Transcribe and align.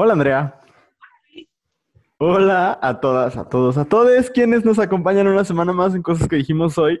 Hola 0.00 0.12
Andrea. 0.12 0.60
Hola 2.18 2.78
a 2.80 3.00
todas, 3.00 3.36
a 3.36 3.48
todos, 3.48 3.76
a 3.78 3.84
todos 3.84 4.30
quienes 4.30 4.64
nos 4.64 4.78
acompañan 4.78 5.26
una 5.26 5.42
semana 5.44 5.72
más 5.72 5.92
en 5.92 6.02
cosas 6.02 6.28
que 6.28 6.36
dijimos 6.36 6.78
hoy. 6.78 7.00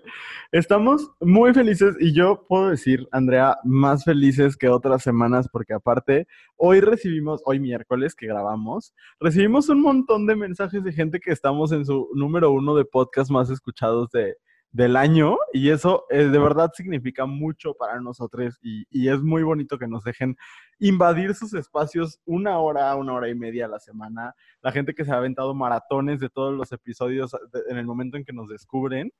Estamos 0.50 1.08
muy 1.20 1.54
felices 1.54 1.94
y 2.00 2.12
yo 2.12 2.44
puedo 2.48 2.70
decir, 2.70 3.06
Andrea, 3.12 3.56
más 3.62 4.02
felices 4.02 4.56
que 4.56 4.68
otras 4.68 5.04
semanas 5.04 5.48
porque 5.48 5.74
aparte, 5.74 6.26
hoy 6.56 6.80
recibimos, 6.80 7.40
hoy 7.44 7.60
miércoles 7.60 8.16
que 8.16 8.26
grabamos, 8.26 8.92
recibimos 9.20 9.68
un 9.68 9.80
montón 9.80 10.26
de 10.26 10.34
mensajes 10.34 10.82
de 10.82 10.92
gente 10.92 11.20
que 11.20 11.30
estamos 11.30 11.70
en 11.70 11.86
su 11.86 12.08
número 12.16 12.50
uno 12.50 12.74
de 12.74 12.84
podcast 12.84 13.30
más 13.30 13.48
escuchados 13.48 14.10
de, 14.10 14.34
del 14.70 14.96
año 14.96 15.38
y 15.52 15.70
eso 15.70 16.04
eh, 16.10 16.24
de 16.24 16.38
verdad 16.38 16.70
significa 16.74 17.24
mucho 17.24 17.74
para 17.74 18.00
nosotros 18.00 18.58
y, 18.62 18.84
y, 18.90 19.08
es 19.08 19.22
muy 19.22 19.42
bonito 19.42 19.78
que 19.78 19.88
nos 19.88 20.04
dejen 20.04 20.36
invadir 20.78 21.34
sus 21.34 21.54
espacios 21.54 22.20
una 22.26 22.58
hora, 22.58 22.94
una 22.96 23.14
hora 23.14 23.28
y 23.28 23.34
media 23.34 23.64
a 23.64 23.68
la 23.68 23.80
semana. 23.80 24.34
La 24.60 24.70
gente 24.70 24.94
que 24.94 25.04
se 25.04 25.10
ha 25.10 25.16
aventado 25.16 25.54
maratones 25.54 26.20
de 26.20 26.28
todos 26.28 26.54
los 26.54 26.70
episodios 26.72 27.34
en 27.68 27.78
el 27.78 27.86
momento 27.86 28.16
en 28.16 28.24
que 28.24 28.32
nos 28.32 28.48
descubren. 28.48 29.10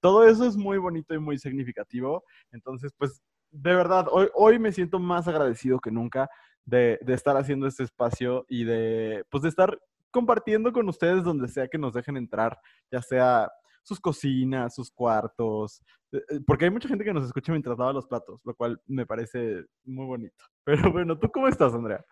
Todo 0.00 0.28
eso 0.28 0.46
es 0.46 0.56
muy 0.56 0.78
bonito 0.78 1.14
y 1.14 1.18
muy 1.18 1.38
significativo. 1.38 2.24
Entonces, 2.52 2.92
pues, 2.96 3.22
de 3.50 3.74
verdad, 3.74 4.06
hoy, 4.10 4.28
hoy 4.34 4.58
me 4.58 4.72
siento 4.72 4.98
más 4.98 5.26
agradecido 5.26 5.80
que 5.80 5.90
nunca 5.90 6.28
de, 6.64 6.98
de 7.02 7.14
estar 7.14 7.36
haciendo 7.36 7.66
este 7.66 7.82
espacio 7.82 8.44
y 8.48 8.64
de, 8.64 9.24
pues, 9.30 9.42
de 9.42 9.48
estar 9.48 9.80
compartiendo 10.10 10.72
con 10.72 10.88
ustedes 10.88 11.24
donde 11.24 11.48
sea 11.48 11.68
que 11.68 11.78
nos 11.78 11.94
dejen 11.94 12.16
entrar, 12.16 12.58
ya 12.90 13.02
sea 13.02 13.50
sus 13.88 14.00
cocinas, 14.00 14.74
sus 14.74 14.90
cuartos, 14.90 15.82
eh, 16.12 16.18
eh, 16.28 16.40
porque 16.46 16.66
hay 16.66 16.70
mucha 16.70 16.88
gente 16.88 17.04
que 17.04 17.12
nos 17.12 17.24
escucha 17.24 17.52
mientras 17.52 17.78
lava 17.78 17.94
los 17.94 18.06
platos, 18.06 18.42
lo 18.44 18.54
cual 18.54 18.80
me 18.86 19.06
parece 19.06 19.64
muy 19.84 20.04
bonito. 20.04 20.44
Pero 20.64 20.92
bueno, 20.92 21.18
¿tú 21.18 21.30
cómo 21.32 21.48
estás, 21.48 21.72
Andrea? 21.72 22.04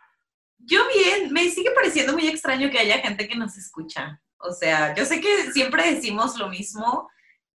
Yo 0.59 0.81
bien, 0.89 1.33
me 1.33 1.51
sigue 1.51 1.71
pareciendo 1.73 2.15
muy 2.15 2.27
extraño 2.29 2.71
que 2.71 2.79
haya 2.79 2.99
gente 2.99 3.29
que 3.29 3.37
nos 3.37 3.59
escucha. 3.59 4.23
O 4.39 4.53
sea, 4.53 4.95
yo 4.95 5.05
sé 5.05 5.21
que 5.21 5.53
siempre 5.53 5.95
decimos 5.95 6.39
lo 6.39 6.49
mismo 6.49 7.11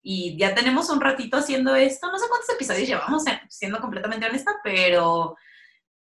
y 0.03 0.37
ya 0.37 0.53
tenemos 0.53 0.91
un 0.91 1.01
ratito 1.01 1.37
haciendo 1.37 1.77
esto. 1.77 2.11
No 2.11 2.19
sé 2.19 2.27
cuántos 2.29 2.51
episodios 2.51 2.89
llevamos, 2.89 3.23
siendo 3.49 3.81
completamente 3.81 4.27
honesta, 4.27 4.57
pero 4.65 5.37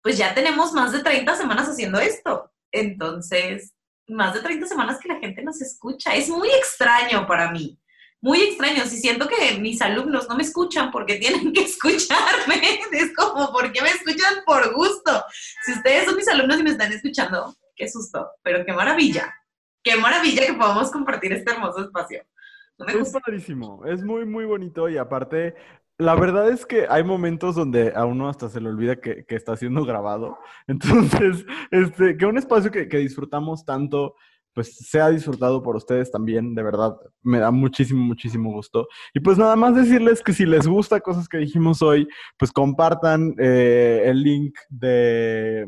pues 0.03 0.17
ya 0.17 0.35
tenemos 0.35 0.73
más 0.73 0.93
de 0.93 1.03
30 1.03 1.37
semanas 1.37 1.69
haciendo 1.69 1.99
esto. 1.99 2.51
Entonces, 2.73 3.75
más 4.09 4.33
de 4.33 4.41
30 4.41 4.67
semanas 4.67 4.99
que 4.99 5.09
la 5.09 5.19
gente 5.19 5.43
nos 5.43 5.61
escucha. 5.61 6.15
Es 6.15 6.31
muy 6.31 6.49
extraño 6.49 7.27
para 7.27 7.51
mí 7.51 7.79
muy 8.21 8.41
extraños 8.41 8.93
y 8.93 8.97
siento 8.97 9.29
que 9.29 9.59
mis 9.61 9.81
alumnos 9.83 10.29
no 10.29 10.37
me 10.37 10.43
escuchan 10.43 10.91
porque 10.91 11.17
tienen 11.21 11.53
que 11.53 11.63
escucharme. 11.63 12.81
Es 12.93 13.15
como, 13.15 13.53
¿por 13.53 13.73
qué 13.73 13.83
me 13.83 13.91
escuchan 13.91 14.43
por 14.45 14.75
gusto? 14.75 15.25
Si 15.65 15.73
ustedes 15.73 16.07
son 16.07 16.17
mis 16.17 16.29
alumnos 16.29 16.61
y 16.61 16.63
me 16.63 16.71
están 16.71 16.93
escuchando, 16.93 17.55
qué 17.75 17.89
susto, 17.89 18.31
pero 18.43 18.65
qué 18.65 18.73
maravilla. 18.73 19.33
Qué 19.83 19.97
maravilla 19.97 20.47
que 20.47 20.55
podamos 20.55 20.91
compartir 20.91 21.33
este 21.33 21.53
hermoso 21.53 21.81
espacio. 21.81 22.23
es 22.89 23.13
padrísimo, 23.13 23.85
es 23.87 24.03
muy, 24.03 24.27
muy 24.27 24.45
bonito 24.45 24.89
y 24.89 24.97
aparte, 24.97 25.55
la 25.97 26.17
verdad 26.17 26.51
es 26.51 26.67
que 26.67 26.87
hay 26.89 27.05
momentos 27.05 27.55
donde 27.55 27.93
a 27.95 28.05
uno 28.05 28.29
hasta 28.29 28.49
se 28.49 28.61
le 28.61 28.69
olvida 28.69 28.97
que, 28.97 29.25
que 29.25 29.37
está 29.37 29.57
siendo 29.57 29.85
grabado. 29.85 30.39
Entonces, 30.67 31.47
este, 31.71 32.17
que 32.17 32.27
un 32.27 32.37
espacio 32.37 32.73
que, 32.73 32.89
que 32.89 32.99
disfrutamos 32.99 33.65
tanto 33.65 34.17
pues 34.57 34.75
sea 34.75 35.11
disfrutado 35.11 35.63
por 35.63 35.77
ustedes 35.77 36.11
también, 36.11 36.55
de 36.55 36.63
verdad, 36.63 36.97
me 37.23 37.39
da 37.41 37.51
muchísimo, 37.51 38.03
muchísimo 38.03 38.51
gusto. 38.51 38.89
Y 39.13 39.21
pues 39.21 39.37
nada 39.37 39.55
más 39.55 39.75
decirles 39.75 40.23
que 40.23 40.33
si 40.33 40.47
les 40.47 40.67
gusta 40.67 40.99
cosas 41.01 41.29
que 41.29 41.37
dijimos 41.37 41.83
hoy, 41.83 42.09
pues 42.39 42.53
compartan 42.53 43.35
eh, 43.39 44.05
el 44.07 44.23
link 44.23 44.57
de, 44.71 45.67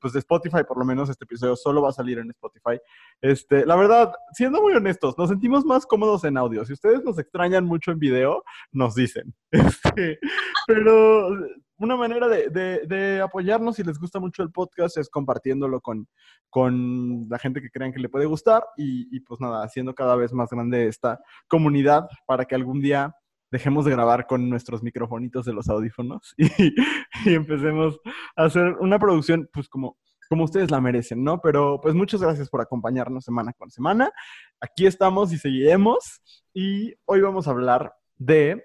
pues 0.00 0.14
de 0.14 0.18
Spotify, 0.18 0.64
por 0.66 0.78
lo 0.78 0.84
menos 0.84 1.08
este 1.08 1.26
episodio 1.26 1.54
solo 1.54 1.80
va 1.80 1.90
a 1.90 1.92
salir 1.92 2.18
en 2.18 2.28
Spotify. 2.30 2.80
Este, 3.20 3.64
la 3.64 3.76
verdad, 3.76 4.12
siendo 4.32 4.60
muy 4.60 4.72
honestos, 4.72 5.16
nos 5.16 5.28
sentimos 5.28 5.64
más 5.64 5.86
cómodos 5.86 6.24
en 6.24 6.38
audio. 6.38 6.64
Si 6.64 6.72
ustedes 6.72 7.04
nos 7.04 7.20
extrañan 7.20 7.66
mucho 7.66 7.92
en 7.92 8.00
video, 8.00 8.42
nos 8.72 8.96
dicen. 8.96 9.32
Este, 9.52 10.18
pero 10.66 11.30
una 11.78 11.96
manera 11.96 12.28
de, 12.28 12.48
de, 12.50 13.20
apoyarnos 13.20 13.76
si 13.76 13.84
les 13.84 13.98
gusta 13.98 14.18
mucho 14.20 14.42
el 14.42 14.50
podcast 14.50 14.98
es 14.98 15.08
compartiéndolo 15.08 15.80
con, 15.80 16.08
con 16.50 17.26
la 17.28 17.38
gente 17.38 17.60
que 17.60 17.70
crean 17.70 17.92
que 17.92 18.00
le 18.00 18.08
puede 18.08 18.26
gustar 18.26 18.64
y, 18.76 19.14
y, 19.14 19.20
pues 19.20 19.40
nada, 19.40 19.64
haciendo 19.64 19.94
cada 19.94 20.16
vez 20.16 20.32
más 20.32 20.50
grande 20.50 20.88
esta 20.88 21.20
comunidad 21.48 22.08
para 22.26 22.44
que 22.44 22.54
algún 22.54 22.80
día 22.80 23.14
dejemos 23.50 23.84
de 23.84 23.92
grabar 23.92 24.26
con 24.26 24.50
nuestros 24.50 24.82
microfonitos 24.82 25.46
de 25.46 25.54
los 25.54 25.68
audífonos 25.68 26.34
y, 26.36 26.74
y 27.24 27.34
empecemos 27.34 27.98
a 28.36 28.44
hacer 28.44 28.76
una 28.80 28.98
producción 28.98 29.48
pues 29.52 29.68
como 29.68 29.96
como 30.28 30.44
ustedes 30.44 30.70
la 30.70 30.80
merecen, 30.80 31.24
¿no? 31.24 31.40
Pero 31.40 31.80
pues 31.80 31.94
muchas 31.94 32.20
gracias 32.20 32.50
por 32.50 32.60
acompañarnos 32.60 33.24
semana 33.24 33.52
con 33.54 33.70
semana. 33.70 34.12
Aquí 34.60 34.86
estamos 34.86 35.32
y 35.32 35.38
seguiremos. 35.38 36.20
Y 36.52 36.94
hoy 37.06 37.22
vamos 37.22 37.48
a 37.48 37.52
hablar 37.52 37.94
de 38.18 38.62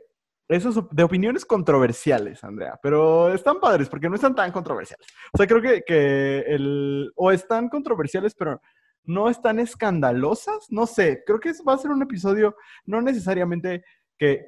esos, 0.47 0.83
de 0.91 1.03
opiniones 1.03 1.45
controversiales, 1.45 2.43
Andrea, 2.43 2.79
pero 2.81 3.33
están 3.33 3.59
padres 3.59 3.89
porque 3.89 4.09
no 4.09 4.15
están 4.15 4.35
tan 4.35 4.51
controversiales. 4.51 5.07
O 5.31 5.37
sea, 5.37 5.47
creo 5.47 5.61
que, 5.61 5.83
que 5.85 6.39
el, 6.39 7.11
o 7.15 7.31
están 7.31 7.69
controversiales, 7.69 8.35
pero 8.35 8.61
no 9.05 9.29
están 9.29 9.59
escandalosas, 9.59 10.67
no 10.69 10.85
sé, 10.85 11.23
creo 11.25 11.39
que 11.39 11.51
va 11.67 11.73
a 11.73 11.77
ser 11.77 11.91
un 11.91 12.01
episodio 12.01 12.55
no 12.85 13.01
necesariamente 13.01 13.83
que, 14.17 14.45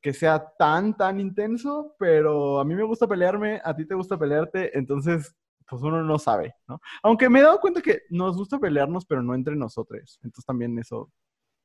que, 0.00 0.12
sea 0.12 0.52
tan, 0.56 0.96
tan 0.96 1.18
intenso, 1.18 1.96
pero 1.98 2.60
a 2.60 2.64
mí 2.64 2.74
me 2.74 2.84
gusta 2.84 3.08
pelearme, 3.08 3.60
a 3.64 3.74
ti 3.74 3.84
te 3.84 3.94
gusta 3.94 4.16
pelearte, 4.16 4.76
entonces, 4.78 5.34
pues 5.68 5.82
uno 5.82 6.02
no 6.04 6.18
sabe, 6.18 6.54
¿no? 6.68 6.80
Aunque 7.02 7.28
me 7.28 7.40
he 7.40 7.42
dado 7.42 7.58
cuenta 7.58 7.82
que 7.82 8.02
nos 8.10 8.36
gusta 8.36 8.58
pelearnos, 8.58 9.04
pero 9.04 9.22
no 9.22 9.34
entre 9.34 9.56
nosotros, 9.56 10.20
entonces 10.22 10.44
también 10.44 10.78
eso 10.78 11.10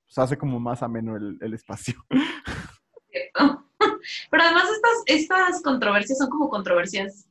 pues, 0.06 0.18
hace 0.18 0.38
como 0.38 0.60
más 0.60 0.82
ameno 0.82 1.16
el 1.16 1.54
espacio. 1.54 1.96
Pero 4.32 4.44
además 4.44 4.66
estas, 4.66 5.04
estas 5.06 5.62
controversias 5.62 6.18
son 6.18 6.30
como 6.30 6.50
controversias 6.50 7.28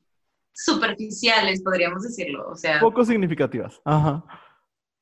superficiales, 0.53 1.62
podríamos 1.62 2.03
decirlo. 2.03 2.48
O 2.48 2.56
sea. 2.56 2.81
Poco 2.81 3.04
significativas. 3.04 3.81
Ajá. 3.84 4.25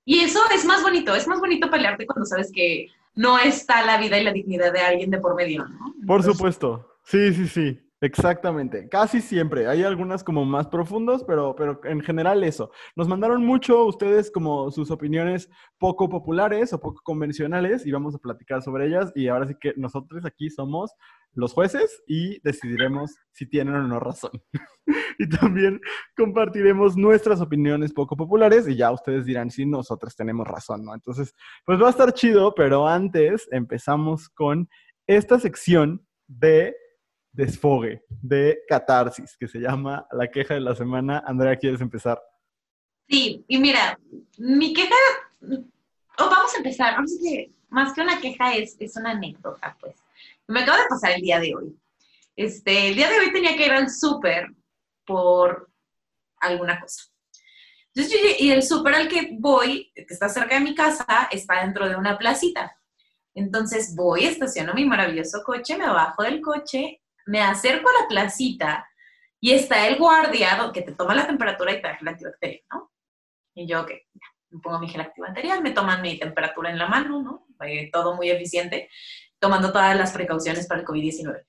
Y 0.05 0.21
eso 0.21 0.41
es 0.55 0.65
más 0.65 0.83
bonito, 0.83 1.15
es 1.15 1.27
más 1.29 1.41
bonito 1.41 1.71
pelearte 1.71 2.07
cuando 2.07 2.25
sabes 2.25 2.51
que 2.53 2.89
no 3.15 3.39
está 3.39 3.85
la 3.85 3.99
vida 3.99 4.19
y 4.19 4.25
la 4.25 4.33
dignidad 4.33 4.73
de 4.73 4.81
alguien 4.81 5.11
de 5.11 5.19
por 5.19 5.35
medio, 5.35 5.67
¿no? 5.67 5.95
por 6.07 6.23
supuesto. 6.23 6.97
Sí, 7.05 7.35
sí, 7.35 7.47
sí. 7.49 7.81
Exactamente, 8.03 8.89
casi 8.89 9.21
siempre. 9.21 9.67
Hay 9.67 9.83
algunas 9.83 10.25
como 10.25 10.47
más 10.47 10.67
profundas, 10.69 11.23
pero, 11.23 11.55
pero 11.55 11.81
en 11.85 12.01
general 12.01 12.43
eso. 12.45 12.71
Nos 12.97 13.07
mandaron 13.07 13.45
mucho 13.45 13.85
ustedes 13.85 14.31
como 14.31 14.71
sus 14.71 14.91
opiniones 14.91 15.51
poco 15.79 16.09
populares 16.09 16.73
o 16.73 16.81
poco 16.81 17.03
convencionales 17.03 17.85
y 17.85 17.93
vamos 17.93 18.15
a 18.15 18.19
platicar 18.19 18.63
sobre 18.63 18.87
ellas 18.87 19.13
y 19.15 19.29
ahora 19.29 19.47
sí 19.47 19.55
que 19.61 19.75
nosotros 19.77 20.25
aquí 20.25 20.49
somos 20.49 20.95
los 21.35 21.53
jueces 21.53 22.03
y 22.07 22.41
decidiremos 22.41 23.15
si 23.33 23.47
tienen 23.47 23.75
o 23.75 23.87
no 23.87 24.01
razón. 24.01 24.33
y 25.19 25.29
también 25.29 25.79
compartiremos 26.17 26.97
nuestras 26.97 27.43
opiniones 27.43 27.93
poco 27.93 28.17
populares 28.17 28.67
y 28.67 28.77
ya 28.77 28.91
ustedes 28.93 29.27
dirán 29.27 29.51
si 29.51 29.67
nosotros 29.67 30.17
tenemos 30.17 30.49
razón, 30.49 30.87
¿no? 30.87 30.95
Entonces, 30.95 31.35
pues 31.67 31.81
va 31.81 31.89
a 31.89 31.91
estar 31.91 32.15
chido, 32.15 32.55
pero 32.55 32.89
antes 32.89 33.47
empezamos 33.53 34.31
con 34.31 34.71
esta 35.07 35.39
sección 35.39 36.07
de 36.27 36.75
desfogue, 37.33 38.03
de 38.09 38.61
catarsis, 38.69 39.37
que 39.37 39.49
se 39.49 39.59
llama 39.59 40.07
La 40.13 40.31
queja 40.31 40.55
de 40.55 40.61
la 40.61 40.75
semana. 40.75 41.23
Andrea, 41.27 41.57
¿quieres 41.57 41.81
empezar? 41.81 42.21
Sí, 43.09 43.45
y 43.49 43.59
mira, 43.59 43.99
mi 44.39 44.73
queja, 44.73 44.95
o 45.41 46.31
vamos 46.31 46.55
a 46.55 46.59
empezar, 46.59 46.97
más 47.69 47.93
que 47.93 48.01
una 48.01 48.21
queja 48.21 48.55
es, 48.55 48.77
es 48.79 48.97
una 48.97 49.11
anécdota, 49.11 49.77
pues. 49.81 49.97
Me 50.47 50.61
acaba 50.61 50.79
de 50.79 50.89
pasar 50.89 51.13
el 51.13 51.23
día 51.23 51.39
de 51.39 51.55
hoy. 51.55 51.77
Este, 52.37 52.89
el 52.89 52.95
día 52.97 53.09
de 53.09 53.19
hoy 53.19 53.33
tenía 53.33 53.57
que 53.57 53.67
ir 53.67 53.73
al 53.73 53.91
súper 53.91 54.49
por 55.05 55.71
alguna 56.41 56.81
cosa. 56.81 57.05
Entonces, 57.95 58.41
y 58.41 58.51
el 58.51 58.63
súper 58.63 58.95
al 58.95 59.09
que 59.09 59.37
voy, 59.39 59.93
que 59.95 60.07
está 60.09 60.29
cerca 60.29 60.55
de 60.55 60.61
mi 60.61 60.75
casa, 60.75 61.29
está 61.31 61.61
dentro 61.65 61.89
de 61.89 61.97
una 61.97 62.17
placita. 62.19 62.77
Entonces 63.35 63.95
voy, 63.95 64.25
estaciono 64.25 64.75
mi 64.75 64.85
maravilloso 64.85 65.43
coche, 65.45 65.77
me 65.77 65.87
bajo 65.87 66.23
del 66.23 66.41
coche 66.41 67.01
me 67.31 67.41
acerco 67.41 67.89
a 67.89 68.03
la 68.03 68.09
placita 68.09 68.89
y 69.41 69.53
está 69.53 69.87
el 69.87 69.97
guardia 69.99 70.71
que 70.75 70.83
te 70.83 70.93
toma 70.93 71.15
la 71.15 71.29
temperatura 71.29 71.73
y 71.73 71.77
te 71.77 71.83
da 71.83 71.95
gel 71.95 72.09
antibacterial, 72.09 72.63
¿no? 72.73 72.93
Y 73.55 73.69
yo, 73.69 73.83
ok, 73.83 73.93
me 74.51 74.61
pongo 74.61 74.81
mi 74.81 74.89
gel 74.89 75.03
antibacterial, 75.03 75.63
me 75.63 75.71
toman 75.71 76.03
mi 76.03 76.19
temperatura 76.19 76.71
en 76.71 76.79
la 76.79 76.89
mano, 76.89 77.23
¿no? 77.23 77.47
todo 77.93 78.17
muy 78.17 78.31
eficiente, 78.31 78.89
tomando 79.39 79.71
todas 79.71 79.97
las 79.97 80.13
precauciones 80.13 80.67
para 80.67 80.81
el 80.81 80.87
COVID-19. 80.87 81.45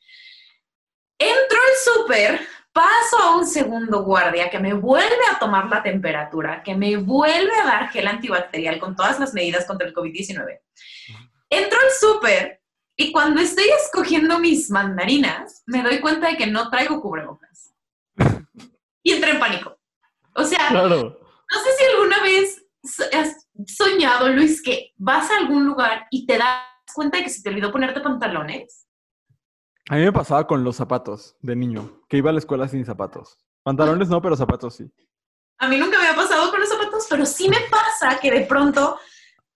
Entro 1.18 1.57
al 1.57 1.95
súper, 1.95 2.42
paso 2.74 3.18
a 3.18 3.36
un 3.38 3.48
segundo 3.48 4.04
guardia 4.04 4.50
que 4.50 4.60
me 4.60 4.74
vuelve 4.74 5.25
a 5.33 5.39
tomar 5.39 5.68
la 5.68 5.81
temperatura, 5.81 6.62
que 6.63 6.75
me 6.75 6.98
vuelve 6.98 7.56
a 7.60 7.66
dar 7.66 7.89
gel 7.89 8.07
antibacterial 8.07 8.78
con 8.80 8.95
todas 8.95 9.19
las 9.19 9.33
medidas 9.33 9.66
contra 9.66 9.88
el 9.88 9.95
COVID-19. 9.95 10.60
Entro 11.50 11.80
al 11.80 11.92
súper 12.00 12.61
y 13.01 13.12
cuando 13.12 13.42
estoy 13.42 13.65
escogiendo 13.83 14.38
mis 14.38 14.69
mandarinas, 14.69 15.63
me 15.65 15.81
doy 15.81 16.00
cuenta 16.00 16.27
de 16.27 16.38
que 16.38 16.45
no 16.45 16.69
traigo 16.69 17.01
cubrebocas. 17.01 17.74
Y 19.01 19.13
entré 19.13 19.31
en 19.31 19.39
pánico. 19.39 19.75
O 20.36 20.44
sea, 20.44 20.69
No 20.71 21.09
sé 21.09 21.69
si 21.77 21.83
alguna 21.86 22.21
vez 22.21 22.63
has 23.12 23.48
soñado, 23.65 24.30
Luis, 24.30 24.62
que 24.62 24.94
vas 24.98 25.31
a 25.31 25.38
algún 25.38 25.65
lugar 25.65 26.06
y 26.12 26.27
te 26.27 26.38
das 26.38 26.62
cuenta 26.94 27.18
de 27.18 27.24
que 27.24 27.30
se 27.31 27.42
te 27.42 27.50
olvidó 27.50 27.71
ponerte 27.71 28.01
pantalones. 28.01 28.88
A 29.89 29.95
mí 29.95 30.04
me 30.04 30.13
pasaba 30.13 30.45
con 30.45 30.63
los 30.63 30.75
zapatos 30.75 31.36
de 31.42 31.56
niño, 31.56 32.04
que 32.07 32.18
iba 32.18 32.30
a 32.30 32.33
la 32.33 32.39
escuela 32.39 32.68
sin 32.68 32.86
zapatos. 32.86 33.39
Pantalones 33.63 34.09
no, 34.09 34.21
pero 34.21 34.36
zapatos 34.36 34.75
sí. 34.75 34.92
A 35.57 35.68
mí 35.68 35.77
nunca 35.77 36.00
me 36.00 36.07
ha 36.07 36.15
pasado 36.15 36.51
con 36.51 36.59
los 36.59 36.69
zapatos, 36.69 37.07
pero 37.09 37.25
sí 37.25 37.50
me 37.50 37.62
pasa 37.62 38.19
que 38.19 38.30
de 38.30 38.42
pronto, 38.42 39.00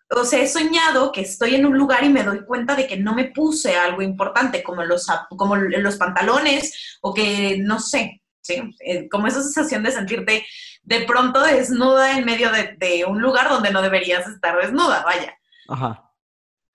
o 0.09 0.23
sea, 0.23 0.41
he 0.41 0.47
soñado 0.47 1.11
que 1.11 1.21
estoy 1.21 1.55
en 1.55 1.65
un 1.65 1.77
lugar 1.77 2.03
y 2.03 2.09
me 2.09 2.23
doy 2.23 2.45
cuenta 2.45 2.75
de 2.75 2.87
que 2.87 2.97
no 2.97 3.15
me 3.15 3.25
puse 3.25 3.75
algo 3.75 4.01
importante, 4.01 4.63
como 4.63 4.83
los, 4.83 5.07
como 5.29 5.55
los 5.55 5.95
pantalones 5.97 6.97
o 7.01 7.13
que 7.13 7.57
no 7.59 7.79
sé, 7.79 8.21
¿sí? 8.41 8.61
Eh, 8.79 9.09
como 9.09 9.27
esa 9.27 9.41
sensación 9.41 9.83
de 9.83 9.91
sentirte 9.91 10.45
de 10.83 10.99
pronto 11.01 11.41
desnuda 11.41 12.17
en 12.17 12.25
medio 12.25 12.51
de, 12.51 12.75
de 12.77 13.05
un 13.05 13.19
lugar 13.19 13.49
donde 13.49 13.71
no 13.71 13.81
deberías 13.81 14.27
estar 14.27 14.57
desnuda, 14.57 15.03
vaya. 15.03 15.35
Ajá. 15.67 16.11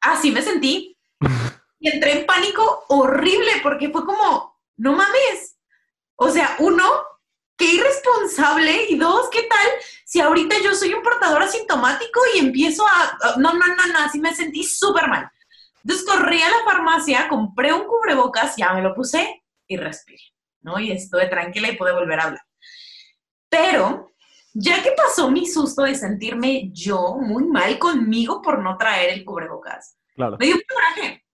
Así 0.01 0.31
me 0.31 0.43
sentí. 0.43 0.97
Y 1.83 1.89
entré 1.89 2.13
en 2.13 2.27
pánico 2.27 2.85
horrible 2.91 3.53
porque 3.63 3.89
fue 3.89 4.05
como, 4.05 4.61
no 4.77 4.93
mames. 4.93 5.57
O 6.15 6.29
sea, 6.29 6.57
uno, 6.59 6.85
qué 7.61 7.75
irresponsable. 7.75 8.87
Y 8.89 8.97
dos, 8.97 9.29
¿qué 9.31 9.43
tal 9.43 9.67
si 10.05 10.21
ahorita 10.21 10.57
yo 10.65 10.75
soy 10.75 10.95
un 10.95 11.03
portador 11.03 11.43
asintomático 11.43 12.21
y 12.35 12.39
empiezo 12.41 12.85
a... 12.87 13.37
No, 13.37 13.53
no, 13.53 13.67
no, 13.67 13.87
no, 13.93 13.99
así 14.01 14.19
me 14.19 14.35
sentí 14.35 14.65
súper 14.65 15.07
mal. 15.09 15.31
Entonces 15.85 16.07
corrí 16.07 16.43
a 16.43 16.49
la 16.49 16.65
farmacia, 16.65 17.29
compré 17.29 17.73
un 17.73 17.85
cubrebocas, 17.87 18.57
ya 18.57 18.73
me 18.73 18.83
lo 18.83 18.95
puse 18.95 19.43
y 19.69 19.77
respiré, 19.77 20.23
¿no? 20.63 20.79
Y 20.81 20.91
estuve 20.91 21.27
tranquila 21.27 21.69
y 21.69 21.77
pude 21.77 21.93
volver 21.93 22.19
a 22.21 22.25
hablar. 22.25 22.43
Pero, 23.49 24.13
ya 24.53 24.83
que 24.83 24.93
pasó 24.93 25.31
mi 25.31 25.47
susto 25.47 25.83
de 25.83 25.95
sentirme 25.95 26.71
yo 26.73 27.17
muy 27.21 27.45
mal 27.45 27.79
conmigo 27.79 28.43
por 28.43 28.59
no 28.63 28.77
traer 28.77 29.11
el 29.11 29.25
cubrebocas, 29.25 29.97
Claro. 30.15 30.37
me 30.39 30.47
dio 30.47 30.57
un 30.57 30.63
coraje. 30.69 31.25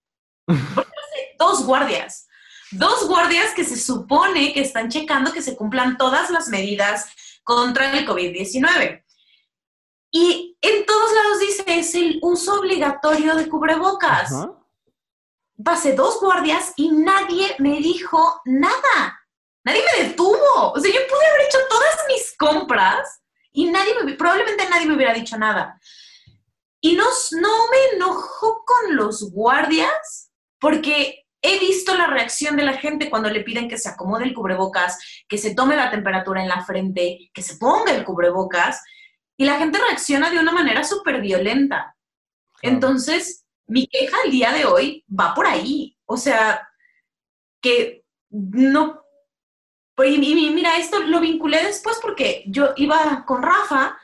Porque 0.46 0.90
hace 1.06 1.36
dos 1.38 1.64
guardias. 1.66 2.25
Dos 2.72 3.06
guardias 3.06 3.54
que 3.54 3.64
se 3.64 3.76
supone 3.76 4.52
que 4.52 4.60
están 4.60 4.88
checando 4.88 5.32
que 5.32 5.42
se 5.42 5.56
cumplan 5.56 5.96
todas 5.96 6.30
las 6.30 6.48
medidas 6.48 7.06
contra 7.44 7.92
el 7.92 8.06
COVID-19. 8.06 9.04
Y 10.10 10.56
en 10.60 10.86
todos 10.86 11.12
lados 11.12 11.40
dice, 11.40 11.64
es 11.66 11.94
el 11.94 12.18
uso 12.22 12.60
obligatorio 12.60 13.36
de 13.36 13.48
cubrebocas. 13.48 14.32
Pasé 15.62 15.92
dos 15.92 16.20
guardias 16.20 16.72
y 16.76 16.90
nadie 16.90 17.54
me 17.58 17.78
dijo 17.78 18.40
nada. 18.44 19.20
Nadie 19.64 19.82
me 19.94 20.08
detuvo. 20.08 20.72
O 20.72 20.80
sea, 20.80 20.92
yo 20.92 21.00
pude 21.08 21.26
haber 21.26 21.46
hecho 21.46 21.58
todas 21.68 21.96
mis 22.08 22.36
compras 22.36 23.20
y 23.52 23.66
nadie 23.70 23.94
me, 24.04 24.14
probablemente 24.14 24.68
nadie 24.68 24.86
me 24.86 24.94
hubiera 24.94 25.14
dicho 25.14 25.36
nada. 25.38 25.80
Y 26.80 26.94
no, 26.94 27.04
no 27.40 27.68
me 27.68 27.96
enojo 27.96 28.64
con 28.64 28.96
los 28.96 29.32
guardias 29.32 30.30
porque 30.58 31.25
he 31.46 31.58
visto 31.58 31.96
la 31.96 32.06
reacción 32.06 32.56
de 32.56 32.64
la 32.64 32.74
gente 32.74 33.08
cuando 33.08 33.30
le 33.30 33.42
piden 33.42 33.68
que 33.68 33.78
se 33.78 33.88
acomode 33.88 34.24
el 34.24 34.34
cubrebocas, 34.34 34.98
que 35.28 35.38
se 35.38 35.54
tome 35.54 35.76
la 35.76 35.90
temperatura 35.90 36.42
en 36.42 36.48
la 36.48 36.64
frente, 36.64 37.30
que 37.32 37.42
se 37.42 37.56
ponga 37.56 37.92
el 37.92 38.04
cubrebocas, 38.04 38.82
y 39.36 39.44
la 39.44 39.58
gente 39.58 39.78
reacciona 39.78 40.30
de 40.30 40.38
una 40.38 40.52
manera 40.52 40.82
súper 40.82 41.20
violenta. 41.20 41.96
Entonces, 42.62 43.44
mi 43.66 43.86
queja 43.86 44.16
el 44.24 44.30
día 44.30 44.52
de 44.52 44.64
hoy 44.64 45.04
va 45.08 45.34
por 45.34 45.46
ahí. 45.46 45.96
O 46.06 46.16
sea, 46.16 46.66
que 47.60 48.04
no... 48.30 49.02
y 50.04 50.18
mira, 50.18 50.76
esto 50.78 51.00
lo 51.00 51.20
vinculé 51.20 51.62
después 51.64 51.98
porque 52.00 52.44
yo 52.46 52.72
iba 52.76 53.24
con 53.26 53.42
Rafa 53.42 53.98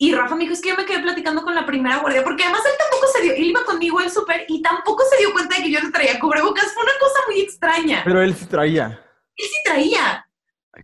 y 0.00 0.14
Rafa 0.14 0.36
me 0.36 0.42
dijo, 0.42 0.54
es 0.54 0.60
que 0.60 0.68
yo 0.68 0.76
me 0.76 0.84
quedé 0.84 1.00
platicando 1.00 1.42
con 1.42 1.56
la 1.56 1.66
primera 1.66 1.98
guardia, 1.98 2.22
porque 2.22 2.44
además 2.44 2.62
él 2.64 2.78
tampoco 2.78 3.06
se 3.12 3.22
dio, 3.22 3.34
él 3.34 3.46
iba 3.46 3.64
conmigo 3.64 3.98
al 3.98 4.10
súper 4.10 4.44
y 4.46 4.62
tampoco 4.62 5.02
se 5.10 5.18
dio 5.18 5.32
cuenta 5.32 5.56
de 5.56 5.64
que 5.64 5.72
yo 5.72 5.80
no 5.80 5.90
traía 5.90 6.20
cubrebocas. 6.20 6.72
Fue 6.72 6.84
una 6.84 6.92
cosa 7.00 7.20
muy 7.26 7.40
extraña. 7.40 8.02
Pero 8.04 8.22
él 8.22 8.34
sí 8.34 8.46
traía. 8.46 9.04
Él 9.34 9.46
sí 9.46 9.56
traía. 9.64 10.24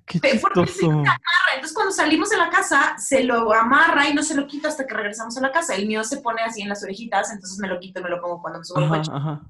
Qué 0.04 0.40
porque 0.40 0.66
se 0.66 0.86
amarra. 0.86 1.20
Entonces, 1.54 1.74
cuando 1.74 1.92
salimos 1.92 2.30
de 2.30 2.36
la 2.36 2.50
casa, 2.50 2.96
se 2.98 3.22
lo 3.22 3.52
amarra 3.52 4.08
y 4.08 4.14
no 4.14 4.24
se 4.24 4.34
lo 4.34 4.48
quita 4.48 4.66
hasta 4.66 4.84
que 4.84 4.94
regresamos 4.94 5.36
a 5.36 5.40
la 5.40 5.52
casa. 5.52 5.76
El 5.76 5.86
mío 5.86 6.02
se 6.02 6.16
pone 6.16 6.42
así 6.42 6.62
en 6.62 6.68
las 6.68 6.82
orejitas, 6.82 7.30
entonces 7.30 7.56
me 7.60 7.68
lo 7.68 7.78
quito 7.78 8.00
y 8.00 8.02
me 8.02 8.10
lo 8.10 8.20
pongo 8.20 8.42
cuando 8.42 8.58
me 8.58 8.64
subo 8.64 8.80
al 8.80 8.88
coche. 8.88 9.12
ajá. 9.14 9.42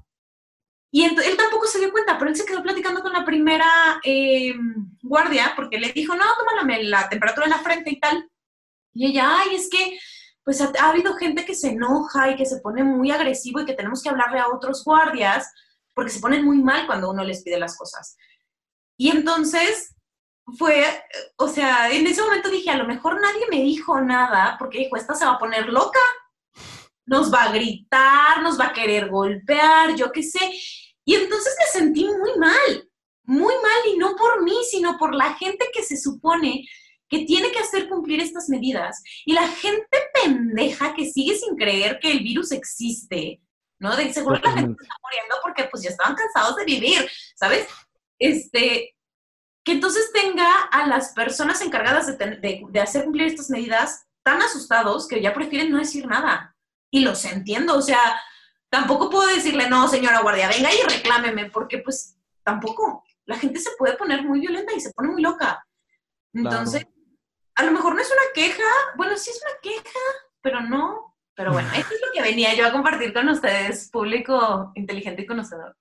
Y 0.91 1.03
él 1.03 1.15
tampoco 1.35 1.65
se 1.65 1.79
dio 1.79 1.91
cuenta, 1.91 2.17
pero 2.17 2.29
él 2.29 2.37
se 2.37 2.45
quedó 2.45 2.63
platicando 2.63 3.01
con 3.01 3.11
la 3.11 3.25
primera 3.25 3.99
eh, 4.03 4.55
guardia 5.01 5.51
porque 5.55 5.77
le 5.77 5.91
dijo, 5.91 6.15
no, 6.15 6.23
tómame 6.37 6.83
la 6.83 7.09
temperatura 7.09 7.47
en 7.47 7.51
la 7.51 7.57
frente 7.57 7.89
y 7.89 7.99
tal. 7.99 8.29
Y 8.95 9.05
ella, 9.07 9.39
ay, 9.39 9.55
es 9.55 9.69
que 9.69 9.99
pues 10.43 10.61
ha, 10.61 10.71
ha 10.79 10.89
habido 10.89 11.15
gente 11.15 11.45
que 11.45 11.53
se 11.53 11.69
enoja 11.69 12.31
y 12.31 12.35
que 12.35 12.45
se 12.45 12.61
pone 12.61 12.83
muy 12.83 13.11
agresivo 13.11 13.59
y 13.59 13.65
que 13.65 13.73
tenemos 13.73 14.01
que 14.01 14.09
hablarle 14.09 14.39
a 14.39 14.47
otros 14.47 14.83
guardias 14.83 15.51
porque 15.93 16.11
se 16.11 16.19
ponen 16.19 16.43
muy 16.43 16.57
mal 16.61 16.87
cuando 16.87 17.11
uno 17.11 17.23
les 17.23 17.43
pide 17.43 17.59
las 17.59 17.77
cosas. 17.77 18.17
Y 18.97 19.09
entonces 19.09 19.95
fue, 20.57 20.83
o 21.37 21.47
sea, 21.47 21.91
en 21.91 22.05
ese 22.05 22.21
momento 22.21 22.49
dije, 22.49 22.69
a 22.69 22.77
lo 22.77 22.85
mejor 22.85 23.19
nadie 23.19 23.45
me 23.49 23.57
dijo 23.57 23.99
nada 23.99 24.55
porque 24.59 24.79
dijo, 24.79 24.95
esta 24.95 25.15
se 25.15 25.25
va 25.25 25.33
a 25.33 25.39
poner 25.39 25.67
loca, 25.69 25.99
nos 27.05 27.33
va 27.33 27.43
a 27.43 27.51
gritar, 27.51 28.41
nos 28.41 28.59
va 28.59 28.67
a 28.67 28.73
querer 28.73 29.09
golpear, 29.09 29.95
yo 29.95 30.11
qué 30.11 30.23
sé. 30.23 30.51
Y 31.03 31.15
entonces 31.15 31.55
me 31.59 31.79
sentí 31.79 32.05
muy 32.05 32.37
mal, 32.37 32.89
muy 33.23 33.53
mal 33.55 33.93
y 33.93 33.97
no 33.97 34.15
por 34.15 34.43
mí, 34.43 34.55
sino 34.69 34.97
por 34.97 35.15
la 35.15 35.33
gente 35.35 35.65
que 35.73 35.83
se 35.83 35.97
supone 35.97 36.65
que 37.09 37.25
tiene 37.25 37.51
que 37.51 37.59
hacer 37.59 37.87
cumplir 37.87 38.19
estas 38.21 38.49
medidas 38.49 39.01
y 39.25 39.33
la 39.33 39.47
gente 39.47 39.97
pendeja 40.23 40.93
que 40.95 41.09
sigue 41.09 41.35
sin 41.35 41.55
creer 41.55 41.99
que 41.99 42.11
el 42.11 42.19
virus 42.19 42.51
existe, 42.51 43.41
¿no? 43.79 43.95
De 43.95 44.11
seguro 44.13 44.39
la 44.43 44.51
gente 44.51 44.81
está 44.81 44.95
muriendo 45.03 45.35
porque 45.43 45.65
pues 45.65 45.83
ya 45.83 45.89
estaban 45.89 46.15
cansados 46.15 46.55
de 46.55 46.65
vivir, 46.65 47.09
¿sabes? 47.35 47.67
Este, 48.17 48.95
que 49.63 49.71
entonces 49.73 50.11
tenga 50.13 50.63
a 50.71 50.87
las 50.87 51.13
personas 51.13 51.61
encargadas 51.61 52.07
de, 52.07 52.13
ten- 52.13 52.41
de- 52.41 52.63
de 52.69 52.79
hacer 52.79 53.03
cumplir 53.03 53.27
estas 53.27 53.49
medidas 53.49 54.05
tan 54.23 54.41
asustados 54.41 55.07
que 55.07 55.21
ya 55.21 55.33
prefieren 55.33 55.71
no 55.71 55.77
decir 55.77 56.07
nada. 56.07 56.55
Y 56.91 57.01
los 57.01 57.25
entiendo, 57.25 57.77
o 57.77 57.81
sea, 57.81 57.99
tampoco 58.69 59.09
puedo 59.09 59.27
decirle, 59.27 59.69
no, 59.69 59.87
señora 59.87 60.21
guardia, 60.21 60.47
venga 60.49 60.69
y 60.73 60.81
reclámeme, 60.87 61.49
porque 61.51 61.79
pues 61.79 62.17
tampoco. 62.43 63.03
La 63.27 63.37
gente 63.37 63.59
se 63.59 63.71
puede 63.77 63.97
poner 63.97 64.23
muy 64.23 64.39
violenta 64.39 64.71
y 64.73 64.79
se 64.79 64.91
pone 64.93 65.09
muy 65.09 65.21
loca. 65.21 65.65
Entonces, 66.33 66.85
a 67.55 67.63
lo 67.63 67.71
mejor 67.71 67.95
no 67.95 68.01
es 68.01 68.11
una 68.11 68.33
queja, 68.33 68.63
bueno, 68.97 69.15
sí 69.17 69.29
es 69.31 69.41
una 69.41 69.59
queja, 69.61 69.99
pero 70.41 70.61
no. 70.61 71.15
Pero 71.35 71.51
bueno, 71.51 71.67
esto 71.75 71.93
es 71.93 72.01
lo 72.05 72.11
que 72.13 72.21
venía 72.21 72.53
yo 72.55 72.65
a 72.67 72.71
compartir 72.71 73.13
con 73.13 73.27
ustedes, 73.29 73.89
público 73.91 74.71
inteligente 74.75 75.23
y 75.23 75.25
conocedor. 75.25 75.75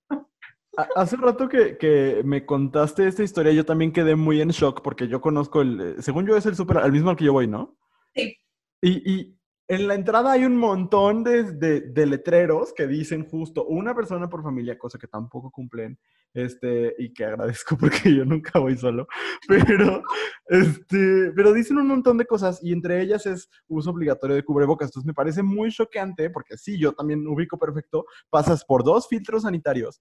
Ha- 0.76 0.88
Hace 0.97 1.16
rato 1.16 1.49
que, 1.49 1.78
que 1.78 2.23
me 2.25 2.45
contaste 2.45 3.07
esta 3.07 3.23
historia, 3.23 3.52
yo 3.52 3.64
también 3.64 3.93
quedé 3.93 4.16
muy 4.16 4.40
en 4.40 4.49
shock 4.49 4.83
porque 4.83 5.07
yo 5.07 5.21
conozco 5.21 5.61
el, 5.62 5.81
eh, 5.99 6.02
según 6.02 6.26
yo 6.26 6.37
es 6.37 6.47
el 6.47 6.57
súper, 6.57 6.78
al 6.78 6.90
mismo 6.93 7.11
al 7.11 7.16
que 7.16 7.25
yo 7.25 7.33
voy, 7.33 7.47
¿no? 7.47 7.76
Sí. 8.14 8.37
Y, 8.83 9.12
y 9.12 9.38
en 9.68 9.88
la 9.88 9.94
entrada 9.94 10.33
hay 10.33 10.44
un 10.44 10.56
montón 10.56 11.25
de, 11.25 11.52
de- 11.54 11.80
de 11.80 12.06
letreros 12.06 12.73
que 12.75 12.87
dicen 12.87 13.26
justo 13.28 13.64
una 13.66 13.94
persona 13.94 14.28
por 14.28 14.42
familia, 14.42 14.76
cosa 14.78 14.99
que 14.99 15.06
tampoco 15.09 15.50
cumplen, 15.50 15.99
este, 16.35 16.94
y 16.99 17.12
que 17.14 17.25
agradezco 17.25 17.76
porque 17.80 18.14
yo 18.14 18.25
nunca 18.25 18.59
voy 18.59 18.76
solo, 18.76 19.06
pero, 19.49 20.02
este, 20.49 21.33
pero 21.35 21.52
dicen 21.52 21.78
un 21.78 21.87
montón 21.88 22.18
de 22.18 22.26
cosas 22.26 22.61
y 22.62 22.73
entre 22.73 23.00
ellas 23.00 23.25
es 23.26 23.49
uso 23.68 23.90
obligatorio 23.90 24.37
de 24.37 24.44
cubrebocas. 24.44 24.88
Entonces 24.88 25.06
me 25.06 25.14
parece 25.14 25.42
muy 25.42 25.71
choqueante 25.71 26.30
porque 26.30 26.56
sí, 26.56 26.78
yo 26.78 26.92
también 26.92 27.26
ubico 27.26 27.59
perfecto, 27.59 28.04
pasas 28.30 28.64
por 28.64 28.85
dos 28.85 29.09
filtros 29.09 29.42
sanitarios. 29.42 30.00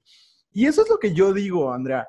Y 0.52 0.66
eso 0.68 0.84
es 0.84 0.90
lo 0.90 1.00
que 1.00 1.14
yo 1.14 1.34
digo, 1.34 1.74
Andrea. 1.74 2.08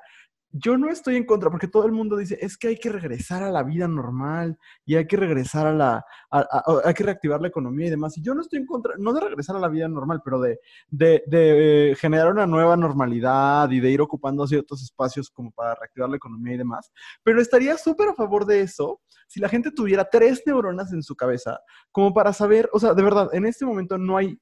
Yo 0.57 0.77
no 0.77 0.89
estoy 0.89 1.17
en 1.17 1.25
contra, 1.25 1.49
porque 1.49 1.67
todo 1.67 1.85
el 1.85 1.91
mundo 1.91 2.15
dice, 2.15 2.37
es 2.39 2.57
que 2.57 2.69
hay 2.69 2.77
que 2.77 2.89
regresar 2.89 3.43
a 3.43 3.51
la 3.51 3.61
vida 3.61 3.89
normal 3.89 4.57
y 4.85 4.95
hay 4.95 5.05
que 5.05 5.17
regresar 5.17 5.67
a 5.67 5.73
la, 5.73 6.05
hay 6.31 6.93
que 6.93 7.03
reactivar 7.03 7.41
la 7.41 7.49
economía 7.49 7.87
y 7.87 7.89
demás. 7.89 8.17
Y 8.17 8.21
yo 8.21 8.33
no 8.33 8.39
estoy 8.39 8.59
en 8.59 8.65
contra, 8.65 8.93
no 8.97 9.11
de 9.11 9.19
regresar 9.19 9.57
a 9.57 9.59
la 9.59 9.67
vida 9.67 9.89
normal, 9.89 10.21
pero 10.23 10.39
de, 10.39 10.61
de, 10.87 11.23
de, 11.27 11.91
eh, 11.91 11.95
generar 11.95 12.31
una 12.31 12.47
nueva 12.47 12.77
normalidad 12.77 13.69
y 13.69 13.81
de 13.81 13.91
ir 13.91 13.99
ocupando 13.99 14.47
ciertos 14.47 14.81
espacios 14.81 15.29
como 15.29 15.51
para 15.51 15.75
reactivar 15.75 16.09
la 16.09 16.15
economía 16.15 16.53
y 16.53 16.57
demás. 16.57 16.89
Pero 17.21 17.41
estaría 17.41 17.77
súper 17.77 18.07
a 18.07 18.15
favor 18.15 18.45
de 18.45 18.61
eso 18.61 19.01
si 19.27 19.41
la 19.41 19.49
gente 19.49 19.71
tuviera 19.71 20.09
tres 20.09 20.41
neuronas 20.45 20.93
en 20.93 21.03
su 21.03 21.17
cabeza, 21.17 21.59
como 21.91 22.13
para 22.13 22.31
saber, 22.31 22.69
o 22.71 22.79
sea, 22.79 22.93
de 22.93 23.03
verdad, 23.03 23.29
en 23.33 23.45
este 23.45 23.65
momento 23.65 23.97
no 23.97 24.15
hay 24.15 24.39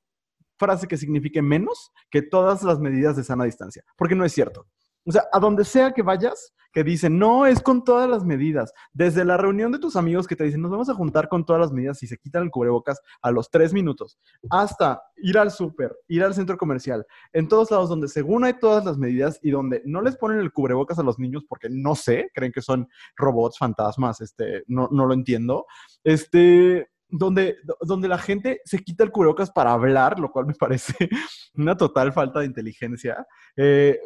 frase 0.60 0.88
que 0.88 0.98
signifique 0.98 1.42
menos 1.42 1.92
que 2.12 2.22
todas 2.22 2.62
las 2.62 2.80
medidas 2.80 3.16
de 3.16 3.24
sana 3.24 3.46
distancia, 3.46 3.84
porque 3.98 4.14
no 4.14 4.26
es 4.26 4.32
cierto. 4.32 4.68
O 5.06 5.12
sea, 5.12 5.26
a 5.32 5.40
donde 5.40 5.66
sea 5.66 5.92
que 5.92 6.02
vayas, 6.02 6.54
que 6.74 6.84
dicen, 6.84 7.20
no, 7.20 7.46
es 7.46 7.62
con 7.62 7.84
todas 7.84 8.10
las 8.10 8.26
medidas. 8.26 8.74
Desde 8.92 9.24
la 9.24 9.38
reunión 9.38 9.72
de 9.72 9.78
tus 9.78 9.96
amigos 9.96 10.28
que 10.28 10.36
te 10.36 10.44
dicen, 10.44 10.62
nos 10.62 10.72
vamos 10.72 10.90
a 10.90 10.96
juntar 10.96 11.30
con 11.30 11.46
todas 11.46 11.62
las 11.62 11.72
medidas 11.72 12.02
y 12.02 12.08
se 12.08 12.18
quitan 12.18 12.44
el 12.44 12.50
cubrebocas 12.50 13.00
a 13.22 13.32
los 13.32 13.50
tres 13.52 13.74
minutos, 13.74 14.18
hasta 14.50 15.02
ir 15.18 15.38
al 15.38 15.52
súper, 15.52 15.96
ir 16.08 16.24
al 16.24 16.34
centro 16.34 16.58
comercial, 16.58 17.06
en 17.32 17.48
todos 17.48 17.70
lados 17.70 17.90
donde 17.90 18.08
según 18.08 18.44
hay 18.44 18.54
todas 18.54 18.84
las 18.84 18.98
medidas 18.98 19.40
y 19.44 19.52
donde 19.52 19.84
no 19.86 20.02
les 20.02 20.18
ponen 20.18 20.40
el 20.40 20.52
cubrebocas 20.52 20.98
a 20.98 21.04
los 21.04 21.20
niños 21.20 21.44
porque 21.48 21.68
no 21.70 21.94
sé, 21.94 22.32
creen 22.34 22.52
que 22.52 22.62
son 22.62 22.90
robots, 23.16 23.60
fantasmas, 23.60 24.20
este, 24.22 24.64
no, 24.68 24.90
no 24.92 25.06
lo 25.06 25.14
entiendo. 25.14 25.68
Este, 26.04 26.90
donde, 27.08 27.58
donde 27.82 28.08
la 28.08 28.18
gente 28.18 28.62
se 28.66 28.80
quita 28.80 29.04
el 29.04 29.12
cubrebocas 29.12 29.52
para 29.52 29.74
hablar, 29.74 30.20
lo 30.20 30.32
cual 30.32 30.48
me 30.48 30.56
parece 30.56 30.96
una 31.54 31.78
total 31.78 32.12
falta 32.12 32.40
de 32.40 32.48
inteligencia. 32.48 33.28
Eh, 33.56 34.00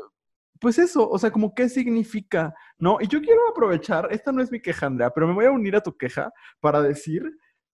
pues 0.59 0.77
eso, 0.79 1.09
o 1.09 1.17
sea, 1.17 1.31
como 1.31 1.53
qué 1.53 1.69
significa, 1.69 2.53
¿no? 2.77 2.97
Y 2.99 3.07
yo 3.07 3.21
quiero 3.21 3.41
aprovechar, 3.49 4.07
esta 4.11 4.31
no 4.31 4.41
es 4.41 4.51
mi 4.51 4.61
queja, 4.61 4.87
Andrea, 4.87 5.11
pero 5.11 5.27
me 5.27 5.33
voy 5.33 5.45
a 5.45 5.51
unir 5.51 5.75
a 5.75 5.81
tu 5.81 5.95
queja 5.97 6.31
para 6.59 6.81
decir 6.81 7.23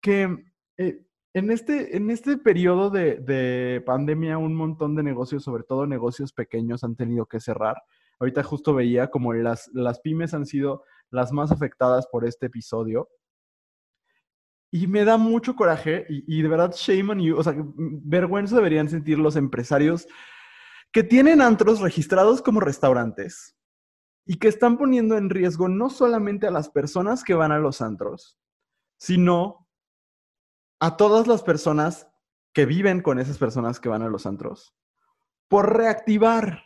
que 0.02 0.36
eh, 0.78 1.06
en, 1.34 1.52
este, 1.52 1.96
en 1.98 2.10
este 2.10 2.38
periodo 2.38 2.90
de, 2.90 3.16
de, 3.18 3.82
pandemia 3.86 4.38
un 4.38 4.56
montón 4.56 4.96
de 4.96 5.04
negocios, 5.04 5.44
sobre 5.44 5.64
todo 5.64 5.86
negocios 5.86 6.34
pequeños, 6.34 6.84
han 6.84 6.96
tenido 6.96 7.26
que 7.26 7.40
cerrar. 7.40 7.78
Ahorita 8.20 8.44
justo 8.44 8.74
veía 8.74 9.10
como 9.10 9.34
las, 9.34 9.70
las 9.74 10.00
pymes 10.00 10.34
han 10.34 10.46
sido 10.46 10.84
las 11.10 11.32
más 11.32 11.52
afectadas 11.52 12.08
por 12.08 12.26
este 12.26 12.48
episodio. 12.48 13.10
Y 14.72 14.88
me 14.88 15.04
da 15.04 15.18
mucho 15.18 15.56
coraje 15.56 16.06
y, 16.10 16.24
y 16.40 16.42
de 16.42 16.48
verdad, 16.48 16.74
shame 16.76 17.12
on 17.12 17.20
you, 17.20 17.38
o 17.38 17.44
sea, 17.44 17.56
vergüenza 17.58 18.56
deberían 18.56 18.88
sentir 18.88 19.18
los 19.18 19.36
empresarios 19.36 20.08
que 20.92 21.04
tienen 21.04 21.42
antros 21.42 21.82
registrados 21.82 22.42
como 22.42 22.60
restaurantes 22.60 23.56
y 24.26 24.38
que 24.38 24.48
están 24.48 24.78
poniendo 24.78 25.18
en 25.18 25.30
riesgo 25.30 25.68
no 25.68 25.90
solamente 25.90 26.48
a 26.48 26.52
las 26.52 26.70
personas 26.70 27.24
que 27.24 27.34
van 27.34 27.52
a 27.52 27.60
los 27.60 27.82
antros, 27.82 28.40
sino 28.98 29.68
a 30.80 30.98
todas 30.98 31.28
las 31.28 31.44
personas 31.44 32.08
que 32.54 32.66
viven 32.66 33.02
con 33.02 33.20
esas 33.20 33.38
personas 33.38 33.80
que 33.80 33.90
van 33.90 34.02
a 34.02 34.10
los 34.10 34.26
antros, 34.26 34.76
por 35.48 35.78
reactivar. 35.78 36.64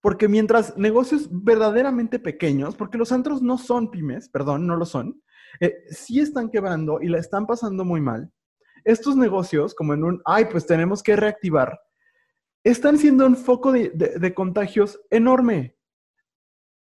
Porque 0.00 0.28
mientras 0.28 0.76
negocios 0.76 1.28
verdaderamente 1.30 2.18
pequeños, 2.18 2.76
porque 2.76 2.98
los 2.98 3.10
antros 3.10 3.42
no 3.42 3.58
son 3.58 3.90
pymes, 3.90 4.28
perdón, 4.28 4.66
no 4.66 4.76
lo 4.76 4.86
son, 4.86 5.20
eh, 5.60 5.74
sí 5.90 6.20
están 6.20 6.50
quebrando 6.50 7.00
y 7.00 7.08
la 7.08 7.18
están 7.18 7.46
pasando 7.46 7.84
muy 7.84 8.00
mal. 8.00 8.32
Estos 8.84 9.16
negocios, 9.16 9.74
como 9.74 9.94
en 9.94 10.04
un, 10.04 10.22
ay, 10.24 10.46
pues 10.50 10.66
tenemos 10.66 11.02
que 11.02 11.16
reactivar, 11.16 11.80
están 12.70 12.98
siendo 12.98 13.26
un 13.26 13.36
foco 13.36 13.72
de, 13.72 14.34
contagios 14.34 15.00
enorme. 15.10 15.76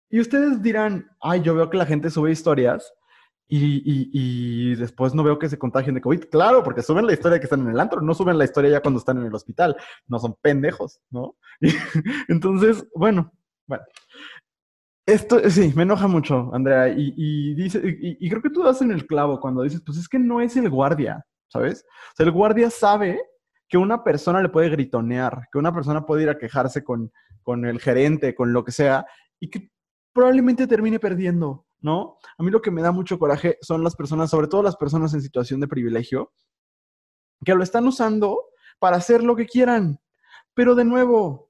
Y 0.10 0.20
ustedes 0.20 0.62
dirán, 0.62 1.10
ay, 1.22 1.42
yo 1.42 1.56
veo 1.56 1.70
que 1.70 1.78
la 1.78 1.86
gente 1.86 2.10
sube 2.10 2.32
historias 2.32 2.94
y, 3.48 4.76
después 4.76 5.14
no 5.14 5.24
veo 5.24 5.40
que 5.40 5.50
se 5.50 5.58
contagien 5.58 5.96
de 5.96 6.02
COVID. 6.02 6.26
Claro, 6.30 6.64
porque 6.64 6.82
suben 6.82 7.08
la 7.08 7.14
historia 7.14 7.40
que 7.40 7.46
están 7.46 7.62
en 7.62 7.70
el 7.70 7.80
antro, 7.80 8.02
no 8.02 8.14
suben 8.14 8.38
la 8.38 8.46
historia 8.46 8.72
ya 8.72 8.82
cuando 8.82 9.00
están 9.00 9.18
en 9.18 9.26
el 9.26 9.34
hospital. 9.34 9.76
No 10.08 10.20
son 10.20 10.36
pendejos, 10.42 11.00
¿no? 11.10 11.36
entonces, 12.28 12.86
bueno, 12.96 13.32
bueno. 13.68 13.84
Esto 15.08 15.50
sí, 15.50 15.74
me 15.76 15.84
enoja 15.84 16.08
mucho, 16.08 16.52
Andrea, 16.54 16.88
y, 16.96 17.56
dice, 17.56 17.82
y, 17.84 18.30
creo 18.30 18.42
que 18.42 18.52
tú 18.52 18.64
das 18.64 18.82
en 18.82 18.92
el 18.92 19.08
clavo 19.08 19.40
cuando 19.40 19.64
dices, 19.64 19.82
pues 19.84 19.98
es 19.98 20.08
que 20.08 20.20
no 20.20 20.40
es 20.40 20.56
el 20.56 20.70
guardia, 20.70 21.26
¿sabes? 21.48 21.84
O 22.14 22.16
sea, 22.16 22.26
el 22.26 22.32
guardia 22.32 22.70
sabe 22.70 23.20
que 23.72 23.78
una 23.78 24.04
persona 24.04 24.42
le 24.42 24.50
puede 24.50 24.70
gritonear, 24.70 25.48
que 25.50 25.58
una 25.58 25.74
persona 25.74 26.06
puede 26.06 26.24
ir 26.24 26.30
a 26.30 26.38
quejarse 26.38 26.84
con, 26.84 27.10
con 27.42 27.64
el 27.66 27.80
gerente, 27.80 28.36
con 28.36 28.52
lo 28.52 28.66
que 28.66 28.74
sea, 28.74 29.06
y 29.40 29.50
que 29.50 29.72
probablemente 30.12 30.68
termine 30.68 31.00
perdiendo, 31.00 31.66
¿no? 31.80 32.18
A 32.38 32.44
mí 32.44 32.52
lo 32.52 32.62
que 32.62 32.70
me 32.70 32.82
da 32.82 32.92
mucho 32.92 33.18
coraje 33.18 33.58
son 33.62 33.82
las 33.82 33.96
personas, 33.96 34.30
sobre 34.30 34.50
todo 34.50 34.62
las 34.62 34.76
personas 34.76 35.14
en 35.14 35.22
situación 35.22 35.62
de 35.62 35.70
privilegio, 35.70 36.34
que 37.46 37.56
lo 37.56 37.64
están 37.64 37.88
usando 37.88 38.44
para 38.78 38.98
hacer 38.98 39.24
lo 39.24 39.38
que 39.38 39.46
quieran. 39.46 40.02
Pero 40.54 40.76
de 40.76 40.84
nuevo, 40.84 41.50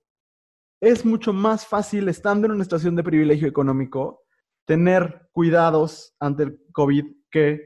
es 0.79 1.03
mucho 1.03 1.33
más 1.33 1.65
fácil, 1.65 2.07
estando 2.07 2.45
en 2.45 2.51
una 2.51 2.65
situación 2.65 2.95
de 2.95 3.03
privilegio 3.03 3.47
económico, 3.47 4.21
tener 4.65 5.27
cuidados 5.31 6.13
ante 6.19 6.43
el 6.43 6.59
COVID 6.71 7.05
que 7.31 7.65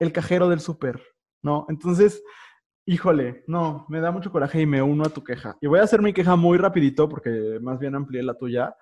el 0.00 0.12
cajero 0.12 0.48
del 0.48 0.58
súper, 0.58 1.00
¿no? 1.40 1.66
Entonces, 1.68 2.20
Híjole, 2.84 3.44
no, 3.46 3.86
me 3.88 4.00
da 4.00 4.10
mucho 4.10 4.32
coraje 4.32 4.60
y 4.60 4.66
me 4.66 4.82
uno 4.82 5.04
a 5.04 5.08
tu 5.08 5.22
queja. 5.22 5.56
Y 5.60 5.68
voy 5.68 5.78
a 5.78 5.84
hacer 5.84 6.02
mi 6.02 6.12
queja 6.12 6.34
muy 6.34 6.58
rapidito 6.58 7.08
porque 7.08 7.58
más 7.62 7.78
bien 7.78 7.94
amplié 7.94 8.24
la 8.24 8.34
tuya. 8.34 8.74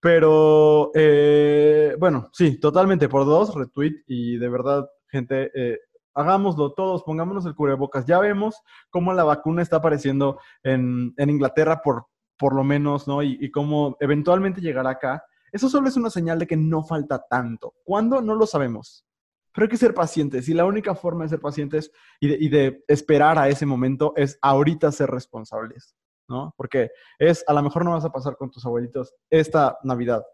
Pero, 0.00 0.92
eh, 0.94 1.96
bueno, 1.98 2.30
sí, 2.32 2.60
totalmente, 2.60 3.08
por 3.08 3.24
dos, 3.26 3.54
retweet 3.54 4.04
y 4.06 4.38
de 4.38 4.48
verdad, 4.48 4.88
gente, 5.08 5.50
eh, 5.54 5.78
hagámoslo 6.14 6.72
todos, 6.74 7.02
pongámonos 7.02 7.44
el 7.44 7.56
cubrebocas. 7.56 8.06
Ya 8.06 8.20
vemos 8.20 8.56
cómo 8.88 9.12
la 9.12 9.24
vacuna 9.24 9.62
está 9.62 9.76
apareciendo 9.76 10.38
en, 10.62 11.12
Inglaterra 11.18 11.82
por, 11.82 12.06
por 12.38 12.54
lo 12.54 12.62
menos, 12.62 13.08
¿no? 13.08 13.20
Y, 13.22 13.36
y 13.40 13.50
cómo 13.50 13.96
eventualmente 14.00 14.60
llegará 14.60 14.90
acá. 14.90 15.24
Eso 15.50 15.68
solo 15.68 15.88
es 15.88 15.96
una 15.96 16.10
señal 16.10 16.38
de 16.38 16.46
que 16.46 16.56
no 16.56 16.84
falta 16.84 17.26
tanto. 17.28 17.74
¿Cuándo? 17.84 18.22
No 18.22 18.36
lo 18.36 18.46
sabemos. 18.46 19.04
Pero 19.52 19.64
hay 19.64 19.68
que 19.68 19.76
ser 19.76 19.94
pacientes 19.94 20.48
y 20.48 20.54
la 20.54 20.64
única 20.64 20.94
forma 20.94 21.24
de 21.24 21.30
ser 21.30 21.40
pacientes 21.40 21.90
y 22.20 22.48
de, 22.48 22.84
esperar 22.88 23.38
a 23.38 23.48
ese 23.48 23.66
momento 23.66 24.12
es 24.16 24.38
ahorita 24.42 24.92
ser 24.92 25.10
responsables, 25.10 25.96
¿no? 26.28 26.54
Porque 26.56 26.90
es, 27.18 27.44
a 27.46 27.52
lo 27.52 27.62
mejor 27.62 27.84
no 27.84 27.92
vas 27.92 28.04
a 28.04 28.12
pasar 28.12 28.36
con 28.36 28.50
tus 28.50 28.64
abuelitos 28.64 29.14
esta 29.28 29.78
Navidad, 29.82 30.24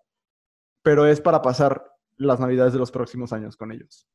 pero 0.82 1.06
es 1.06 1.20
para 1.20 1.42
pasar 1.42 1.85
las 2.16 2.40
Navidades 2.40 2.73
de 2.73 2.78
los 2.78 2.90
próximos 2.90 3.32
años 3.32 3.56
con 3.56 3.73
ellos. 3.73 4.08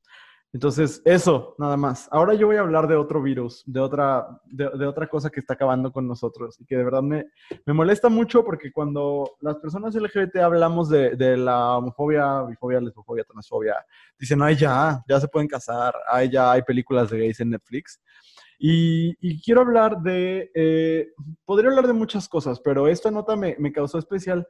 Entonces, 0.54 1.02
eso, 1.06 1.56
nada 1.58 1.78
más. 1.78 2.10
Ahora 2.12 2.34
yo 2.34 2.48
voy 2.48 2.58
a 2.58 2.62
hablar 2.62 2.86
de 2.88 2.98
otro 2.98 3.22
virus, 3.22 3.64
de 3.66 3.80
otra, 3.80 4.28
de, 4.46 4.86
otra 4.86 5.08
cosa 5.08 5.30
que 5.30 5.40
está 5.40 5.54
acabando 5.54 5.94
con 5.94 6.06
nosotros 6.06 6.60
y 6.60 6.66
que 6.66 6.76
de 6.76 6.84
verdad 6.84 7.02
me, 7.02 7.26
me 7.66 7.74
molesta 7.74 8.10
mucho 8.10 8.44
porque 8.44 8.70
cuando 8.70 9.32
las 9.40 9.56
personas 9.58 9.96
LGBT 9.96 10.38
hablamos 10.38 10.90
de, 10.90 11.16
de, 11.16 11.38
la 11.38 11.78
homofobia, 11.78 12.42
bifobia, 12.44 12.82
lesbofobia, 12.82 13.24
transfobia, 13.24 13.76
dicen, 14.20 14.42
ay, 14.42 14.58
ya, 14.58 15.02
ya 15.08 15.20
se 15.22 15.30
pueden 15.30 15.48
casar, 15.48 15.96
ay, 16.12 16.30
ya 16.30 16.52
hay 16.52 16.64
películas 16.64 17.10
de 17.10 17.20
gays 17.20 17.40
en 17.40 17.52
Netflix. 17.52 18.02
Y, 18.60 19.16
y 19.22 19.42
quiero 19.42 19.62
hablar 19.62 20.02
de, 20.02 20.52
eh, 20.54 21.14
podría 21.46 21.70
hablar 21.70 21.88
de 21.88 21.94
muchas 21.94 22.28
cosas, 22.28 22.60
pero 22.60 22.90
esta 22.90 23.10
nota 23.10 23.38
me, 23.38 23.56
me 23.58 23.72
causó 23.72 23.98
especial 23.98 24.46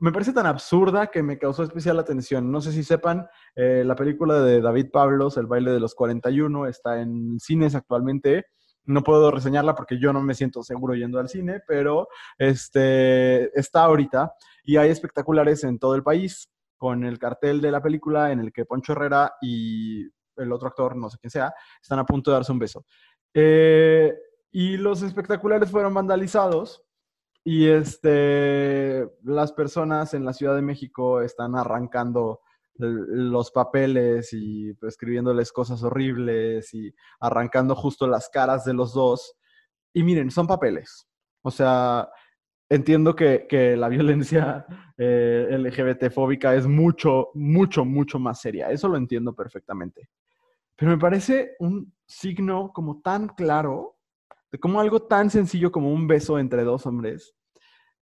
me 0.00 0.12
parece 0.12 0.32
tan 0.32 0.46
absurda 0.46 1.08
que 1.08 1.22
me 1.22 1.38
causó 1.38 1.62
especial 1.62 1.98
atención. 1.98 2.50
No 2.50 2.62
sé 2.62 2.72
si 2.72 2.82
sepan, 2.82 3.28
eh, 3.54 3.82
la 3.84 3.94
película 3.94 4.40
de 4.40 4.62
David 4.62 4.90
Pablos, 4.90 5.36
El 5.36 5.46
baile 5.46 5.70
de 5.72 5.80
los 5.80 5.94
41, 5.94 6.66
está 6.66 7.00
en 7.00 7.38
cines 7.38 7.74
actualmente. 7.74 8.46
No 8.84 9.02
puedo 9.02 9.30
reseñarla 9.30 9.74
porque 9.74 10.00
yo 10.00 10.12
no 10.14 10.22
me 10.22 10.34
siento 10.34 10.62
seguro 10.62 10.94
yendo 10.94 11.20
al 11.20 11.28
cine, 11.28 11.60
pero 11.68 12.08
este, 12.38 13.56
está 13.58 13.84
ahorita 13.84 14.32
y 14.64 14.78
hay 14.78 14.88
espectaculares 14.88 15.64
en 15.64 15.78
todo 15.78 15.94
el 15.94 16.02
país 16.02 16.50
con 16.78 17.04
el 17.04 17.18
cartel 17.18 17.60
de 17.60 17.70
la 17.70 17.82
película 17.82 18.32
en 18.32 18.40
el 18.40 18.52
que 18.54 18.64
Poncho 18.64 18.92
Herrera 18.92 19.34
y 19.42 20.06
el 20.36 20.50
otro 20.50 20.68
actor, 20.68 20.96
no 20.96 21.10
sé 21.10 21.18
quién 21.20 21.30
sea, 21.30 21.52
están 21.80 21.98
a 21.98 22.06
punto 22.06 22.30
de 22.30 22.36
darse 22.36 22.52
un 22.52 22.58
beso. 22.58 22.86
Eh, 23.34 24.14
y 24.50 24.78
los 24.78 25.02
espectaculares 25.02 25.70
fueron 25.70 25.92
vandalizados 25.92 26.82
y 27.44 27.68
este, 27.68 29.08
las 29.22 29.52
personas 29.52 30.14
en 30.14 30.24
la 30.24 30.32
Ciudad 30.32 30.54
de 30.54 30.62
México 30.62 31.22
están 31.22 31.56
arrancando 31.56 32.40
los 32.76 33.50
papeles 33.50 34.32
y 34.32 34.72
pues, 34.74 34.94
escribiéndoles 34.94 35.52
cosas 35.52 35.82
horribles 35.82 36.72
y 36.72 36.94
arrancando 37.20 37.74
justo 37.74 38.06
las 38.06 38.28
caras 38.28 38.64
de 38.64 38.74
los 38.74 38.94
dos. 38.94 39.36
Y 39.92 40.02
miren, 40.02 40.30
son 40.30 40.46
papeles. 40.46 41.06
O 41.42 41.50
sea, 41.50 42.08
entiendo 42.68 43.14
que, 43.14 43.46
que 43.48 43.76
la 43.76 43.88
violencia 43.90 44.66
eh, 44.96 45.48
LGBT-fóbica 45.50 46.54
es 46.54 46.66
mucho, 46.66 47.30
mucho, 47.34 47.84
mucho 47.84 48.18
más 48.18 48.40
seria. 48.40 48.70
Eso 48.70 48.88
lo 48.88 48.96
entiendo 48.96 49.34
perfectamente. 49.34 50.08
Pero 50.76 50.92
me 50.92 50.98
parece 50.98 51.56
un 51.58 51.92
signo 52.06 52.72
como 52.72 53.02
tan 53.02 53.28
claro 53.28 53.99
de 54.50 54.58
cómo 54.58 54.80
algo 54.80 55.02
tan 55.02 55.30
sencillo 55.30 55.70
como 55.70 55.92
un 55.92 56.06
beso 56.06 56.38
entre 56.38 56.64
dos 56.64 56.86
hombres 56.86 57.34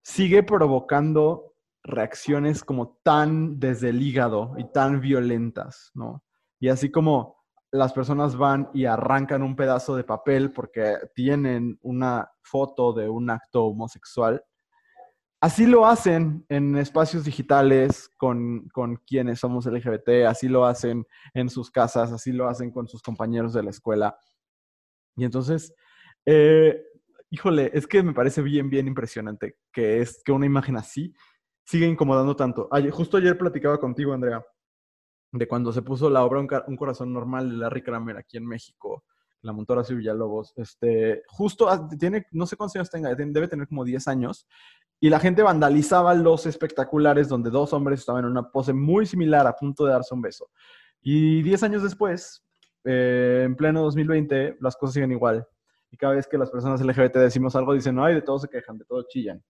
sigue 0.02 0.42
provocando 0.42 1.54
reacciones 1.82 2.64
como 2.64 2.98
tan 3.02 3.58
desde 3.58 3.90
el 3.90 4.02
hígado 4.02 4.54
y 4.58 4.70
tan 4.72 5.00
violentas, 5.00 5.90
¿no? 5.94 6.24
Y 6.60 6.68
así 6.68 6.90
como 6.90 7.38
las 7.70 7.92
personas 7.92 8.36
van 8.36 8.70
y 8.72 8.86
arrancan 8.86 9.42
un 9.42 9.54
pedazo 9.54 9.94
de 9.96 10.04
papel 10.04 10.52
porque 10.52 10.96
tienen 11.14 11.78
una 11.82 12.30
foto 12.42 12.92
de 12.92 13.08
un 13.08 13.30
acto 13.30 13.64
homosexual, 13.66 14.42
así 15.40 15.66
lo 15.66 15.86
hacen 15.86 16.44
en 16.48 16.76
espacios 16.76 17.24
digitales 17.24 18.10
con, 18.16 18.68
con, 18.70 18.96
quienes 19.06 19.40
somos 19.40 19.66
LGBT, 19.66 20.26
así 20.26 20.48
lo 20.48 20.64
hacen 20.64 21.06
en 21.34 21.48
sus 21.50 21.70
casas, 21.70 22.12
así 22.12 22.32
lo 22.32 22.48
hacen 22.48 22.70
con 22.70 22.88
sus 22.88 23.02
compañeros 23.02 23.52
de 23.52 23.62
la 23.62 23.70
escuela. 23.70 24.18
Y 25.16 25.24
entonces, 25.24 25.74
eh, 26.30 26.84
híjole, 27.30 27.70
es 27.72 27.86
que 27.86 28.02
me 28.02 28.12
parece 28.12 28.42
bien, 28.42 28.68
bien 28.68 28.86
impresionante 28.86 29.56
que 29.72 30.02
es 30.02 30.22
que 30.22 30.30
una 30.30 30.44
imagen 30.44 30.76
así 30.76 31.14
sigue 31.64 31.86
incomodando 31.86 32.36
tanto. 32.36 32.68
justo 32.92 33.16
ayer 33.16 33.38
platicaba 33.38 33.80
contigo, 33.80 34.12
Andrea, 34.12 34.44
de 35.32 35.48
cuando 35.48 35.72
se 35.72 35.80
puso 35.80 36.10
la 36.10 36.22
obra 36.22 36.40
Un, 36.66 36.76
corazón 36.76 37.14
normal 37.14 37.48
de 37.48 37.56
Larry 37.56 37.82
Kramer 37.82 38.18
aquí 38.18 38.36
en 38.36 38.46
México, 38.46 39.04
la 39.40 39.54
montora 39.54 39.82
Villalobos. 39.88 40.52
Este, 40.56 41.22
justo 41.28 41.88
tiene, 41.98 42.26
no 42.32 42.44
sé 42.44 42.56
cuántos 42.56 42.76
años 42.76 42.90
tenga, 42.90 43.14
debe 43.14 43.48
tener 43.48 43.66
como 43.66 43.84
10 43.84 44.06
años. 44.08 44.46
Y 45.00 45.08
la 45.08 45.20
gente 45.20 45.42
vandalizaba 45.42 46.12
los 46.12 46.44
espectaculares 46.44 47.28
donde 47.28 47.48
dos 47.48 47.72
hombres 47.72 48.00
estaban 48.00 48.24
en 48.26 48.32
una 48.32 48.50
pose 48.50 48.74
muy 48.74 49.06
similar 49.06 49.46
a 49.46 49.56
punto 49.56 49.86
de 49.86 49.92
darse 49.92 50.14
un 50.14 50.20
beso. 50.20 50.50
Y 51.00 51.40
10 51.42 51.62
años 51.62 51.82
después, 51.82 52.44
eh, 52.84 53.44
en 53.46 53.56
pleno 53.56 53.82
2020, 53.82 54.58
las 54.60 54.76
cosas 54.76 54.92
siguen 54.92 55.12
igual. 55.12 55.46
Y 55.90 55.96
cada 55.96 56.14
vez 56.14 56.26
que 56.26 56.38
las 56.38 56.50
personas 56.50 56.80
LGBT 56.80 57.16
decimos 57.16 57.56
algo, 57.56 57.74
dicen, 57.74 57.98
ay, 57.98 58.14
de 58.14 58.22
todo 58.22 58.38
se 58.38 58.48
quejan, 58.48 58.78
de 58.78 58.84
todo 58.84 59.04
chillan. 59.08 59.42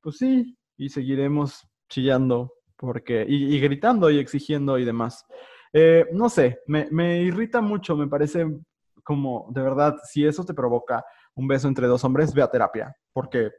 Pues 0.00 0.16
sí, 0.18 0.56
y 0.76 0.88
seguiremos 0.88 1.68
chillando 1.88 2.54
porque, 2.76 3.24
y, 3.28 3.60
gritando 3.60 4.10
y 4.10 4.18
exigiendo 4.18 4.78
y 4.78 4.84
demás. 4.84 5.24
Eh, 5.72 6.06
no 6.12 6.28
sé, 6.28 6.60
me, 6.66 6.88
me, 6.90 7.22
irrita 7.22 7.60
mucho, 7.60 7.96
me 7.96 8.08
parece 8.08 8.46
como, 9.04 9.46
de 9.50 9.62
verdad, 9.62 9.96
si 10.04 10.26
eso 10.26 10.44
te 10.44 10.54
provoca 10.54 11.04
un 11.34 11.46
beso 11.46 11.68
entre 11.68 11.86
dos 11.86 12.04
hombres, 12.04 12.34
ve 12.34 12.42
a 12.42 12.50
terapia, 12.50 12.94
porque 13.12 13.52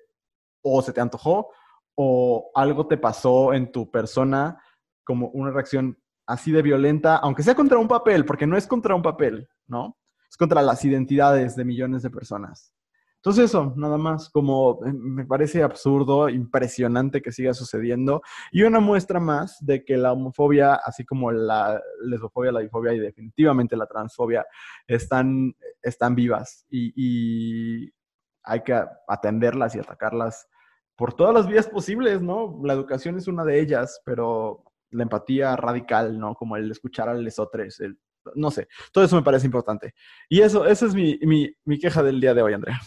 o 0.61 0.81
se 0.81 0.93
te 0.93 1.01
antojó 1.01 1.49
o 1.95 2.51
algo 2.55 2.87
te 2.87 2.97
pasó 2.97 3.53
en 3.53 3.71
tu 3.71 3.89
persona 3.89 4.61
como 5.03 5.29
una 5.29 5.51
reacción 5.51 5.97
así 6.25 6.51
de 6.51 6.61
violenta, 6.61 7.17
aunque 7.17 7.43
sea 7.43 7.55
contra 7.55 7.77
un 7.77 7.87
papel, 7.87 8.25
porque 8.25 8.47
no 8.47 8.57
es 8.57 8.67
contra 8.67 8.95
un 8.95 9.01
papel, 9.01 9.47
¿no? 9.67 9.97
Es 10.33 10.37
contra 10.37 10.63
las 10.63 10.83
identidades 10.83 11.55
de 11.55 11.63
millones 11.63 12.01
de 12.01 12.09
personas. 12.09 12.73
Entonces 13.17 13.45
eso, 13.45 13.71
nada 13.77 13.99
más, 13.99 14.31
como 14.31 14.79
eh, 14.83 14.91
me 14.91 15.27
parece 15.27 15.61
absurdo, 15.61 16.27
impresionante 16.27 17.21
que 17.21 17.31
siga 17.31 17.53
sucediendo 17.53 18.23
y 18.51 18.63
una 18.63 18.79
muestra 18.79 19.19
más 19.19 19.63
de 19.63 19.85
que 19.85 19.95
la 19.95 20.11
homofobia, 20.11 20.73
así 20.73 21.05
como 21.05 21.31
la 21.31 21.79
lesbofobia, 22.03 22.51
la 22.51 22.61
bifobia 22.61 22.93
y 22.93 22.99
definitivamente 22.99 23.77
la 23.77 23.85
transfobia 23.85 24.43
están, 24.87 25.55
están 25.83 26.15
vivas 26.15 26.65
y, 26.67 27.93
hay 28.45 28.63
que 28.63 28.83
atenderlas 29.07 29.75
y 29.75 29.79
atacarlas 29.79 30.47
por 30.95 31.13
todas 31.13 31.35
las 31.35 31.47
vías 31.47 31.67
posibles, 31.67 32.23
¿no? 32.23 32.59
La 32.63 32.73
educación 32.73 33.17
es 33.17 33.27
una 33.27 33.45
de 33.45 33.59
ellas, 33.59 34.01
pero 34.03 34.63
la 34.89 35.03
empatía 35.03 35.55
radical, 35.55 36.17
¿no? 36.17 36.33
Como 36.33 36.57
el 36.57 36.71
escuchar 36.71 37.07
a 37.07 37.13
lesotres, 37.13 37.79
el, 37.79 37.99
no 38.35 38.51
sé, 38.51 38.67
todo 38.91 39.03
eso 39.03 39.15
me 39.15 39.23
parece 39.23 39.45
importante. 39.45 39.93
Y 40.29 40.41
eso, 40.41 40.65
esa 40.65 40.85
es 40.85 40.93
mi, 40.93 41.19
mi, 41.65 41.79
queja 41.79 42.03
del 42.03 42.19
día 42.19 42.33
de 42.33 42.41
hoy, 42.41 42.53
Andrea. 42.53 42.79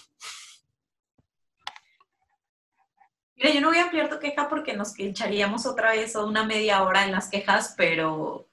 Mira, 3.37 3.51
yo 3.53 3.61
no 3.61 3.69
voy 3.69 3.79
a 3.79 3.85
ampliar 3.85 4.09
tu 4.09 4.19
queja 4.19 4.49
porque 4.49 4.75
nos 4.77 4.99
echaríamos 4.99 5.67
otra 5.67 5.93
vez 5.93 6.15
una 6.17 6.45
media 6.45 6.83
hora 6.83 7.05
en 7.05 7.13
las 7.13 7.29
quejas, 7.29 7.75
pero 7.77 8.49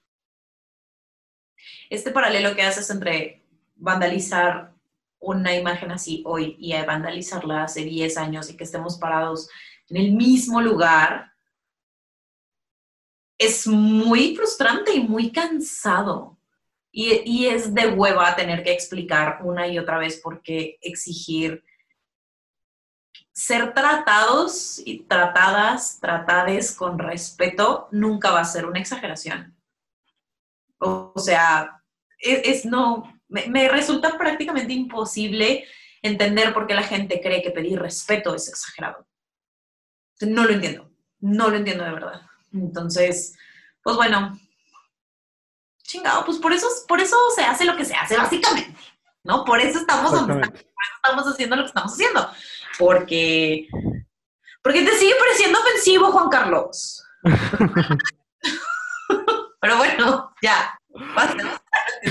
este 1.89 2.11
paralelo 2.11 2.55
que 2.55 2.63
haces 2.63 2.89
entre 2.89 3.45
vandalizar 3.75 4.73
una 5.19 5.55
imagen 5.55 5.91
así 5.91 6.21
hoy 6.25 6.57
y 6.59 6.73
vandalizarla 6.73 7.63
hace 7.63 7.85
10 7.85 8.17
años 8.17 8.49
y 8.49 8.57
que 8.57 8.65
estemos 8.65 8.97
parados 8.97 9.49
en 9.89 9.97
el 9.97 10.11
mismo 10.11 10.61
lugar, 10.61 11.33
es 13.37 13.67
muy 13.67 14.35
frustrante 14.35 14.93
y 14.93 15.01
muy 15.01 15.31
cansado. 15.31 16.37
Y, 16.95 17.47
es 17.47 17.73
de 17.73 17.87
hueva 17.87 18.35
tener 18.35 18.63
que 18.63 18.71
explicar 18.71 19.39
una 19.41 19.67
y 19.67 19.79
otra 19.79 19.97
vez 19.97 20.17
por 20.17 20.43
qué 20.43 20.77
exigir 20.79 21.63
ser 23.31 23.73
tratados 23.73 24.79
y 24.85 24.99
tratadas, 24.99 25.99
tratades 25.99 26.71
con 26.75 26.99
respeto, 26.99 27.87
nunca 27.91 28.29
va 28.29 28.41
a 28.41 28.45
ser 28.45 28.67
una 28.67 28.79
exageración. 28.79 29.57
O, 30.77 31.13
sea, 31.17 31.81
e, 32.19 32.43
es, 32.45 32.63
no, 32.63 33.19
me, 33.27 33.47
me, 33.47 33.67
resulta 33.69 34.15
prácticamente 34.15 34.73
imposible 34.73 35.65
entender 36.03 36.53
por 36.53 36.67
qué 36.67 36.75
la 36.75 36.83
gente 36.83 37.21
cree 37.21 37.41
que 37.41 37.49
pedir 37.49 37.79
respeto 37.79 38.35
es 38.35 38.47
exagerado. 38.47 39.07
No 40.21 40.45
lo 40.45 40.53
entiendo, 40.53 40.91
no 41.21 41.49
lo 41.49 41.57
entiendo 41.57 41.85
de 41.85 41.91
verdad. 41.91 42.21
Entonces, 42.51 43.35
pues 43.81 43.95
bueno, 43.95 44.37
chingado, 45.83 46.25
pues 46.25 46.37
por 46.37 46.53
eso, 46.53 46.67
por 46.87 46.99
eso 46.99 47.15
se 47.35 47.43
hace 47.43 47.65
lo 47.65 47.75
que 47.75 47.85
se 47.85 47.93
hace, 47.93 48.17
básicamente, 48.17 48.75
¿no? 49.23 49.45
Por 49.45 49.59
eso 49.59 49.77
estamos 49.79 50.11
donde 50.11 50.33
estamos, 50.33 50.49
por 50.49 50.61
eso 50.61 50.95
estamos 50.95 51.27
haciendo 51.27 51.55
lo 51.55 51.61
que 51.63 51.67
estamos 51.67 51.93
haciendo. 51.93 52.27
Porque, 52.79 53.67
porque 54.63 54.83
te 54.83 54.97
sigue 54.97 55.13
pareciendo 55.19 55.59
ofensivo, 55.59 56.11
Juan 56.11 56.29
Carlos. 56.29 57.05
Pero 59.61 59.77
bueno, 59.77 60.33
ya, 60.41 60.75
basta, 61.15 61.61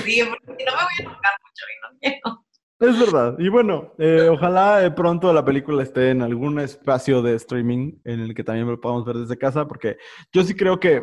sigue, 0.04 0.32
porque 0.46 0.64
no 0.64 0.72
me 0.72 0.82
voy 0.82 0.94
a 1.00 1.04
tocar 1.04 1.34
mucho 1.42 1.64
y 1.68 1.74
no 1.82 1.88
quiero. 2.00 2.42
Es 2.82 2.98
verdad. 2.98 3.36
Y 3.38 3.48
bueno, 3.48 3.94
eh, 3.98 4.28
ojalá 4.28 4.84
eh, 4.84 4.90
pronto 4.90 5.32
la 5.32 5.44
película 5.44 5.84
esté 5.84 6.10
en 6.10 6.20
algún 6.20 6.58
espacio 6.58 7.22
de 7.22 7.36
streaming 7.36 7.92
en 8.04 8.20
el 8.20 8.34
que 8.34 8.42
también 8.42 8.66
lo 8.66 8.80
podamos 8.80 9.04
ver 9.04 9.18
desde 9.18 9.38
casa, 9.38 9.68
porque 9.68 9.98
yo 10.32 10.42
sí 10.42 10.56
creo 10.56 10.80
que 10.80 11.00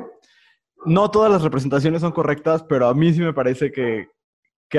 no 0.86 1.12
todas 1.12 1.32
las 1.32 1.42
representaciones 1.42 2.02
son 2.02 2.12
correctas, 2.12 2.64
pero 2.64 2.88
a 2.88 2.94
mí 2.94 3.14
sí 3.14 3.22
me 3.22 3.34
parece 3.34 3.72
que, 3.72 4.08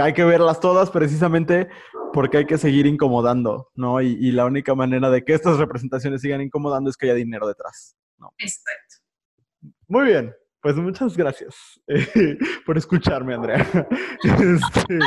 hay 0.00 0.12
que 0.12 0.24
verlas 0.24 0.60
todas 0.60 0.90
precisamente 0.90 1.68
porque 2.12 2.38
hay 2.38 2.46
que 2.46 2.58
seguir 2.58 2.86
incomodando, 2.86 3.70
¿no? 3.74 4.00
Y, 4.00 4.32
la 4.32 4.46
única 4.46 4.74
manera 4.74 5.10
de 5.10 5.24
que 5.24 5.34
estas 5.34 5.58
representaciones 5.58 6.20
sigan 6.20 6.40
incomodando 6.40 6.90
es 6.90 6.96
que 6.96 7.06
haya 7.06 7.14
dinero 7.14 7.46
detrás, 7.46 7.96
¿no? 8.18 8.32
Exacto. 8.38 8.96
Muy 9.88 10.06
bien, 10.06 10.34
pues 10.60 10.76
muchas 10.76 11.16
gracias 11.16 11.80
eh, 11.86 12.36
por 12.66 12.78
escucharme, 12.78 13.34
Andrea. 13.34 13.66
Este, 14.22 14.98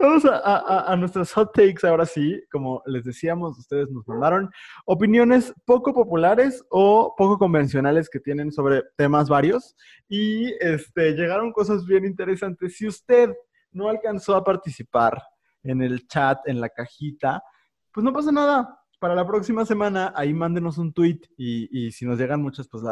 Vamos 0.00 0.24
a, 0.24 0.92
a, 0.92 0.96
nuestros 0.96 1.32
hot 1.32 1.52
takes 1.52 1.84
ahora 1.84 2.06
sí. 2.06 2.40
Como 2.52 2.82
les 2.86 3.02
decíamos, 3.02 3.58
ustedes 3.58 3.90
nos 3.90 4.06
mandaron 4.06 4.48
opiniones 4.84 5.52
poco 5.64 5.92
populares 5.92 6.64
o 6.70 7.14
poco 7.16 7.36
convencionales 7.36 8.08
que 8.08 8.20
tienen 8.20 8.52
sobre 8.52 8.84
temas 8.96 9.28
varios. 9.28 9.74
Y 10.08 10.52
este, 10.60 11.14
llegaron 11.14 11.52
cosas 11.52 11.84
bien 11.84 12.04
interesantes. 12.04 12.76
Si 12.76 12.86
usted 12.86 13.34
no 13.72 13.88
alcanzó 13.88 14.36
a 14.36 14.44
participar 14.44 15.20
en 15.64 15.82
el 15.82 16.06
chat, 16.06 16.38
en 16.46 16.60
la 16.60 16.68
cajita, 16.68 17.42
pues 17.92 18.04
no 18.04 18.12
pasa 18.12 18.30
nada 18.30 18.78
para 18.98 19.14
la 19.14 19.26
próxima 19.26 19.64
semana, 19.64 20.12
ahí 20.16 20.34
mándenos 20.34 20.78
un 20.78 20.92
tweet 20.92 21.20
y, 21.36 21.90
si 21.92 22.04
nos 22.04 22.18
llegan 22.18 22.42
muchas, 22.42 22.68
pues 22.68 22.82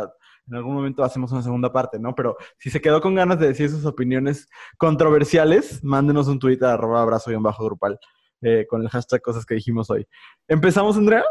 en 0.47 0.55
algún 0.55 0.75
momento 0.75 1.03
hacemos 1.03 1.33
una 1.33 1.43
segunda 1.43 1.73
parte, 1.73 1.99
¿no? 1.99 2.15
Pero 2.15 2.37
si 2.59 2.71
se 2.71 2.81
quedó 2.81 3.01
con 3.01 3.15
ganas 3.15 3.39
de 3.39 3.49
decir 3.49 3.69
sus 3.69 3.85
opiniones 3.85 4.49
controversiales, 4.79 5.83
mándenos 5.83 6.29
un 6.29 6.39
tweet 6.39 6.59
a 6.63 6.75
arroba 6.75 7.03
abrazo 7.03 7.31
y 7.33 7.37
bajo 7.37 7.65
grupal 7.65 7.99
eh, 8.43 8.67
con 8.69 8.83
el 8.83 8.89
hashtag 8.89 9.21
cosas 9.23 9.45
que 9.45 9.55
dijimos 9.55 9.91
hoy. 9.91 10.07
¿Empezamos, 10.47 10.97
Andrea? 10.97 11.25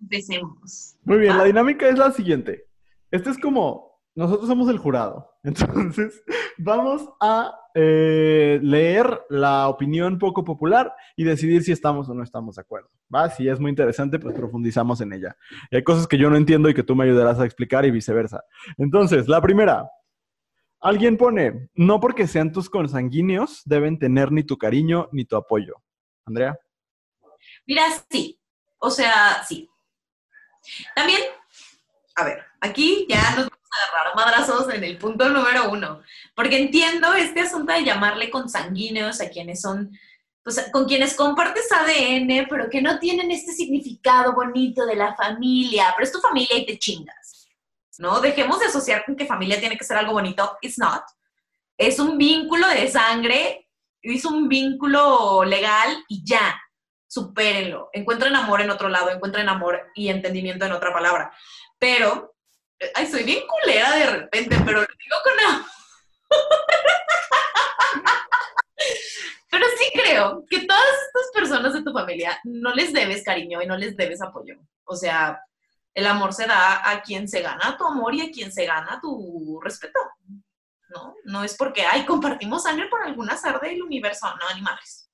Empecemos. 0.00 0.96
Muy 1.04 1.18
bien, 1.18 1.36
la 1.36 1.44
dinámica 1.44 1.88
es 1.88 1.98
la 1.98 2.12
siguiente. 2.12 2.66
Este 3.10 3.30
es 3.30 3.38
como, 3.38 4.00
nosotros 4.14 4.48
somos 4.48 4.68
el 4.68 4.78
jurado, 4.78 5.30
entonces 5.42 6.22
vamos 6.58 7.08
a 7.20 7.54
eh, 7.74 8.58
leer 8.62 9.20
la 9.28 9.68
opinión 9.68 10.18
poco 10.18 10.44
popular 10.44 10.92
y 11.16 11.24
decidir 11.24 11.62
si 11.62 11.72
estamos 11.72 12.08
o 12.08 12.14
no 12.14 12.22
estamos 12.22 12.56
de 12.56 12.62
acuerdo. 12.62 12.90
¿Va? 13.14 13.30
Si 13.30 13.48
es 13.48 13.58
muy 13.60 13.70
interesante, 13.70 14.18
pues 14.18 14.34
profundizamos 14.34 15.00
en 15.00 15.12
ella. 15.12 15.36
hay 15.70 15.82
cosas 15.82 16.06
que 16.06 16.18
yo 16.18 16.30
no 16.30 16.36
entiendo 16.36 16.68
y 16.68 16.74
que 16.74 16.82
tú 16.82 16.94
me 16.94 17.04
ayudarás 17.04 17.38
a 17.38 17.44
explicar 17.44 17.84
y 17.84 17.90
viceversa. 17.90 18.42
Entonces, 18.76 19.28
la 19.28 19.40
primera. 19.40 19.88
Alguien 20.80 21.16
pone, 21.16 21.68
no 21.74 21.98
porque 21.98 22.28
sean 22.28 22.52
tus 22.52 22.70
consanguíneos, 22.70 23.62
deben 23.64 23.98
tener 23.98 24.30
ni 24.30 24.44
tu 24.44 24.56
cariño 24.56 25.08
ni 25.10 25.24
tu 25.24 25.34
apoyo. 25.34 25.74
Andrea. 26.24 26.56
Mira, 27.66 27.82
sí. 28.08 28.38
O 28.78 28.90
sea, 28.90 29.42
sí. 29.42 29.68
También, 30.94 31.20
a 32.14 32.24
ver, 32.24 32.44
aquí 32.60 33.06
ya 33.08 33.34
nos 33.34 33.48
agarrar 33.70 34.14
madrazos 34.16 34.72
en 34.72 34.84
el 34.84 34.98
punto 34.98 35.28
número 35.28 35.70
uno, 35.70 36.02
porque 36.34 36.58
entiendo 36.58 37.12
este 37.14 37.40
asunto 37.40 37.72
de 37.72 37.84
llamarle 37.84 38.30
consanguíneos 38.30 39.20
a 39.20 39.28
quienes 39.28 39.60
son, 39.60 39.92
pues 40.42 40.68
con 40.72 40.86
quienes 40.86 41.14
compartes 41.14 41.70
ADN, 41.70 42.46
pero 42.48 42.70
que 42.70 42.80
no 42.80 42.98
tienen 42.98 43.30
este 43.30 43.52
significado 43.52 44.34
bonito 44.34 44.86
de 44.86 44.96
la 44.96 45.14
familia, 45.14 45.92
pero 45.96 46.06
es 46.06 46.12
tu 46.12 46.20
familia 46.20 46.56
y 46.56 46.66
te 46.66 46.78
chingas, 46.78 47.48
¿no? 47.98 48.20
Dejemos 48.20 48.60
de 48.60 48.66
asociar 48.66 49.04
con 49.04 49.16
que 49.16 49.26
familia 49.26 49.60
tiene 49.60 49.76
que 49.76 49.84
ser 49.84 49.96
algo 49.96 50.12
bonito, 50.12 50.56
it's 50.62 50.78
not. 50.78 51.02
Es 51.76 51.98
un 51.98 52.18
vínculo 52.18 52.68
de 52.68 52.88
sangre, 52.88 53.68
es 54.02 54.24
un 54.24 54.48
vínculo 54.48 55.44
legal 55.44 56.04
y 56.08 56.24
ya, 56.24 56.60
supérenlo. 57.06 57.90
Encuentren 57.92 58.34
amor 58.36 58.60
en 58.60 58.70
otro 58.70 58.88
lado, 58.88 59.10
encuentren 59.10 59.48
amor 59.48 59.90
y 59.94 60.08
entendimiento 60.08 60.64
en 60.64 60.72
otra 60.72 60.92
palabra. 60.92 61.32
Pero 61.78 62.34
Ay, 62.94 63.08
soy 63.08 63.24
bien 63.24 63.44
culera 63.46 63.96
de 63.96 64.06
repente, 64.06 64.56
pero 64.64 64.80
lo 64.80 64.86
digo 64.86 65.16
con 65.24 65.34
Pero 69.50 69.64
sí 69.78 69.98
creo 69.98 70.44
que 70.48 70.66
todas 70.66 70.84
estas 71.06 71.30
personas 71.34 71.72
de 71.72 71.82
tu 71.82 71.92
familia 71.92 72.38
no 72.44 72.74
les 72.74 72.92
debes 72.92 73.24
cariño 73.24 73.62
y 73.62 73.66
no 73.66 73.76
les 73.76 73.96
debes 73.96 74.20
apoyo. 74.20 74.56
O 74.84 74.94
sea, 74.94 75.40
el 75.94 76.06
amor 76.06 76.32
se 76.32 76.46
da 76.46 76.88
a 76.90 77.02
quien 77.02 77.28
se 77.28 77.40
gana 77.40 77.76
tu 77.76 77.84
amor 77.84 78.14
y 78.14 78.20
a 78.20 78.30
quien 78.30 78.52
se 78.52 78.66
gana 78.66 78.98
tu 79.00 79.60
respeto. 79.62 79.98
¿No? 80.90 81.14
No 81.24 81.44
es 81.44 81.56
porque, 81.56 81.82
ay, 81.82 82.06
compartimos 82.06 82.62
sangre 82.62 82.88
por 82.88 83.02
algún 83.02 83.28
azar 83.30 83.60
del 83.60 83.82
universo. 83.82 84.26
No, 84.26 84.54
ni 84.54 84.62
madres. 84.62 85.10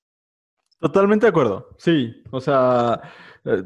Totalmente 0.79 1.25
de 1.25 1.29
acuerdo. 1.29 1.69
Sí, 1.77 2.23
o 2.31 2.39
sea, 2.39 3.01
eh, 3.43 3.63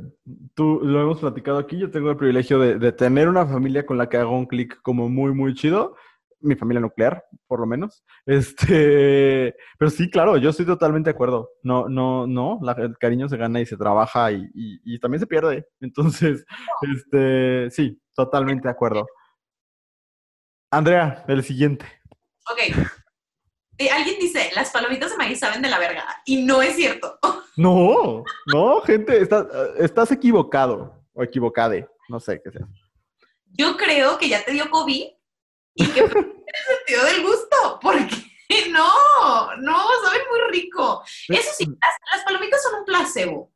tú 0.55 0.82
lo 0.84 1.01
hemos 1.01 1.19
platicado 1.19 1.58
aquí. 1.58 1.77
Yo 1.77 1.91
tengo 1.91 2.10
el 2.10 2.17
privilegio 2.17 2.60
de, 2.60 2.79
de 2.79 2.91
tener 2.91 3.27
una 3.27 3.45
familia 3.45 3.86
con 3.86 3.97
la 3.97 4.10
que 4.10 4.17
hago 4.17 4.36
un 4.36 4.47
clic 4.47 4.82
como 4.82 5.10
muy, 5.10 5.34
muy 5.34 5.53
chido 5.53 5.95
mi 6.41 6.56
familia 6.56 6.82
nuclear, 6.82 7.23
por 7.47 7.60
lo 7.60 7.65
menos. 7.65 8.04
Este, 8.25 9.56
pero 9.80 9.91
sí, 9.91 10.10
claro, 10.10 10.38
yo 10.38 10.49
estoy 10.49 10.65
totalmente 10.65 11.10
de 11.10 11.15
acuerdo. 11.15 11.49
No, 11.63 11.88
no, 11.89 12.28
no, 12.28 12.60
el 12.78 12.97
cariño 12.97 13.28
se 13.30 13.38
gana 13.38 13.62
y 13.62 13.65
se 13.65 13.78
trabaja 13.78 14.32
y, 14.32 14.49
y, 14.54 14.99
también 14.99 15.19
se 15.19 15.28
pierde. 15.28 15.67
Entonces, 15.80 16.45
este, 16.82 17.69
sí, 17.71 18.02
totalmente 18.15 18.67
de 18.67 18.71
acuerdo. 18.71 19.06
Andrea, 20.71 21.25
el 21.28 21.43
siguiente. 21.43 21.86
Ok. 22.52 22.75
Eh, 23.80 23.89
alguien 23.89 24.19
dice, 24.19 24.52
las 24.54 24.71
palomitas 24.71 25.12
de 25.12 25.17
maíz 25.17 25.39
saben 25.39 25.62
de 25.62 25.69
la 25.69 25.80
verga. 25.80 26.06
Y 26.25 26.43
no 26.43 26.62
es 26.62 26.75
cierto. 26.75 27.17
No, 27.58 28.23
no, 28.54 28.80
gente, 28.84 29.21
estás, 29.21 29.45
estás 29.78 30.10
equivocado 30.13 31.04
o 31.12 31.23
equivocade. 31.23 31.89
No 32.08 32.17
sé 32.17 32.39
qué 32.41 32.52
sea. 32.52 32.65
Yo 33.47 33.75
creo 33.75 34.17
que 34.17 34.30
ya 34.30 34.45
te 34.45 34.54
dio 34.54 34.69
COVID 34.69 35.08
y 35.75 35.88
que 35.88 35.99
el 36.01 36.10
sentido 36.10 37.05
del 37.05 37.23
gusto, 37.23 37.79
porque 37.82 38.15
no, 38.71 39.55
no, 39.58 39.77
saben 40.03 40.21
muy 40.29 40.51
rico. 40.51 41.03
Eso 41.27 41.49
sí, 41.58 41.65
las, 41.65 42.23
palomitas 42.23 42.62
son 42.63 42.79
un 42.79 42.86
placebo. 42.86 43.51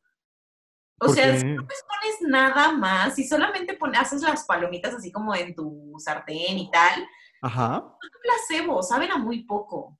O 1.00 1.08
sea, 1.08 1.36
si 1.36 1.44
no 1.44 1.62
pones 1.62 2.20
nada 2.22 2.72
más, 2.72 3.14
si 3.16 3.26
solamente 3.26 3.74
pones, 3.74 4.00
haces 4.00 4.22
las 4.22 4.44
palomitas 4.44 4.94
así 4.94 5.10
como 5.10 5.34
en 5.34 5.54
tu 5.54 5.92
sartén 5.98 6.56
y 6.56 6.70
tal, 6.70 7.06
Ajá. 7.42 7.84
es 8.00 8.10
un 8.14 8.22
placebo, 8.22 8.82
saben 8.82 9.10
a 9.10 9.18
muy 9.18 9.44
poco. 9.44 9.98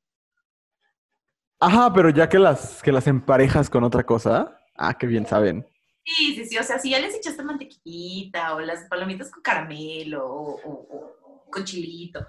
Ajá, 1.61 1.93
pero 1.93 2.11
ya 2.11 2.29
que 2.29 2.39
las, 2.39 2.83
que 2.83 2.93
las 2.93 3.07
emparejas 3.07 3.69
con 3.69 3.85
otra 3.85 4.05
cosa, 4.05 4.59
ah, 4.77 4.97
qué 4.97 5.07
bien 5.07 5.27
saben. 5.27 5.67
Sí, 6.05 6.35
sí, 6.37 6.47
sí, 6.47 6.59
o 6.59 6.63
sea, 6.63 6.79
si 6.79 6.91
ya 6.91 7.01
les 7.01 7.15
echaste 7.15 7.43
mantequillita 7.43 8.55
o 8.55 8.61
las 8.61 8.85
palomitas 8.85 9.31
con 9.31 9.43
caramelo 9.43 10.27
o 10.27 11.24
con 11.55 11.65
chilito 11.65 12.27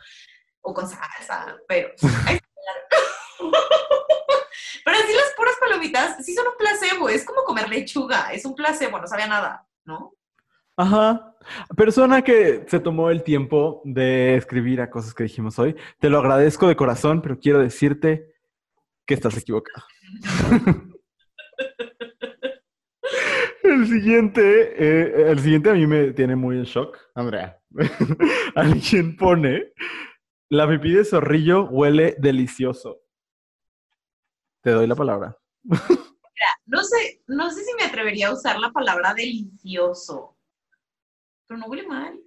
o 0.61 0.73
con 0.73 0.87
salsa, 0.87 1.57
pero... 1.67 1.89
pero 4.85 4.97
así 4.97 5.13
las 5.13 5.33
puras 5.35 5.55
palomitas 5.59 6.23
sí 6.23 6.33
son 6.33 6.47
un 6.47 6.57
placebo, 6.57 7.09
es 7.09 7.25
como 7.25 7.43
comer 7.43 7.67
lechuga, 7.67 8.31
es 8.31 8.45
un 8.45 8.55
placebo, 8.55 8.99
no 8.99 9.07
sabía 9.07 9.27
nada, 9.27 9.67
¿no? 9.83 10.13
Ajá. 10.77 11.35
Persona 11.75 12.21
que 12.21 12.65
se 12.67 12.79
tomó 12.79 13.09
el 13.09 13.23
tiempo 13.23 13.81
de 13.85 14.35
escribir 14.35 14.81
a 14.81 14.89
cosas 14.89 15.13
que 15.13 15.23
dijimos 15.23 15.57
hoy, 15.59 15.75
te 15.99 16.09
lo 16.09 16.19
agradezco 16.19 16.67
de 16.67 16.75
corazón, 16.75 17.21
pero 17.21 17.39
quiero 17.39 17.59
decirte 17.59 18.33
que 19.05 19.13
estás 19.13 19.37
equivocado. 19.37 19.85
el 23.63 23.87
siguiente, 23.87 24.73
eh, 24.77 25.31
el 25.31 25.39
siguiente 25.39 25.69
a 25.69 25.73
mí 25.73 25.87
me 25.87 26.11
tiene 26.11 26.35
muy 26.35 26.57
en 26.57 26.63
shock, 26.63 26.97
Andrea. 27.13 27.57
Alguien 28.55 29.15
pone, 29.17 29.73
la 30.49 30.67
pipí 30.67 30.91
de 30.91 31.05
zorrillo 31.05 31.65
huele 31.65 32.15
delicioso. 32.19 33.01
Te 34.61 34.71
doy 34.71 34.87
la 34.87 34.95
palabra. 34.95 35.37
Mira, 35.63 36.49
no 36.65 36.83
sé, 36.83 37.23
no 37.27 37.51
sé 37.51 37.63
si 37.63 37.73
me 37.75 37.83
atrevería 37.83 38.29
a 38.29 38.33
usar 38.33 38.59
la 38.59 38.71
palabra 38.71 39.13
delicioso, 39.13 40.37
pero 41.47 41.59
no 41.59 41.67
huele 41.67 41.87
mal. 41.87 42.19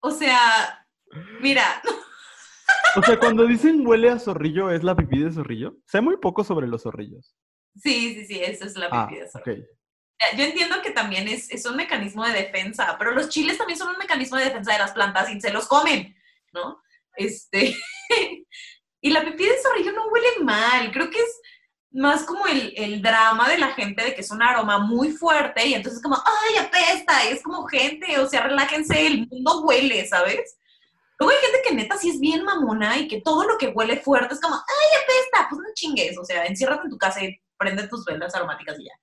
O 0.00 0.10
sea, 0.10 0.86
mira. 1.40 1.82
O 2.96 3.02
sea, 3.02 3.18
cuando 3.18 3.46
dicen 3.46 3.86
huele 3.86 4.10
a 4.10 4.18
zorrillo, 4.18 4.70
¿es 4.70 4.82
la 4.82 4.96
pipí 4.96 5.22
de 5.22 5.32
zorrillo? 5.32 5.76
Sé 5.86 6.00
muy 6.00 6.16
poco 6.16 6.44
sobre 6.44 6.66
los 6.66 6.82
zorrillos. 6.82 7.36
Sí, 7.76 8.14
sí, 8.14 8.24
sí, 8.26 8.40
eso 8.42 8.64
es 8.64 8.76
la 8.76 8.88
ah, 8.90 9.06
pipí 9.06 9.20
de 9.20 9.28
zorrillo. 9.28 9.66
Yo 10.36 10.44
entiendo 10.44 10.80
que 10.82 10.90
también 10.90 11.28
es, 11.28 11.50
es, 11.50 11.66
un 11.66 11.76
mecanismo 11.76 12.24
de 12.24 12.32
defensa, 12.32 12.96
pero 12.98 13.12
los 13.12 13.28
chiles 13.28 13.58
también 13.58 13.78
son 13.78 13.88
un 13.88 13.98
mecanismo 13.98 14.36
de 14.36 14.44
defensa 14.44 14.72
de 14.72 14.78
las 14.78 14.92
plantas 14.92 15.30
y 15.30 15.40
se 15.40 15.52
los 15.52 15.66
comen, 15.66 16.16
¿no? 16.52 16.82
Este, 17.16 17.76
y 19.00 19.10
la 19.10 19.24
pipí 19.24 19.44
de 19.44 19.58
zorrillo 19.62 19.92
no 19.92 20.08
huele 20.08 20.28
mal, 20.42 20.90
creo 20.92 21.10
que 21.10 21.18
es 21.18 21.40
más 21.90 22.24
como 22.24 22.46
el, 22.46 22.72
el, 22.76 23.02
drama 23.02 23.48
de 23.48 23.58
la 23.58 23.72
gente 23.72 24.02
de 24.02 24.14
que 24.14 24.22
es 24.22 24.30
un 24.30 24.42
aroma 24.42 24.78
muy 24.78 25.10
fuerte 25.10 25.66
y 25.66 25.74
entonces 25.74 26.02
como, 26.02 26.16
ay, 26.16 26.64
apesta, 26.64 27.24
y 27.26 27.32
es 27.34 27.42
como 27.42 27.66
gente, 27.66 28.18
o 28.18 28.26
sea, 28.26 28.42
relájense, 28.42 29.06
el 29.06 29.28
mundo 29.28 29.62
huele, 29.62 30.06
¿sabes? 30.06 30.56
Luego 31.18 31.32
hay 31.32 31.46
gente 31.46 31.62
que 31.68 31.74
neta 31.74 31.98
sí 31.98 32.10
es 32.10 32.18
bien 32.18 32.44
mamona 32.44 32.96
y 32.96 33.08
que 33.08 33.20
todo 33.20 33.44
lo 33.44 33.58
que 33.58 33.68
huele 33.68 33.98
fuerte 33.98 34.34
es 34.34 34.40
como, 34.40 34.56
ay, 34.56 35.02
apesta, 35.02 35.48
pues 35.50 35.60
no 35.60 35.68
chingues, 35.74 36.16
o 36.16 36.24
sea, 36.24 36.46
enciérrate 36.46 36.84
en 36.84 36.90
tu 36.90 36.98
casa 36.98 37.22
y 37.22 37.38
prende 37.58 37.86
tus 37.88 38.04
velas 38.04 38.34
aromáticas 38.34 38.80
y 38.80 38.84
ya 38.84 39.01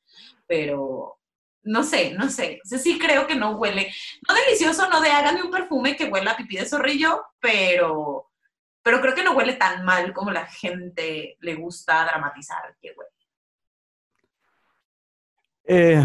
pero 0.50 1.20
no 1.62 1.84
sé, 1.84 2.16
no 2.16 2.30
sé. 2.30 2.60
O 2.66 2.78
sí 2.78 2.98
creo 2.98 3.28
que 3.28 3.36
no 3.36 3.58
huele, 3.58 3.94
no 4.28 4.34
delicioso, 4.34 4.90
no 4.90 5.00
de 5.00 5.10
háganme 5.10 5.44
un 5.44 5.52
perfume 5.52 5.96
que 5.96 6.06
huela 6.06 6.32
a 6.32 6.38
pipí 6.38 6.58
de 6.58 6.66
zorrillo, 6.66 7.24
pero, 7.40 8.32
pero 8.82 9.00
creo 9.00 9.14
que 9.14 9.24
no 9.24 9.34
huele 9.34 9.54
tan 9.54 9.86
mal 9.86 10.12
como 10.12 10.32
la 10.32 10.48
gente 10.48 11.38
le 11.40 11.56
gusta 11.56 12.04
dramatizar 12.06 12.76
que 12.82 12.94
huele. 12.98 13.12
Eh, 15.66 16.04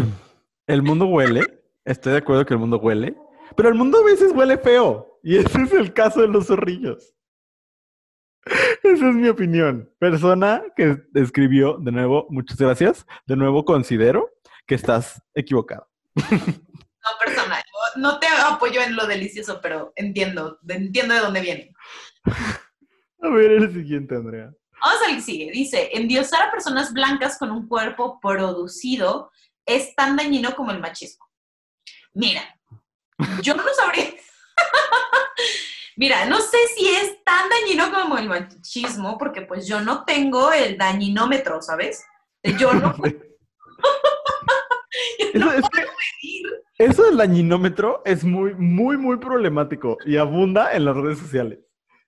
el 0.67 0.83
mundo 0.83 1.07
huele, 1.07 1.41
estoy 1.83 2.11
de 2.11 2.19
acuerdo 2.19 2.45
que 2.45 2.53
el 2.53 2.59
mundo 2.59 2.77
huele, 2.77 3.15
pero 3.57 3.69
el 3.69 3.75
mundo 3.75 3.99
a 3.99 4.03
veces 4.03 4.31
huele 4.31 4.59
feo. 4.59 5.19
Y 5.23 5.37
ese 5.37 5.63
es 5.63 5.73
el 5.73 5.91
caso 5.91 6.21
de 6.21 6.27
los 6.27 6.45
zorrillos. 6.45 7.14
Esa 8.45 9.09
es 9.09 9.15
mi 9.15 9.27
opinión. 9.27 9.91
Persona 9.99 10.63
que 10.75 10.97
escribió, 11.15 11.77
de 11.79 11.91
nuevo, 11.91 12.27
muchas 12.29 12.57
gracias. 12.57 13.05
De 13.25 13.35
nuevo, 13.35 13.65
considero 13.65 14.31
que 14.67 14.75
estás 14.75 15.21
equivocado. 15.33 15.87
No, 16.15 17.11
persona, 17.23 17.63
no 17.97 18.19
te 18.19 18.25
apoyo 18.27 18.81
en 18.81 18.95
lo 18.95 19.05
delicioso, 19.05 19.59
pero 19.61 19.93
entiendo, 19.95 20.59
entiendo 20.67 21.13
de 21.13 21.19
dónde 21.19 21.41
viene. 21.41 21.73
A 23.21 23.29
ver, 23.29 23.51
el 23.51 23.71
siguiente, 23.71 24.15
Andrea. 24.15 24.51
Vamos 24.81 25.01
al 25.07 25.15
que 25.15 25.21
sigue. 25.21 25.51
Dice, 25.51 25.89
endiosar 25.93 26.47
a 26.47 26.51
personas 26.51 26.93
blancas 26.93 27.37
con 27.37 27.51
un 27.51 27.67
cuerpo 27.67 28.19
producido 28.19 29.31
es 29.65 29.95
tan 29.95 30.15
dañino 30.15 30.55
como 30.55 30.71
el 30.71 30.79
machismo. 30.79 31.25
Mira, 32.13 32.41
yo 33.41 33.55
no 33.55 33.63
sabría... 33.75 34.13
Mira, 35.97 36.25
no 36.25 36.41
sé 36.41 36.57
si 36.75 36.87
es 36.87 37.23
tan 37.23 37.49
dañino 37.49 37.91
como 37.91 38.17
el 38.17 38.27
machismo, 38.27 39.17
porque 39.17 39.41
pues 39.41 39.67
yo 39.67 39.81
no 39.81 40.03
tengo 40.03 40.51
el 40.51 40.77
dañinómetro, 40.77 41.61
¿sabes? 41.61 42.03
Yo 42.57 42.73
no... 42.73 42.93
eso, 45.33 45.51
es 45.51 45.65
eso 46.77 47.03
del 47.03 47.17
dañinómetro 47.17 48.01
es 48.05 48.23
muy, 48.23 48.53
muy, 48.55 48.97
muy 48.97 49.17
problemático 49.17 49.97
y 50.05 50.17
abunda 50.17 50.73
en 50.73 50.85
las 50.85 50.95
redes 50.95 51.19
sociales. 51.19 51.59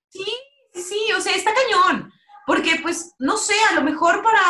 Sí, 0.09 0.25
sí, 0.73 0.99
o 1.15 1.21
sea, 1.21 1.33
está 1.35 1.51
cañón. 1.53 2.11
Porque, 2.45 2.79
pues, 2.81 3.13
no 3.19 3.37
sé, 3.37 3.53
a 3.71 3.75
lo 3.75 3.81
mejor 3.81 4.23
para 4.23 4.41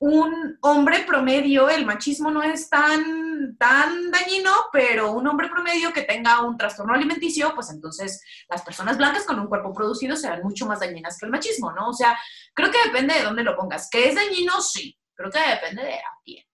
un 0.00 0.58
hombre 0.62 1.04
promedio 1.06 1.68
el 1.68 1.84
machismo 1.84 2.30
no 2.30 2.42
es 2.42 2.70
tan, 2.70 3.56
tan 3.58 4.10
dañino, 4.10 4.52
pero 4.72 5.12
un 5.12 5.26
hombre 5.26 5.48
promedio 5.48 5.92
que 5.92 6.02
tenga 6.02 6.42
un 6.42 6.56
trastorno 6.56 6.94
alimenticio, 6.94 7.52
pues 7.54 7.70
entonces 7.70 8.22
las 8.48 8.62
personas 8.62 8.96
blancas 8.96 9.24
con 9.24 9.40
un 9.40 9.48
cuerpo 9.48 9.72
producido 9.72 10.14
serán 10.14 10.42
mucho 10.42 10.66
más 10.66 10.80
dañinas 10.80 11.18
que 11.18 11.26
el 11.26 11.32
machismo, 11.32 11.72
¿no? 11.72 11.88
O 11.88 11.92
sea, 11.92 12.16
creo 12.54 12.70
que 12.70 12.78
depende 12.84 13.14
de 13.14 13.24
dónde 13.24 13.42
lo 13.42 13.56
pongas. 13.56 13.88
¿Que 13.90 14.08
es 14.08 14.14
dañino? 14.14 14.60
Sí. 14.60 14.98
Creo 15.18 15.32
que 15.32 15.40
depende 15.40 15.82
de 15.82 15.94
a 15.94 16.10
quién 16.24 16.44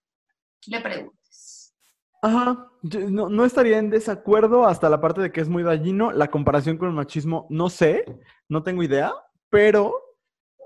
le 0.69 0.81
preguntes. 0.81 1.75
Ajá, 2.23 2.67
no, 3.11 3.29
no, 3.29 3.45
estaría 3.45 3.77
en 3.77 3.91
desacuerdo 3.91 4.67
hasta 4.67 4.89
la 4.89 5.03
parte 5.03 5.21
de 5.21 5.31
que 5.31 5.43
es 5.43 5.51
muy 5.51 5.63
dañino. 5.63 6.11
La 6.13 6.29
comparación 6.29 6.79
con 6.79 6.89
el 6.89 6.95
machismo, 6.95 7.47
no 7.51 7.69
sé, 7.69 8.07
no 8.49 8.63
tengo 8.63 8.83
idea, 8.83 9.13
pero 9.51 10.04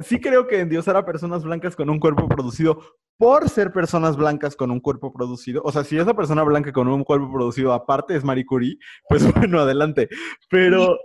sí 0.01 0.21
creo 0.21 0.47
que 0.47 0.61
endiosar 0.61 0.97
a 0.97 1.05
personas 1.05 1.45
blancas 1.45 1.77
con 1.77 1.91
un 1.91 1.99
cuerpo 1.99 2.29
producido 2.29 2.81
por 3.19 3.49
ser 3.49 3.73
personas 3.73 4.17
blancas 4.17 4.55
con 4.55 4.71
un 4.71 4.81
cuerpo 4.81 5.13
producido, 5.13 5.61
o 5.65 5.73
sea, 5.73 5.83
si 5.83 5.99
esa 5.99 6.15
persona 6.15 6.45
blanca 6.45 6.73
con 6.73 6.87
un 6.87 7.03
cuerpo 7.03 7.31
producido 7.33 7.73
aparte 7.73 8.15
es 8.15 8.23
Marie 8.23 8.47
Curie, 8.47 8.79
pues 9.09 9.31
bueno, 9.35 9.61
adelante. 9.61 10.09
Pero, 10.49 10.99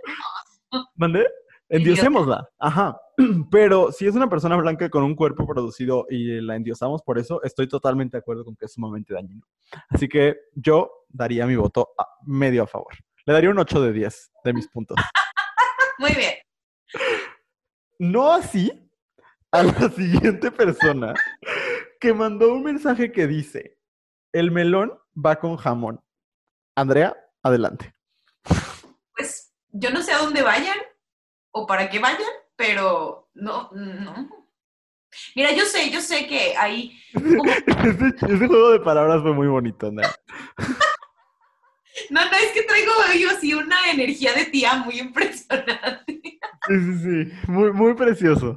¿mandé? 0.94 1.26
Endiosémosla, 1.68 2.48
ajá. 2.58 3.00
Pero 3.50 3.90
si 3.90 4.06
es 4.06 4.14
una 4.14 4.28
persona 4.28 4.56
blanca 4.56 4.88
con 4.90 5.02
un 5.02 5.16
cuerpo 5.16 5.46
producido 5.46 6.06
y 6.08 6.40
la 6.40 6.54
endiosamos 6.54 7.02
por 7.02 7.18
eso, 7.18 7.42
estoy 7.42 7.68
totalmente 7.68 8.16
de 8.16 8.20
acuerdo 8.20 8.44
con 8.44 8.54
que 8.54 8.66
es 8.66 8.72
sumamente 8.72 9.12
dañino. 9.12 9.44
Así 9.88 10.08
que 10.08 10.36
yo 10.54 10.90
daría 11.08 11.46
mi 11.46 11.56
voto 11.56 11.90
medio 12.26 12.62
a 12.62 12.66
favor. 12.68 12.94
Le 13.26 13.32
daría 13.32 13.50
un 13.50 13.58
8 13.58 13.82
de 13.82 13.92
10 13.92 14.32
de 14.44 14.52
mis 14.52 14.68
puntos. 14.68 14.96
Muy 15.98 16.12
bien. 16.12 16.34
No 17.98 18.32
así 18.32 18.83
a 19.54 19.62
la 19.62 19.88
siguiente 19.96 20.50
persona 20.50 21.14
que 22.00 22.12
mandó 22.12 22.52
un 22.52 22.64
mensaje 22.64 23.12
que 23.12 23.26
dice, 23.26 23.78
el 24.32 24.50
melón 24.50 24.98
va 25.14 25.36
con 25.36 25.56
jamón. 25.56 26.00
Andrea, 26.76 27.16
adelante. 27.42 27.94
Pues 29.16 29.54
yo 29.70 29.90
no 29.90 30.02
sé 30.02 30.12
a 30.12 30.18
dónde 30.18 30.42
vayan 30.42 30.76
o 31.52 31.66
para 31.66 31.88
qué 31.88 32.00
vayan, 32.00 32.28
pero 32.56 33.30
no, 33.34 33.70
no. 33.72 34.28
Mira, 35.36 35.52
yo 35.52 35.64
sé, 35.64 35.88
yo 35.90 36.00
sé 36.00 36.26
que 36.26 36.54
como 37.12 37.44
Ese, 37.88 38.34
ese 38.34 38.48
juego 38.48 38.70
de 38.70 38.80
palabras 38.80 39.22
fue 39.22 39.32
muy 39.32 39.46
bonito, 39.46 39.86
Andrea. 39.86 40.14
No, 42.10 42.24
no, 42.24 42.36
es 42.36 42.50
que 42.50 42.64
traigo 42.64 42.90
yo 43.16 43.30
así 43.30 43.54
una 43.54 43.88
energía 43.88 44.32
de 44.32 44.46
tía 44.46 44.74
muy 44.78 44.98
impresionante. 44.98 46.40
Sí, 46.66 46.80
sí, 46.80 46.98
sí. 46.98 47.32
Muy, 47.46 47.72
muy 47.72 47.94
precioso. 47.94 48.56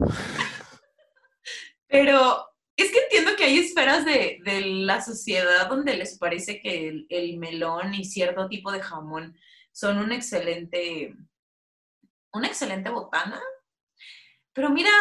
Pero 1.87 2.45
es 2.75 2.91
que 2.91 2.99
entiendo 2.99 3.35
que 3.35 3.45
hay 3.45 3.59
esferas 3.59 4.05
de, 4.05 4.39
de 4.43 4.61
la 4.61 5.01
sociedad 5.01 5.67
donde 5.67 5.95
les 5.95 6.17
parece 6.17 6.61
que 6.61 6.89
el, 6.89 7.07
el 7.09 7.37
melón 7.37 7.93
y 7.93 8.05
cierto 8.05 8.47
tipo 8.47 8.71
de 8.71 8.81
jamón 8.81 9.37
son 9.71 9.97
un 9.97 10.11
excelente, 10.11 11.15
una 12.33 12.47
excelente 12.47 12.89
botana. 12.89 13.41
Pero 14.53 14.69
mira, 14.69 14.91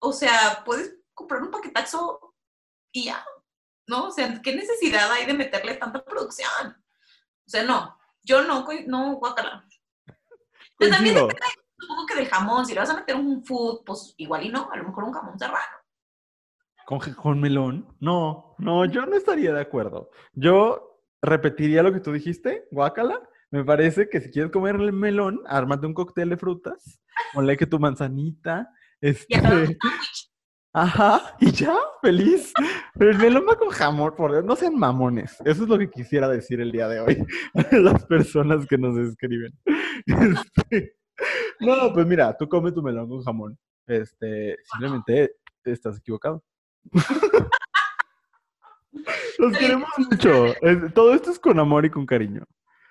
o 0.00 0.12
sea, 0.12 0.62
puedes 0.64 0.96
comprar 1.14 1.42
un 1.42 1.50
paquetazo 1.50 2.34
y 2.92 3.04
ya, 3.04 3.24
¿no? 3.86 4.06
O 4.06 4.10
sea, 4.10 4.40
¿qué 4.42 4.54
necesidad 4.54 5.10
hay 5.12 5.26
de 5.26 5.34
meterle 5.34 5.74
tanta 5.74 6.04
producción? 6.04 6.84
O 7.46 7.50
sea, 7.50 7.62
no, 7.62 7.98
yo 8.22 8.42
no, 8.42 8.66
no, 8.86 9.16
guacala. 9.16 9.66
También 10.78 11.14
depende, 11.14 11.36
supongo 11.78 12.06
que 12.06 12.14
del 12.14 12.28
jamón, 12.28 12.66
si 12.66 12.74
le 12.74 12.80
vas 12.80 12.90
a 12.90 12.96
meter 12.96 13.16
un 13.16 13.44
food, 13.44 13.84
pues 13.84 14.14
igual 14.16 14.44
y 14.44 14.48
no, 14.48 14.70
a 14.70 14.76
lo 14.76 14.84
mejor 14.84 15.04
un 15.04 15.12
jamón 15.12 15.38
serrano. 15.38 15.76
¿Con, 17.16 17.40
melón? 17.40 17.86
No, 18.00 18.56
no, 18.58 18.84
yo 18.84 19.06
no 19.06 19.14
estaría 19.14 19.54
de 19.54 19.60
acuerdo. 19.60 20.10
Yo 20.32 21.00
repetiría 21.22 21.84
lo 21.84 21.92
que 21.92 22.00
tú 22.00 22.10
dijiste, 22.10 22.66
guácala. 22.72 23.20
Me 23.52 23.64
parece 23.64 24.08
que 24.08 24.20
si 24.20 24.32
quieres 24.32 24.50
comer 24.50 24.74
el 24.74 24.92
melón, 24.92 25.40
ármate 25.46 25.86
un 25.86 25.94
cóctel 25.94 26.30
de 26.30 26.36
frutas, 26.36 27.00
ponle 27.32 27.56
que 27.56 27.66
tu 27.66 27.78
manzanita, 27.78 28.68
este, 29.00 29.36
ajá, 30.72 31.36
y 31.38 31.52
ya, 31.52 31.76
feliz. 32.02 32.52
Pero 32.98 33.12
el 33.12 33.18
melón 33.18 33.44
va 33.48 33.56
con 33.56 33.68
jamón, 33.68 34.14
por 34.16 34.32
Dios, 34.32 34.44
no 34.44 34.56
sean 34.56 34.76
mamones. 34.76 35.36
Eso 35.44 35.62
es 35.62 35.68
lo 35.68 35.78
que 35.78 35.90
quisiera 35.90 36.28
decir 36.28 36.60
el 36.60 36.72
día 36.72 36.88
de 36.88 36.98
hoy 36.98 37.24
a 37.54 37.76
las 37.76 38.04
personas 38.06 38.66
que 38.66 38.78
nos 38.78 38.98
escriben. 38.98 39.52
Este, 40.06 40.96
no, 41.60 41.92
pues 41.92 42.04
mira, 42.04 42.36
tú 42.36 42.48
come 42.48 42.72
tu 42.72 42.82
melón 42.82 43.08
con 43.08 43.22
jamón. 43.22 43.56
Este, 43.86 44.56
simplemente 44.72 45.36
estás 45.64 45.98
equivocado. 45.98 46.42
Los 49.38 49.56
queremos 49.56 49.88
mucho. 49.98 50.46
Es- 50.62 50.94
todo 50.94 51.14
esto 51.14 51.30
es 51.30 51.38
con 51.38 51.58
amor 51.58 51.84
y 51.86 51.90
con 51.90 52.06
cariño. 52.06 52.44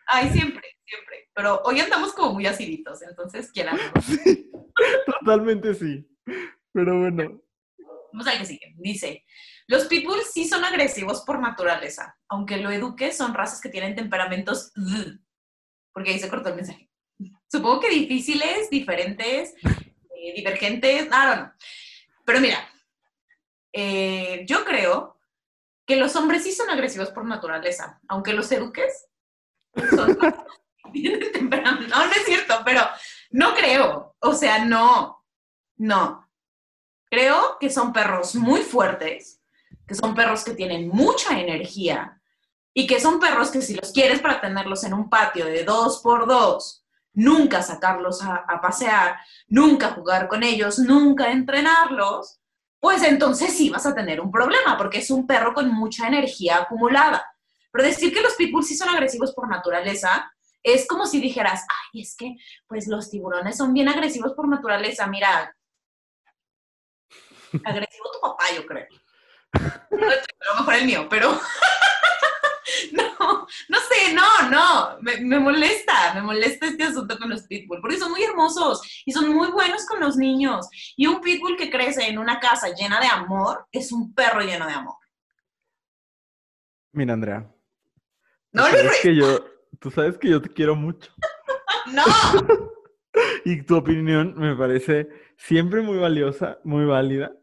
Ay, 0.08 0.30
siempre, 0.30 0.64
siempre. 0.86 1.30
Pero 1.34 1.62
hoy 1.66 1.80
andamos 1.80 2.14
como 2.14 2.34
muy 2.34 2.46
aciditos, 2.48 3.02
entonces 3.02 3.52
quieran. 3.52 3.78
Sí, 4.02 4.50
totalmente 5.06 5.74
sí. 5.74 6.08
Pero 6.72 7.00
bueno, 7.02 7.42
Vamos 8.12 8.28
al 8.28 8.40
que 8.40 8.46
sigue. 8.46 8.74
Dice, 8.78 9.24
los 9.68 9.86
pitbulls 9.86 10.32
sí 10.32 10.48
son 10.48 10.64
agresivos 10.66 11.22
por 11.26 11.40
naturaleza, 11.40 12.18
aunque 12.28 12.58
lo 12.58 12.72
eduques 12.72 13.16
son 13.16 13.34
razas 13.34 13.62
que 13.62 13.70
tienen 13.70 13.96
temperamentos... 13.96 14.72
Porque 15.94 16.12
ahí 16.12 16.20
se 16.20 16.30
cortó 16.30 16.50
el 16.50 16.56
mensaje. 16.56 16.90
Supongo 17.52 17.82
que 17.82 17.90
difíciles, 17.90 18.70
diferentes, 18.70 19.54
eh, 19.64 20.34
divergentes, 20.36 21.06
I 21.06 21.10
don't 21.10 21.36
know. 21.36 21.50
Pero 22.26 22.40
mira, 22.40 22.58
eh, 23.74 24.46
yo 24.48 24.66
creo 24.66 25.18
que 25.86 25.96
los 25.96 26.16
hombres 26.16 26.44
sí 26.44 26.52
son 26.52 26.70
agresivos 26.70 27.10
por 27.10 27.26
naturaleza, 27.26 28.00
aunque 28.08 28.34
los 28.34 28.52
eduques 28.52 29.08
son 29.90 30.18
tienen 30.92 31.32
temperamento. 31.32 31.96
No, 31.96 32.06
no 32.06 32.12
es 32.12 32.26
cierto, 32.26 32.62
pero 32.66 32.82
no 33.32 33.54
creo. 33.56 34.16
O 34.20 34.34
sea, 34.34 34.66
no, 34.66 35.26
no. 35.78 36.30
Creo 37.10 37.58
que 37.60 37.70
son 37.70 37.92
perros 37.92 38.36
muy 38.36 38.62
fuertes, 38.62 39.42
que 39.88 39.96
son 39.96 40.14
perros 40.14 40.44
que 40.44 40.54
tienen 40.54 40.90
mucha 40.90 41.40
energía 41.40 42.22
y 42.74 42.86
que 42.86 43.00
son 43.00 43.20
perros 43.20 43.50
que 43.50 43.62
si 43.62 43.74
los 43.74 43.92
quieres 43.92 44.20
para 44.20 44.42
tenerlos 44.42 44.84
en 44.84 44.94
un 44.94 45.10
patio 45.10 45.46
de 45.46 45.64
dos 45.64 46.02
por 46.02 46.28
dos, 46.28 46.86
nunca 47.14 47.64
sacarlos 47.64 48.22
a, 48.22 48.36
a 48.36 48.62
pasear, 48.62 49.18
nunca 49.48 49.92
jugar 49.92 50.28
con 50.28 50.44
ellos, 50.44 50.78
nunca 50.78 51.32
entrenarlos, 51.32 52.39
pues 52.80 53.04
entonces 53.04 53.56
sí 53.56 53.70
vas 53.70 53.86
a 53.86 53.94
tener 53.94 54.22
un 54.22 54.32
problema 54.32 54.78
porque 54.78 55.00
es 55.00 55.12
un 55.12 55.28
perro 55.28 55.54
con 55.54 55.70
mucha 55.72 56.08
energía 56.08 56.58
acumulada. 56.58 57.26
Pero 57.72 57.84
decir 57.84 58.14
que 58.14 58.22
los 58.22 58.34
pitbulls 58.34 58.68
sí 58.68 58.76
son 58.76 58.90
agresivos 58.90 59.34
por 59.34 59.48
naturaleza 59.50 60.32
es 60.64 60.88
como 60.88 61.06
si 61.06 61.20
dijeras, 61.20 61.66
ay, 61.70 62.02
es 62.02 62.16
que 62.16 62.36
pues 62.68 62.88
los 62.88 63.10
tiburones 63.10 63.58
son 63.58 63.74
bien 63.74 63.88
agresivos 63.88 64.34
por 64.34 64.48
naturaleza. 64.48 65.08
Mira, 65.08 65.56
agresivo 67.64 68.12
tu 68.12 68.20
papá, 68.22 68.46
yo 68.56 68.66
creo. 68.66 68.88
A 69.54 70.54
lo 70.54 70.60
mejor 70.60 70.74
el 70.76 70.86
mío, 70.86 71.08
pero 71.10 71.40
no, 72.92 73.48
no 73.70 73.78
sé, 73.78 74.14
no, 74.14 74.50
no, 74.50 75.02
me, 75.02 75.18
me 75.22 75.40
molesta, 75.40 76.14
me 76.14 76.22
molesta 76.22 76.68
este 76.68 76.84
asunto 76.84 77.18
con 77.18 77.30
los 77.30 77.44
pitbull, 77.44 77.82
porque 77.82 77.98
son 77.98 78.12
muy 78.12 78.24
hermosos 78.24 78.82
y 79.06 79.12
son 79.12 79.34
muy 79.34 79.52
buenos 79.52 79.86
con 79.86 80.00
los 80.00 80.18
niños. 80.18 80.68
Y 80.96 81.08
un 81.08 81.22
pitbull 81.22 81.58
que 81.58 81.70
crece 81.70 82.08
en 82.08 82.18
una 82.18 82.40
casa 82.40 82.74
llena 82.74 83.00
de 83.00 83.08
amor 83.08 83.68
es 83.72 83.92
un 83.92 84.14
perro 84.14 84.42
lleno 84.42 84.68
de 84.68 84.74
amor. 84.74 84.96
mira, 86.92 87.14
Andrea. 87.14 87.52
No, 88.52 88.66
tú 88.66 88.72
sabes 88.72 89.00
que 89.02 89.16
yo, 89.16 89.46
tú 89.80 89.92
sabes 89.92 90.18
que 90.18 90.30
yo 90.30 90.42
te 90.42 90.50
quiero 90.50 90.76
mucho. 90.76 91.12
no. 91.94 92.04
Y 93.44 93.64
tu 93.64 93.76
opinión 93.76 94.36
me 94.38 94.56
parece 94.56 95.10
siempre 95.36 95.82
muy 95.82 95.98
valiosa, 95.98 96.60
muy 96.64 96.86
válida. 96.86 97.34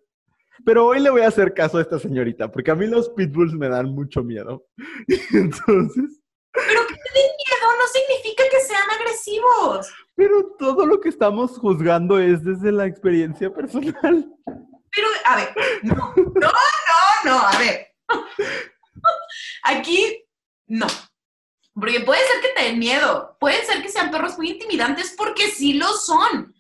Pero 0.65 0.87
hoy 0.87 1.01
le 1.01 1.11
voy 1.11 1.23
a 1.23 1.29
hacer 1.29 1.55
caso 1.55 1.79
a 1.79 1.83
esta 1.83 1.99
señorita, 1.99 2.51
porque 2.51 2.71
a 2.71 2.75
mí 2.75 2.87
los 2.87 3.09
pitbulls 3.11 3.55
me 3.55 3.69
dan 3.69 3.95
mucho 3.95 4.23
miedo. 4.23 4.67
Entonces, 5.33 6.21
Pero 6.53 6.87
que 6.87 6.95
te 6.95 7.13
den 7.15 7.31
miedo 7.37 7.77
no 7.79 7.87
significa 7.93 8.45
que 8.51 8.61
sean 8.61 8.91
agresivos. 8.91 9.93
pero 10.15 10.57
todo 10.59 10.87
lo 10.87 11.01
que 11.01 11.09
estamos 11.11 11.59
juzgando 11.59 12.19
es 12.19 12.43
desde 12.43 12.73
la 12.73 12.87
experiencia 12.87 13.53
personal. 13.53 14.33
Pero, 14.45 15.09
a 15.27 15.37
ver, 15.37 15.49
no, 15.83 16.15
no, 16.17 16.33
no, 16.35 16.51
no, 17.25 17.39
a 17.39 17.59
ver. 17.59 17.89
Aquí, 19.65 20.25
no. 20.67 20.87
Porque 21.75 22.01
puede 22.01 22.21
ser 22.21 22.41
que 22.41 22.59
te 22.59 22.65
den 22.69 22.79
miedo, 22.79 23.37
puede 23.39 23.63
ser 23.67 23.83
que 23.83 23.91
sean 23.91 24.11
perros 24.11 24.39
muy 24.39 24.51
intimidantes 24.51 25.15
porque 25.17 25.51
sí 25.51 25.75
lo 25.75 25.89
son. 25.89 26.55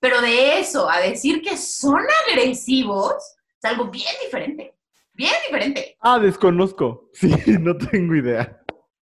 Pero 0.00 0.20
de 0.22 0.58
eso 0.58 0.88
a 0.88 0.98
decir 1.00 1.42
que 1.42 1.56
son 1.58 2.00
agresivos, 2.28 3.14
es 3.62 3.70
algo 3.70 3.90
bien 3.90 4.12
diferente. 4.24 4.74
Bien 5.14 5.34
diferente. 5.46 5.96
Ah, 6.00 6.18
desconozco. 6.18 7.10
Sí, 7.14 7.30
no 7.60 7.76
tengo 7.76 8.14
idea. 8.16 8.60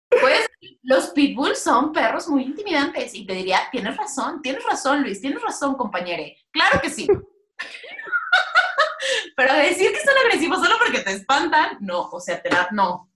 Pues 0.10 0.46
los 0.84 1.08
pitbulls 1.10 1.60
son 1.60 1.92
perros 1.92 2.28
muy 2.28 2.44
intimidantes 2.44 3.14
y 3.16 3.26
te 3.26 3.34
diría, 3.34 3.60
tienes 3.72 3.98
razón, 3.98 4.42
tienes 4.42 4.64
razón 4.64 5.02
Luis, 5.02 5.20
tienes 5.20 5.42
razón 5.42 5.76
compañere. 5.76 6.38
Claro 6.52 6.80
que 6.82 6.90
sí. 6.90 7.08
Pero 9.36 9.54
decir 9.56 9.92
que 9.92 10.00
son 10.00 10.14
agresivos 10.26 10.60
solo 10.60 10.76
porque 10.84 11.00
te 11.00 11.12
espantan, 11.12 11.78
no, 11.82 12.10
o 12.10 12.20
sea, 12.20 12.42
te 12.42 12.50
da, 12.50 12.68
no. 12.72 13.12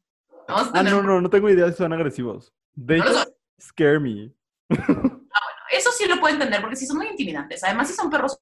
Vamos 0.47 0.73
a 0.73 0.79
Ah, 0.79 0.83
no, 0.83 1.01
no, 1.01 1.21
no 1.21 1.29
tengo 1.29 1.49
idea 1.49 1.69
si 1.71 1.77
son 1.77 1.93
agresivos. 1.93 2.53
De 2.73 2.97
No 2.97 3.05
scare 3.61 3.99
me. 3.99 4.33
Eso 5.71 5.91
sí 5.91 6.07
lo 6.07 6.19
puedo 6.19 6.33
entender 6.33 6.61
porque 6.61 6.75
sí 6.75 6.87
son 6.87 6.97
muy 6.97 7.07
intimidantes. 7.07 7.63
Además, 7.63 7.87
sí 7.87 7.93
son 7.93 8.09
perros. 8.09 8.39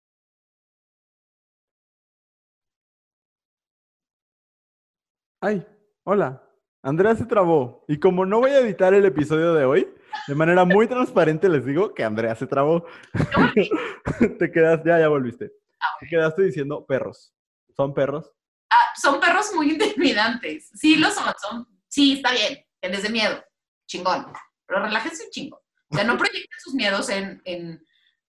Ay, 5.42 5.66
hola. 6.04 6.44
Andrea 6.84 7.16
se 7.16 7.26
trabó. 7.26 7.84
Y 7.88 8.00
como 8.00 8.26
no 8.26 8.40
voy 8.40 8.52
a 8.52 8.60
editar 8.60 8.94
el 8.94 9.06
episodio 9.06 9.54
de 9.54 9.66
hoy, 9.66 9.88
de 10.28 10.36
manera 10.36 10.64
muy 10.66 10.88
transparente 10.88 11.50
les 11.50 11.66
digo 11.66 11.94
que 11.94 12.04
Andrea 12.04 12.36
se 12.36 12.48
trabó. 12.48 12.86
Te 14.40 14.52
quedaste, 14.52 14.90
ya, 14.90 15.00
ya 15.00 15.08
volviste. 15.08 15.52
Te 16.00 16.08
quedaste 16.08 16.44
diciendo 16.44 16.86
perros. 16.86 17.34
¿Son 17.76 17.94
perros? 17.94 18.32
ah, 18.72 18.76
son 19.00 19.20
perros 19.20 19.52
muy 19.56 19.72
intimidantes. 19.74 20.70
Sí 20.76 20.96
lo 20.96 21.10
son, 21.12 21.32
son. 21.42 21.68
Sí, 21.88 22.14
está 22.14 22.32
bien. 22.32 22.66
Que 22.82 22.90
les 22.90 23.04
dé 23.04 23.10
miedo. 23.10 23.44
Chingón. 23.88 24.28
Pero 24.66 24.84
relájense 24.84 25.24
un 25.26 25.30
chingo. 25.30 25.62
O 25.90 25.96
sea, 25.96 26.04
no 26.04 26.18
proyecten 26.18 26.60
sus 26.60 26.74
miedos 26.74 27.10
en, 27.10 27.42
en- 27.46 27.84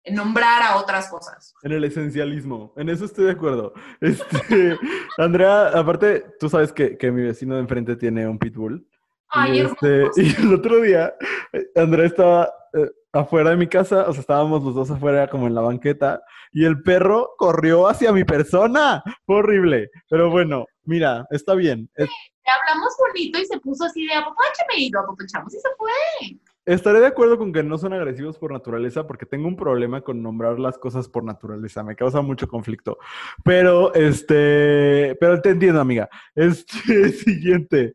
en 0.09 0.15
nombrar 0.15 0.63
a 0.63 0.77
otras 0.77 1.09
cosas. 1.09 1.55
En 1.63 1.73
el 1.73 1.85
esencialismo. 1.85 2.73
En 2.77 2.89
eso 2.89 3.05
estoy 3.05 3.27
de 3.27 3.33
acuerdo. 3.33 3.73
Este, 4.01 4.79
Andrea, 5.17 5.69
aparte, 5.69 6.25
tú 6.39 6.49
sabes 6.49 6.73
que, 6.73 6.97
que 6.99 7.11
mi 7.11 7.23
vecino 7.23 7.55
de 7.55 7.61
enfrente 7.61 7.97
tiene 7.97 8.27
un 8.27 8.39
pitbull. 8.39 8.87
Ay, 9.29 9.59
y, 9.59 9.61
este, 9.61 10.05
y 10.23 10.35
el 10.43 10.55
otro 10.55 10.81
día, 10.81 11.15
eh, 11.53 11.67
Andrea 11.77 12.07
estaba 12.07 12.53
eh, 12.75 12.91
afuera 13.13 13.51
de 13.51 13.57
mi 13.57 13.67
casa, 13.67 14.09
o 14.09 14.13
sea, 14.13 14.21
estábamos 14.21 14.63
los 14.65 14.75
dos 14.75 14.91
afuera 14.91 15.29
como 15.29 15.47
en 15.47 15.55
la 15.55 15.61
banqueta, 15.61 16.23
y 16.53 16.65
el 16.65 16.83
perro 16.83 17.31
corrió 17.37 17.89
hacia 17.89 18.13
mi 18.13 18.25
persona. 18.25 19.03
Fue 19.27 19.37
horrible. 19.37 19.91
Pero 20.09 20.31
bueno, 20.31 20.65
mira, 20.85 21.27
está 21.31 21.55
bien. 21.55 21.91
Es- 21.95 22.09
Le 22.09 22.53
hablamos 22.53 22.95
bonito 22.99 23.39
y 23.39 23.45
se 23.45 23.59
puso 23.61 23.85
así 23.85 24.07
de 24.07 24.15
apapáchame 24.15 24.77
y 24.79 24.91
lo 24.91 25.01
apapachamos 25.01 25.55
y 25.55 25.59
se 25.59 25.69
fue. 25.77 26.39
Estaré 26.69 27.01
de 27.01 27.07
acuerdo 27.07 27.39
con 27.39 27.51
que 27.51 27.63
no 27.63 27.79
son 27.79 27.95
agresivos 27.95 28.37
por 28.37 28.53
naturaleza 28.53 29.07
porque 29.07 29.25
tengo 29.25 29.49
un 29.49 29.57
problema 29.57 30.03
con 30.03 30.23
nombrar 30.23 30.59
las 30.59 30.77
cosas 30.77 31.09
por 31.09 31.25
naturaleza. 31.25 31.83
Me 31.83 31.97
causa 31.97 32.21
mucho 32.21 32.47
conflicto. 32.47 32.99
Pero, 33.43 33.95
este, 33.95 35.17
pero 35.19 35.41
te 35.41 35.49
entiendo, 35.49 35.81
amiga. 35.81 36.11
Este, 36.35 37.09
siguiente. 37.25 37.95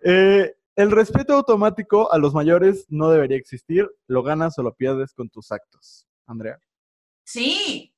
Eh, 0.00 0.56
el 0.74 0.90
respeto 0.90 1.34
automático 1.34 2.10
a 2.10 2.16
los 2.16 2.32
mayores 2.32 2.86
no 2.88 3.10
debería 3.10 3.36
existir. 3.36 3.90
Lo 4.06 4.22
ganas 4.22 4.58
o 4.58 4.62
lo 4.62 4.74
pierdes 4.74 5.12
con 5.12 5.28
tus 5.28 5.52
actos. 5.52 6.08
Andrea. 6.26 6.58
Sí. 7.26 7.94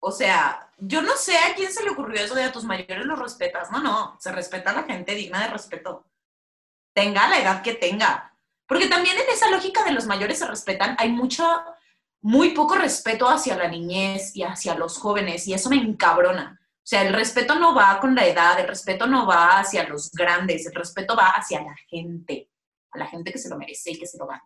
O 0.00 0.10
sea, 0.10 0.72
yo 0.78 1.02
no 1.02 1.14
sé 1.14 1.36
a 1.36 1.54
quién 1.54 1.70
se 1.72 1.84
le 1.84 1.90
ocurrió 1.90 2.20
eso 2.20 2.34
de 2.34 2.42
a 2.42 2.50
tus 2.50 2.64
mayores 2.64 3.06
los 3.06 3.16
respetas. 3.16 3.70
No, 3.70 3.80
no. 3.80 4.16
Se 4.18 4.32
respeta 4.32 4.72
a 4.72 4.74
la 4.74 4.82
gente 4.82 5.14
digna 5.14 5.40
de 5.42 5.52
respeto. 5.52 6.04
Tenga 6.92 7.28
la 7.28 7.40
edad 7.40 7.62
que 7.62 7.74
tenga 7.74 8.31
porque 8.72 8.88
también 8.88 9.16
en 9.18 9.28
esa 9.30 9.50
lógica 9.50 9.84
de 9.84 9.92
los 9.92 10.06
mayores 10.06 10.38
se 10.38 10.46
respetan, 10.46 10.96
hay 10.98 11.10
mucho, 11.10 11.44
muy 12.22 12.54
poco 12.54 12.74
respeto 12.74 13.28
hacia 13.28 13.54
la 13.54 13.68
niñez 13.68 14.34
y 14.34 14.44
hacia 14.44 14.74
los 14.76 14.96
jóvenes, 14.96 15.46
y 15.46 15.52
eso 15.52 15.68
me 15.68 15.76
encabrona. 15.76 16.58
O 16.58 16.86
sea, 16.86 17.06
el 17.06 17.12
respeto 17.12 17.54
no 17.56 17.74
va 17.74 18.00
con 18.00 18.14
la 18.14 18.26
edad, 18.26 18.58
el 18.58 18.66
respeto 18.66 19.06
no 19.06 19.26
va 19.26 19.60
hacia 19.60 19.86
los 19.86 20.10
grandes, 20.12 20.64
el 20.66 20.74
respeto 20.74 21.14
va 21.14 21.32
hacia 21.32 21.60
la 21.60 21.76
gente, 21.86 22.48
a 22.92 22.98
la 22.98 23.06
gente 23.08 23.30
que 23.30 23.36
se 23.36 23.50
lo 23.50 23.58
merece 23.58 23.90
y 23.90 23.98
que 23.98 24.06
se 24.06 24.16
lo 24.16 24.26
gana. 24.26 24.40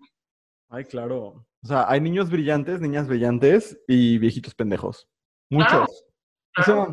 Ay, 0.71 0.85
claro. 0.87 1.47
O 1.63 1.67
sea, 1.69 1.89
hay 1.89 2.01
niños 2.01 2.29
brillantes, 2.29 2.81
niñas 2.81 3.07
brillantes 3.07 3.79
y 3.87 4.19
viejitos 4.19 4.57
pendejos. 4.57 5.09
Muchos. 5.51 6.05
O 6.59 6.63
sea, 6.65 6.89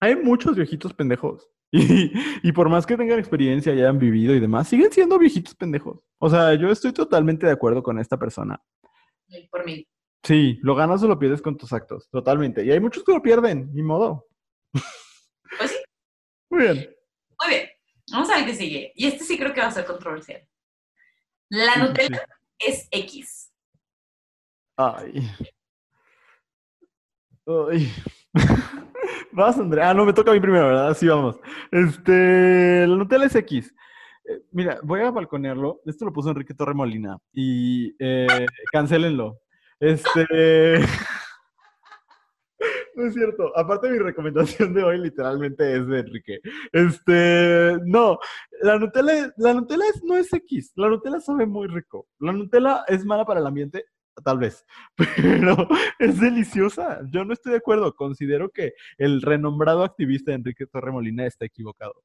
hay 0.00 0.16
muchos 0.16 0.56
viejitos 0.56 0.94
pendejos. 0.94 1.50
Y, 2.42 2.52
por 2.52 2.68
más 2.68 2.86
que 2.86 2.96
tengan 2.96 3.18
experiencia 3.18 3.74
y 3.74 3.78
hayan 3.78 3.98
vivido 3.98 4.34
y 4.34 4.40
demás, 4.40 4.68
siguen 4.68 4.90
siendo 4.92 5.18
viejitos 5.18 5.54
pendejos. 5.54 6.00
O 6.18 6.30
sea, 6.30 6.54
yo 6.54 6.70
estoy 6.70 6.92
totalmente 6.92 7.46
de 7.46 7.52
acuerdo 7.52 7.82
con 7.82 7.98
esta 7.98 8.18
persona. 8.18 8.62
Por 9.50 9.64
mí. 9.64 9.86
Sí, 10.22 10.58
lo 10.62 10.74
ganas 10.74 11.02
o 11.02 11.08
lo 11.08 11.18
pierdes 11.18 11.42
con 11.42 11.56
tus 11.56 11.72
actos, 11.72 12.08
totalmente. 12.10 12.64
Y 12.64 12.70
hay 12.70 12.80
muchos 12.80 13.04
que 13.04 13.12
lo 13.12 13.22
pierden, 13.22 13.70
ni 13.74 13.82
modo. 13.82 14.26
Pues 14.72 15.70
sí. 15.70 15.76
Muy 16.50 16.62
bien. 16.62 16.76
Muy 17.40 17.48
bien. 17.48 17.68
Vamos 18.12 18.30
a 18.30 18.36
ver 18.36 18.46
qué 18.46 18.54
sigue. 18.54 18.92
Y 18.94 19.06
este 19.06 19.24
sí 19.24 19.38
creo 19.38 19.52
que 19.52 19.60
va 19.60 19.66
a 19.66 19.72
ser 19.72 19.84
controversial. 19.84 20.46
La 21.50 21.76
Nutella 21.76 22.26
es 22.58 22.88
X. 22.90 23.52
Ay. 24.76 25.30
Ay. 27.46 27.92
Vas, 29.32 29.58
Andrea. 29.58 29.90
Ah, 29.90 29.94
no, 29.94 30.04
me 30.04 30.12
toca 30.12 30.30
a 30.30 30.34
mí 30.34 30.40
primero, 30.40 30.66
¿verdad? 30.66 30.96
Sí, 30.96 31.06
vamos. 31.06 31.38
Este, 31.70 32.86
la 32.86 32.96
Nutella 32.96 33.26
es 33.26 33.34
X. 33.34 33.74
Eh, 34.24 34.42
mira, 34.52 34.78
voy 34.82 35.00
a 35.00 35.10
balconearlo. 35.10 35.80
Esto 35.86 36.04
lo 36.04 36.12
puso 36.12 36.30
Enrique 36.30 36.54
Torremolina. 36.54 37.18
Y 37.32 37.94
eh, 37.98 38.46
cancelenlo. 38.72 39.40
Este. 39.80 40.26
No 42.94 43.06
es 43.06 43.14
cierto. 43.14 43.56
Aparte, 43.56 43.88
mi 43.88 43.98
recomendación 44.00 44.74
de 44.74 44.82
hoy 44.82 44.98
literalmente 44.98 45.76
es 45.76 45.86
de 45.86 46.00
Enrique. 46.00 46.40
Este, 46.72 47.78
no, 47.84 48.18
la 48.60 48.76
Nutella, 48.76 49.32
la 49.36 49.54
Nutella 49.54 49.84
no 50.02 50.16
es 50.16 50.32
X. 50.32 50.72
La 50.74 50.88
Nutella 50.88 51.20
sabe 51.20 51.46
muy 51.46 51.68
rico. 51.68 52.08
La 52.18 52.32
Nutella 52.32 52.82
es 52.88 53.04
mala 53.04 53.24
para 53.24 53.38
el 53.38 53.46
ambiente 53.46 53.84
tal 54.22 54.38
vez, 54.38 54.64
pero 55.16 55.68
es 55.98 56.20
deliciosa. 56.20 57.00
Yo 57.10 57.24
no 57.24 57.32
estoy 57.32 57.52
de 57.52 57.58
acuerdo. 57.58 57.94
Considero 57.94 58.50
que 58.50 58.74
el 58.96 59.22
renombrado 59.22 59.84
activista 59.84 60.32
Enrique 60.32 60.66
Torremolina 60.66 61.26
está 61.26 61.44
equivocado. 61.44 62.02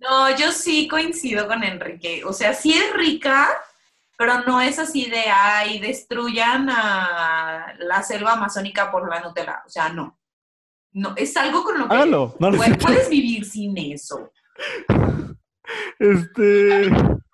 No, 0.00 0.34
yo 0.36 0.52
sí 0.52 0.88
coincido 0.88 1.46
con 1.46 1.62
Enrique. 1.62 2.22
O 2.24 2.32
sea, 2.32 2.54
sí 2.54 2.72
es 2.72 2.92
rica, 2.94 3.48
pero 4.16 4.42
no 4.42 4.60
es 4.60 4.78
así 4.78 5.08
de, 5.08 5.24
ay, 5.30 5.80
destruyan 5.80 6.68
a 6.70 7.74
la 7.78 8.02
selva 8.02 8.32
amazónica 8.32 8.90
por 8.90 9.08
la 9.08 9.20
Nutella. 9.20 9.62
O 9.66 9.68
sea, 9.68 9.88
no. 9.88 10.18
No, 10.92 11.12
es 11.16 11.36
algo 11.36 11.64
con 11.64 11.78
lo 11.78 11.88
que 11.88 12.06
no 12.06 12.34
puedes, 12.36 13.08
vivir 13.08 13.44
sin 13.44 13.76
eso. 13.78 14.30
Este... 15.98 16.88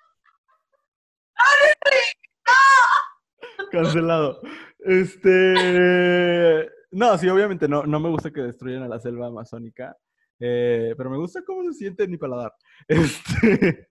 Cancelado. 3.71 4.41
Este. 4.79 6.69
No, 6.93 7.17
sí, 7.19 7.29
obviamente 7.29 7.69
no, 7.69 7.85
no 7.85 8.01
me 8.01 8.09
gusta 8.09 8.31
que 8.31 8.41
destruyan 8.43 8.83
a 8.83 8.89
la 8.89 8.99
selva 8.99 9.27
amazónica. 9.29 9.97
Eh, 10.39 10.95
pero 10.97 11.11
me 11.11 11.19
gusta 11.19 11.43
cómo 11.45 11.63
se 11.65 11.75
siente 11.75 12.05
en 12.05 12.11
mi 12.11 12.17
paladar. 12.17 12.53
Este. 12.89 13.89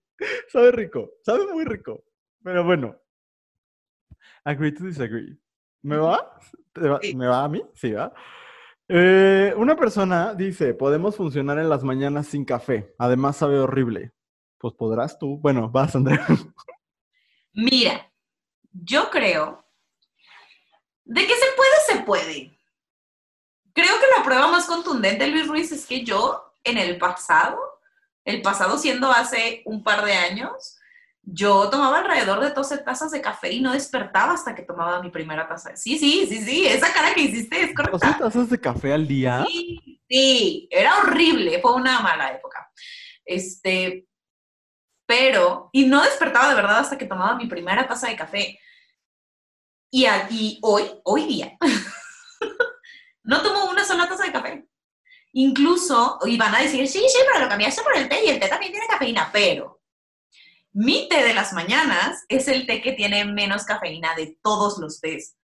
sabe 0.49 0.71
rico, 0.71 1.11
sabe 1.23 1.45
muy 1.53 1.63
rico. 1.63 2.03
Pero 2.43 2.63
bueno. 2.63 2.95
Agree 4.43 4.73
to 4.73 4.85
disagree. 4.85 5.37
¿Me 5.81 5.97
va? 5.97 6.37
¿Me 7.15 7.27
va 7.27 7.43
a 7.43 7.49
mí? 7.49 7.61
Sí, 7.73 7.91
va. 7.91 8.13
Eh, 8.91 9.53
una 9.55 9.75
persona 9.75 10.33
dice, 10.33 10.73
podemos 10.73 11.15
funcionar 11.15 11.59
en 11.59 11.69
las 11.69 11.83
mañanas 11.83 12.27
sin 12.27 12.43
café. 12.43 12.95
Además 12.97 13.37
sabe 13.37 13.59
horrible. 13.59 14.13
Pues 14.57 14.73
podrás 14.73 15.19
tú. 15.19 15.37
Bueno, 15.37 15.69
vas, 15.69 15.95
Andrea. 15.95 16.25
Mira, 17.53 18.11
yo 18.71 19.09
creo 19.11 19.63
de 21.09 21.25
que 21.25 21.33
se 21.33 21.45
puede, 21.55 21.71
se 21.87 22.05
puede. 22.05 22.59
Creo 23.73 23.99
que 23.99 24.17
la 24.17 24.23
prueba 24.23 24.47
más 24.47 24.67
contundente, 24.67 25.27
Luis 25.27 25.47
Ruiz, 25.47 25.71
es 25.71 25.87
que 25.87 26.03
yo 26.03 26.53
en 26.63 26.77
el 26.77 26.99
pasado, 26.99 27.59
el 28.25 28.43
pasado 28.43 28.77
siendo 28.77 29.09
hace 29.09 29.63
un 29.65 29.83
par 29.83 30.05
de 30.05 30.13
años, 30.13 30.77
yo 31.23 31.67
tomaba 31.71 31.99
alrededor 31.99 32.41
de 32.41 32.51
12 32.51 32.79
tazas 32.79 33.11
de 33.11 33.21
café 33.21 33.51
y 33.51 33.59
no 33.59 33.73
despertaba 33.73 34.33
hasta 34.33 34.53
que 34.53 34.61
tomaba 34.61 35.01
mi 35.01 35.09
primera 35.09 35.47
taza. 35.47 35.75
Sí, 35.75 35.97
sí, 35.97 36.27
sí, 36.27 36.43
sí, 36.43 36.67
esa 36.67 36.93
cara 36.93 37.13
que 37.15 37.21
hiciste 37.21 37.59
es 37.59 37.75
correcta. 37.75 37.97
¿12 37.97 38.19
tazas 38.19 38.49
de 38.51 38.59
café 38.59 38.93
al 38.93 39.07
día? 39.07 39.45
Sí, 39.47 40.01
sí, 40.07 40.67
era 40.69 40.99
horrible, 40.99 41.59
fue 41.59 41.73
una 41.73 42.01
mala 42.01 42.33
época. 42.33 42.71
Este, 43.25 44.07
pero, 45.07 45.71
y 45.71 45.85
no 45.85 46.03
despertaba 46.03 46.49
de 46.49 46.55
verdad 46.55 46.79
hasta 46.79 46.99
que 46.99 47.05
tomaba 47.05 47.35
mi 47.35 47.47
primera 47.47 47.87
taza 47.87 48.09
de 48.09 48.15
café. 48.15 48.59
Y, 49.91 50.59
hoy, 50.61 50.83
hoy 51.03 51.25
día, 51.25 51.57
no 53.23 53.41
tomo 53.41 53.71
una 53.71 53.83
sola 53.83 54.07
taza 54.07 54.25
de 54.25 54.31
café. 54.31 54.67
Incluso, 55.33 56.19
y 56.25 56.37
van 56.37 56.55
a 56.55 56.61
decir, 56.61 56.87
sí, 56.87 56.99
sí, 57.07 57.17
pero 57.27 57.43
lo 57.43 57.49
cambiaste 57.49 57.81
por 57.81 57.95
el 57.95 58.09
té 58.09 58.25
y 58.25 58.29
el 58.29 58.39
té 58.39 58.47
también 58.47 58.71
tiene 58.71 58.87
cafeína, 58.87 59.29
pero 59.31 59.81
mi 60.73 61.07
té 61.09 61.23
de 61.23 61.33
las 61.33 61.53
mañanas 61.53 62.25
es 62.27 62.47
el 62.47 62.65
té 62.65 62.81
que 62.81 62.93
tiene 62.93 63.25
menos 63.25 63.63
cafeína 63.65 64.15
de 64.15 64.37
todos 64.41 64.77
los 64.77 64.99
tés. 64.99 65.35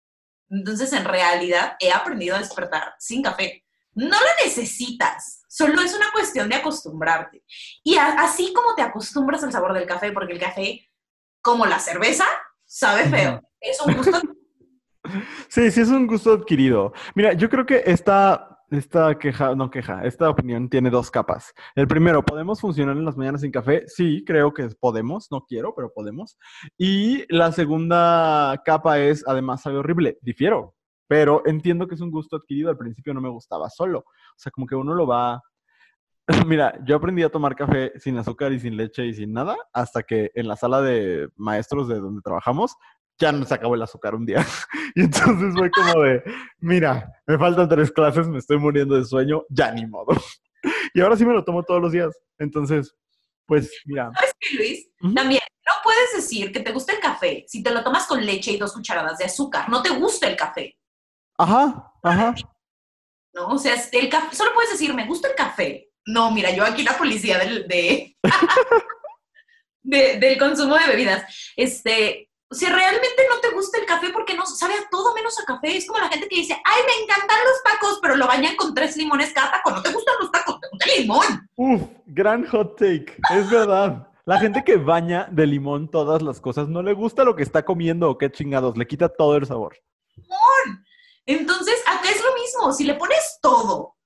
Entonces, 0.50 0.92
en 0.92 1.04
realidad, 1.04 1.76
he 1.80 1.92
aprendido 1.92 2.36
a 2.36 2.38
despertar 2.38 2.94
sin 2.98 3.22
café. 3.22 3.64
No 3.94 4.18
lo 4.18 4.44
necesitas, 4.44 5.44
solo 5.48 5.80
es 5.80 5.94
una 5.94 6.10
cuestión 6.12 6.48
de 6.48 6.56
acostumbrarte. 6.56 7.44
Y 7.82 7.96
así 7.96 8.52
como 8.52 8.74
te 8.74 8.82
acostumbras 8.82 9.42
al 9.44 9.52
sabor 9.52 9.72
del 9.72 9.86
café, 9.86 10.12
porque 10.12 10.32
el 10.32 10.40
café, 10.40 10.90
como 11.40 11.64
la 11.64 11.78
cerveza, 11.78 12.26
sabe 12.64 13.08
feo. 13.08 13.40
Es 13.64 13.80
un 13.80 13.94
gusto. 13.94 14.20
sí, 15.48 15.70
sí, 15.70 15.80
es 15.80 15.88
un 15.88 16.06
gusto 16.06 16.32
adquirido. 16.34 16.92
Mira, 17.14 17.32
yo 17.32 17.48
creo 17.48 17.64
que 17.64 17.82
esta, 17.86 18.60
esta 18.70 19.18
queja, 19.18 19.54
no 19.54 19.70
queja, 19.70 20.04
esta 20.04 20.28
opinión 20.28 20.68
tiene 20.68 20.90
dos 20.90 21.10
capas. 21.10 21.54
El 21.74 21.88
primero, 21.88 22.22
¿podemos 22.22 22.60
funcionar 22.60 22.96
en 22.96 23.04
las 23.04 23.16
mañanas 23.16 23.40
sin 23.40 23.50
café? 23.50 23.84
Sí, 23.86 24.22
creo 24.26 24.52
que 24.52 24.68
podemos, 24.78 25.28
no 25.30 25.44
quiero, 25.46 25.74
pero 25.74 25.92
podemos. 25.92 26.36
Y 26.76 27.24
la 27.34 27.52
segunda 27.52 28.60
capa 28.64 28.98
es, 28.98 29.26
además, 29.26 29.62
sabe 29.62 29.78
horrible. 29.78 30.18
Difiero, 30.20 30.74
pero 31.08 31.42
entiendo 31.46 31.88
que 31.88 31.94
es 31.94 32.00
un 32.02 32.10
gusto 32.10 32.36
adquirido. 32.36 32.68
Al 32.68 32.78
principio 32.78 33.14
no 33.14 33.22
me 33.22 33.30
gustaba 33.30 33.70
solo. 33.70 34.00
O 34.00 34.36
sea, 34.36 34.52
como 34.52 34.66
que 34.66 34.74
uno 34.74 34.94
lo 34.94 35.06
va 35.06 35.40
Mira, 36.46 36.78
yo 36.84 36.96
aprendí 36.96 37.22
a 37.22 37.28
tomar 37.28 37.54
café 37.54 37.92
sin 37.98 38.16
azúcar 38.16 38.52
y 38.52 38.60
sin 38.60 38.76
leche 38.76 39.04
y 39.06 39.14
sin 39.14 39.32
nada 39.32 39.56
hasta 39.72 40.02
que 40.02 40.30
en 40.34 40.48
la 40.48 40.56
sala 40.56 40.80
de 40.80 41.28
maestros 41.36 41.86
de 41.88 42.00
donde 42.00 42.22
trabajamos 42.22 42.76
ya 43.18 43.32
no 43.32 43.44
se 43.44 43.54
acabó 43.54 43.74
el 43.74 43.82
azúcar 43.82 44.14
un 44.14 44.26
día. 44.26 44.44
y 44.94 45.02
entonces 45.02 45.54
fue 45.54 45.70
como 45.70 46.02
de, 46.02 46.22
mira, 46.58 47.12
me 47.26 47.38
faltan 47.38 47.68
tres 47.68 47.90
clases, 47.90 48.28
me 48.28 48.38
estoy 48.38 48.58
muriendo 48.58 48.96
de 48.96 49.04
sueño, 49.04 49.44
ya 49.48 49.70
ni 49.72 49.86
modo. 49.86 50.12
y 50.94 51.00
ahora 51.00 51.16
sí 51.16 51.24
me 51.24 51.32
lo 51.32 51.44
tomo 51.44 51.62
todos 51.62 51.80
los 51.80 51.92
días. 51.92 52.14
Entonces, 52.38 52.94
pues 53.46 53.70
mira. 53.84 54.10
¿Sabes 54.14 54.34
qué, 54.40 54.56
Luis? 54.56 54.88
También 55.14 55.42
no 55.66 55.72
puedes 55.82 56.12
decir 56.14 56.52
que 56.52 56.60
te 56.60 56.72
gusta 56.72 56.92
el 56.92 57.00
café 57.00 57.44
si 57.48 57.62
te 57.62 57.70
lo 57.70 57.82
tomas 57.82 58.06
con 58.06 58.24
leche 58.24 58.52
y 58.52 58.58
dos 58.58 58.72
cucharadas 58.72 59.18
de 59.18 59.26
azúcar. 59.26 59.68
No 59.68 59.82
te 59.82 59.90
gusta 59.90 60.28
el 60.28 60.36
café. 60.36 60.76
Ajá, 61.38 61.92
ajá. 62.02 62.34
No, 63.32 63.48
o 63.48 63.58
sea, 63.58 63.74
el 63.92 64.08
café, 64.08 64.36
solo 64.36 64.52
puedes 64.54 64.70
decir, 64.70 64.94
me 64.94 65.06
gusta 65.06 65.28
el 65.28 65.34
café. 65.34 65.90
No, 66.06 66.30
mira, 66.30 66.50
yo 66.50 66.64
aquí 66.64 66.82
la 66.82 66.96
policía 66.96 67.38
del, 67.38 67.66
de, 67.66 68.16
del 69.82 70.38
consumo 70.38 70.76
de 70.76 70.86
bebidas. 70.86 71.52
Este, 71.56 72.30
si 72.54 72.66
realmente 72.66 73.26
no 73.28 73.40
te 73.40 73.50
gusta 73.50 73.78
el 73.78 73.86
café 73.86 74.10
porque 74.10 74.34
no 74.34 74.46
sabe 74.46 74.74
a 74.74 74.88
todo 74.90 75.14
menos 75.14 75.38
a 75.40 75.44
café, 75.44 75.76
es 75.76 75.86
como 75.86 75.98
la 75.98 76.08
gente 76.08 76.28
que 76.28 76.36
dice, 76.36 76.60
ay, 76.64 76.82
me 76.86 77.04
encantan 77.04 77.38
los 77.44 77.62
tacos, 77.62 77.98
pero 78.00 78.16
lo 78.16 78.26
bañan 78.26 78.56
con 78.56 78.74
tres 78.74 78.96
limones 78.96 79.32
cada 79.32 79.52
taco. 79.52 79.70
No 79.70 79.82
te 79.82 79.92
gustan 79.92 80.14
los 80.20 80.30
tacos, 80.30 80.60
te 80.60 80.68
gusta 80.70 80.86
el 80.90 81.00
limón. 81.00 81.48
Uf, 81.56 81.82
gran 82.06 82.46
hot 82.46 82.76
take. 82.78 83.16
Es 83.34 83.50
verdad. 83.50 84.08
La 84.26 84.38
gente 84.38 84.64
que 84.64 84.76
baña 84.76 85.28
de 85.30 85.46
limón 85.46 85.90
todas 85.90 86.22
las 86.22 86.40
cosas 86.40 86.68
no 86.68 86.82
le 86.82 86.94
gusta 86.94 87.24
lo 87.24 87.36
que 87.36 87.42
está 87.42 87.64
comiendo 87.64 88.08
o 88.08 88.16
qué 88.16 88.32
chingados, 88.32 88.76
le 88.78 88.86
quita 88.86 89.10
todo 89.10 89.36
el 89.36 89.46
sabor. 89.46 89.76
Entonces, 91.26 91.82
acá 91.86 92.08
es 92.10 92.22
lo 92.22 92.34
mismo. 92.34 92.72
Si 92.72 92.84
le 92.84 92.94
pones 92.94 93.38
todo 93.42 93.96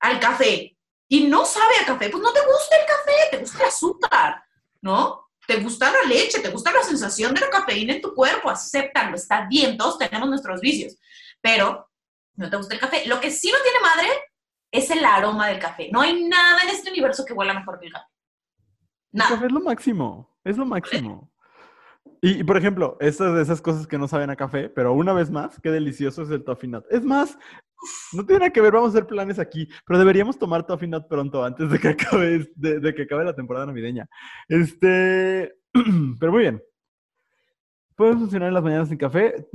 al 0.00 0.18
café 0.18 0.76
y 1.08 1.24
no 1.28 1.44
sabe 1.44 1.74
a 1.80 1.86
café, 1.86 2.10
pues 2.10 2.22
no 2.22 2.32
te 2.32 2.40
gusta 2.40 2.76
el 2.76 2.86
café, 2.86 3.12
te 3.30 3.38
gusta 3.38 3.58
el 3.58 3.68
azúcar, 3.68 4.42
¿no? 4.80 5.27
Te 5.48 5.56
gusta 5.60 5.90
la 5.90 6.06
leche, 6.06 6.40
te 6.40 6.50
gusta 6.50 6.70
la 6.70 6.82
sensación 6.82 7.32
de 7.34 7.40
la 7.40 7.48
cafeína 7.48 7.94
en 7.94 8.02
tu 8.02 8.14
cuerpo, 8.14 8.50
acéptalo, 8.50 9.16
está 9.16 9.46
bien, 9.46 9.78
todos 9.78 9.96
tenemos 9.96 10.28
nuestros 10.28 10.60
vicios, 10.60 10.98
pero 11.40 11.88
no 12.34 12.50
te 12.50 12.56
gusta 12.58 12.74
el 12.74 12.80
café. 12.80 13.06
Lo 13.06 13.18
que 13.18 13.30
sí 13.30 13.50
no 13.50 13.56
tiene 13.62 13.80
madre 13.80 14.08
es 14.70 14.90
el 14.90 15.02
aroma 15.02 15.48
del 15.48 15.58
café. 15.58 15.88
No 15.90 16.02
hay 16.02 16.22
nada 16.24 16.64
en 16.64 16.68
este 16.68 16.90
universo 16.90 17.24
que 17.24 17.32
huela 17.32 17.54
mejor 17.54 17.80
que 17.80 17.86
el 17.86 17.92
café. 17.94 18.12
El 19.10 19.22
café 19.22 19.46
es 19.46 19.52
lo 19.52 19.60
máximo, 19.60 20.38
es 20.44 20.58
lo 20.58 20.66
máximo. 20.66 21.32
Y, 22.20 22.42
por 22.42 22.56
ejemplo, 22.56 22.96
estas 23.00 23.34
de 23.34 23.42
esas 23.42 23.60
cosas 23.60 23.86
que 23.86 23.98
no 23.98 24.08
saben 24.08 24.30
a 24.30 24.36
café, 24.36 24.68
pero 24.68 24.92
una 24.92 25.12
vez 25.12 25.30
más, 25.30 25.60
qué 25.60 25.70
delicioso 25.70 26.22
es 26.22 26.30
el 26.30 26.44
toffee 26.44 26.68
nut. 26.68 26.84
Es 26.90 27.04
más, 27.04 27.38
no 28.12 28.26
tiene 28.26 28.40
nada 28.40 28.52
que 28.52 28.60
ver, 28.60 28.72
vamos 28.72 28.88
a 28.88 28.98
hacer 28.98 29.06
planes 29.06 29.38
aquí, 29.38 29.68
pero 29.86 29.98
deberíamos 29.98 30.36
tomar 30.36 30.66
toffee 30.66 30.88
nut 30.88 31.06
pronto, 31.08 31.44
antes 31.44 31.70
de 31.70 31.78
que 31.78 31.88
acabe, 31.90 32.50
de, 32.56 32.94
que 32.94 33.02
acabe 33.02 33.24
la 33.24 33.36
temporada 33.36 33.66
navideña. 33.66 34.08
Este, 34.48 35.54
pero 36.18 36.32
muy 36.32 36.42
bien. 36.42 36.62
Puede 37.94 38.14
funcionar 38.14 38.48
en 38.48 38.54
las 38.54 38.62
mañanas 38.62 38.88
sin 38.88 38.98
café. 38.98 39.48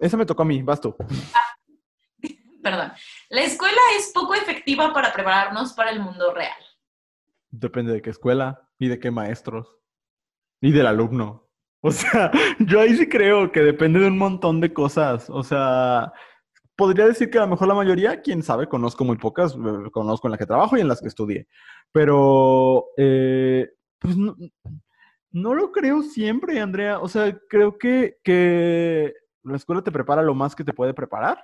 esa 0.00 0.16
me 0.16 0.26
tocó 0.26 0.42
a 0.42 0.46
mí, 0.46 0.62
vas 0.62 0.80
tú. 0.80 0.94
Perdón. 2.62 2.92
La 3.28 3.42
escuela 3.42 3.80
es 3.96 4.10
poco 4.12 4.34
efectiva 4.34 4.92
para 4.92 5.12
prepararnos 5.12 5.72
para 5.72 5.90
el 5.90 6.00
mundo 6.00 6.34
real. 6.34 6.58
Depende 7.50 7.92
de 7.92 8.02
qué 8.02 8.10
escuela 8.10 8.68
y 8.78 8.88
de 8.88 8.98
qué 8.98 9.10
maestros 9.10 9.78
y 10.60 10.72
del 10.72 10.86
alumno. 10.86 11.45
O 11.86 11.92
sea, 11.92 12.32
yo 12.58 12.80
ahí 12.80 12.96
sí 12.96 13.08
creo 13.08 13.52
que 13.52 13.60
depende 13.60 14.00
de 14.00 14.08
un 14.08 14.18
montón 14.18 14.60
de 14.60 14.72
cosas. 14.72 15.30
O 15.30 15.44
sea, 15.44 16.12
podría 16.74 17.06
decir 17.06 17.30
que 17.30 17.38
a 17.38 17.42
lo 17.42 17.48
mejor 17.48 17.68
la 17.68 17.74
mayoría, 17.74 18.22
quién 18.22 18.42
sabe, 18.42 18.68
conozco 18.68 19.04
muy 19.04 19.16
pocas, 19.16 19.54
eh, 19.54 19.90
conozco 19.92 20.26
en 20.26 20.32
las 20.32 20.38
que 20.38 20.46
trabajo 20.46 20.76
y 20.76 20.80
en 20.80 20.88
las 20.88 21.00
que 21.00 21.06
estudié. 21.06 21.46
Pero, 21.92 22.86
eh, 22.96 23.70
pues 24.00 24.16
no, 24.16 24.36
no, 25.30 25.54
lo 25.54 25.70
creo 25.70 26.02
siempre, 26.02 26.60
Andrea. 26.60 26.98
O 26.98 27.06
sea, 27.06 27.38
creo 27.48 27.78
que, 27.78 28.18
que 28.24 29.14
la 29.44 29.56
escuela 29.56 29.82
te 29.82 29.92
prepara 29.92 30.22
lo 30.22 30.34
más 30.34 30.56
que 30.56 30.64
te 30.64 30.72
puede 30.72 30.92
preparar. 30.92 31.38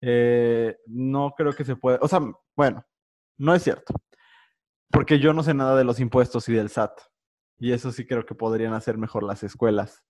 Eh, 0.00 0.76
no 0.86 1.34
creo 1.36 1.52
que 1.54 1.64
se 1.64 1.74
pueda, 1.74 1.98
o 2.00 2.06
sea, 2.06 2.20
bueno, 2.54 2.84
no 3.38 3.52
es 3.52 3.62
cierto. 3.64 3.94
Porque 4.90 5.18
yo 5.18 5.32
no 5.32 5.42
sé 5.42 5.54
nada 5.54 5.76
de 5.76 5.84
los 5.84 5.98
impuestos 5.98 6.48
y 6.48 6.52
del 6.52 6.70
SAT. 6.70 6.92
Y 7.58 7.72
eso 7.72 7.90
sí 7.92 8.06
creo 8.06 8.26
que 8.26 8.34
podrían 8.34 8.74
hacer 8.74 8.98
mejor 8.98 9.22
las 9.22 9.42
escuelas. 9.42 10.02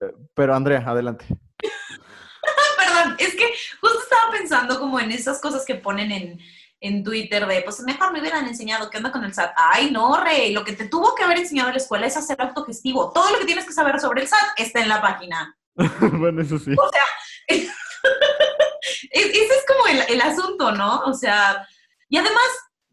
Eh, 0.00 0.12
pero 0.34 0.54
Andrea, 0.54 0.82
adelante. 0.86 1.26
Perdón, 2.78 3.16
es 3.18 3.34
que 3.34 3.52
justo 3.80 3.98
estaba 4.02 4.32
pensando 4.32 4.78
como 4.78 5.00
en 5.00 5.12
esas 5.12 5.40
cosas 5.40 5.64
que 5.64 5.76
ponen 5.76 6.10
en, 6.12 6.40
en 6.80 7.04
Twitter 7.04 7.46
de, 7.46 7.62
pues 7.62 7.80
mejor 7.80 8.12
me 8.12 8.20
hubieran 8.20 8.46
enseñado 8.46 8.90
qué 8.90 8.98
onda 8.98 9.12
con 9.12 9.24
el 9.24 9.34
SAT. 9.34 9.52
Ay, 9.56 9.90
no, 9.90 10.22
Rey, 10.22 10.52
lo 10.52 10.64
que 10.64 10.72
te 10.72 10.88
tuvo 10.88 11.14
que 11.14 11.24
haber 11.24 11.38
enseñado 11.38 11.68
en 11.68 11.74
la 11.74 11.80
escuela 11.80 12.06
es 12.06 12.16
hacer 12.16 12.40
autogestivo. 12.40 13.12
Todo 13.12 13.30
lo 13.30 13.38
que 13.38 13.46
tienes 13.46 13.64
que 13.64 13.72
saber 13.72 13.98
sobre 14.00 14.22
el 14.22 14.28
SAT 14.28 14.58
está 14.58 14.80
en 14.80 14.88
la 14.88 15.00
página. 15.00 15.56
bueno, 16.12 16.42
eso 16.42 16.58
sí. 16.58 16.72
O 16.72 16.90
sea, 16.90 17.04
ese 17.48 17.70
es 19.10 19.64
como 19.66 19.86
el, 19.86 20.02
el 20.08 20.20
asunto, 20.20 20.72
¿no? 20.72 21.00
O 21.00 21.14
sea, 21.14 21.66
y 22.08 22.18
además, 22.18 22.46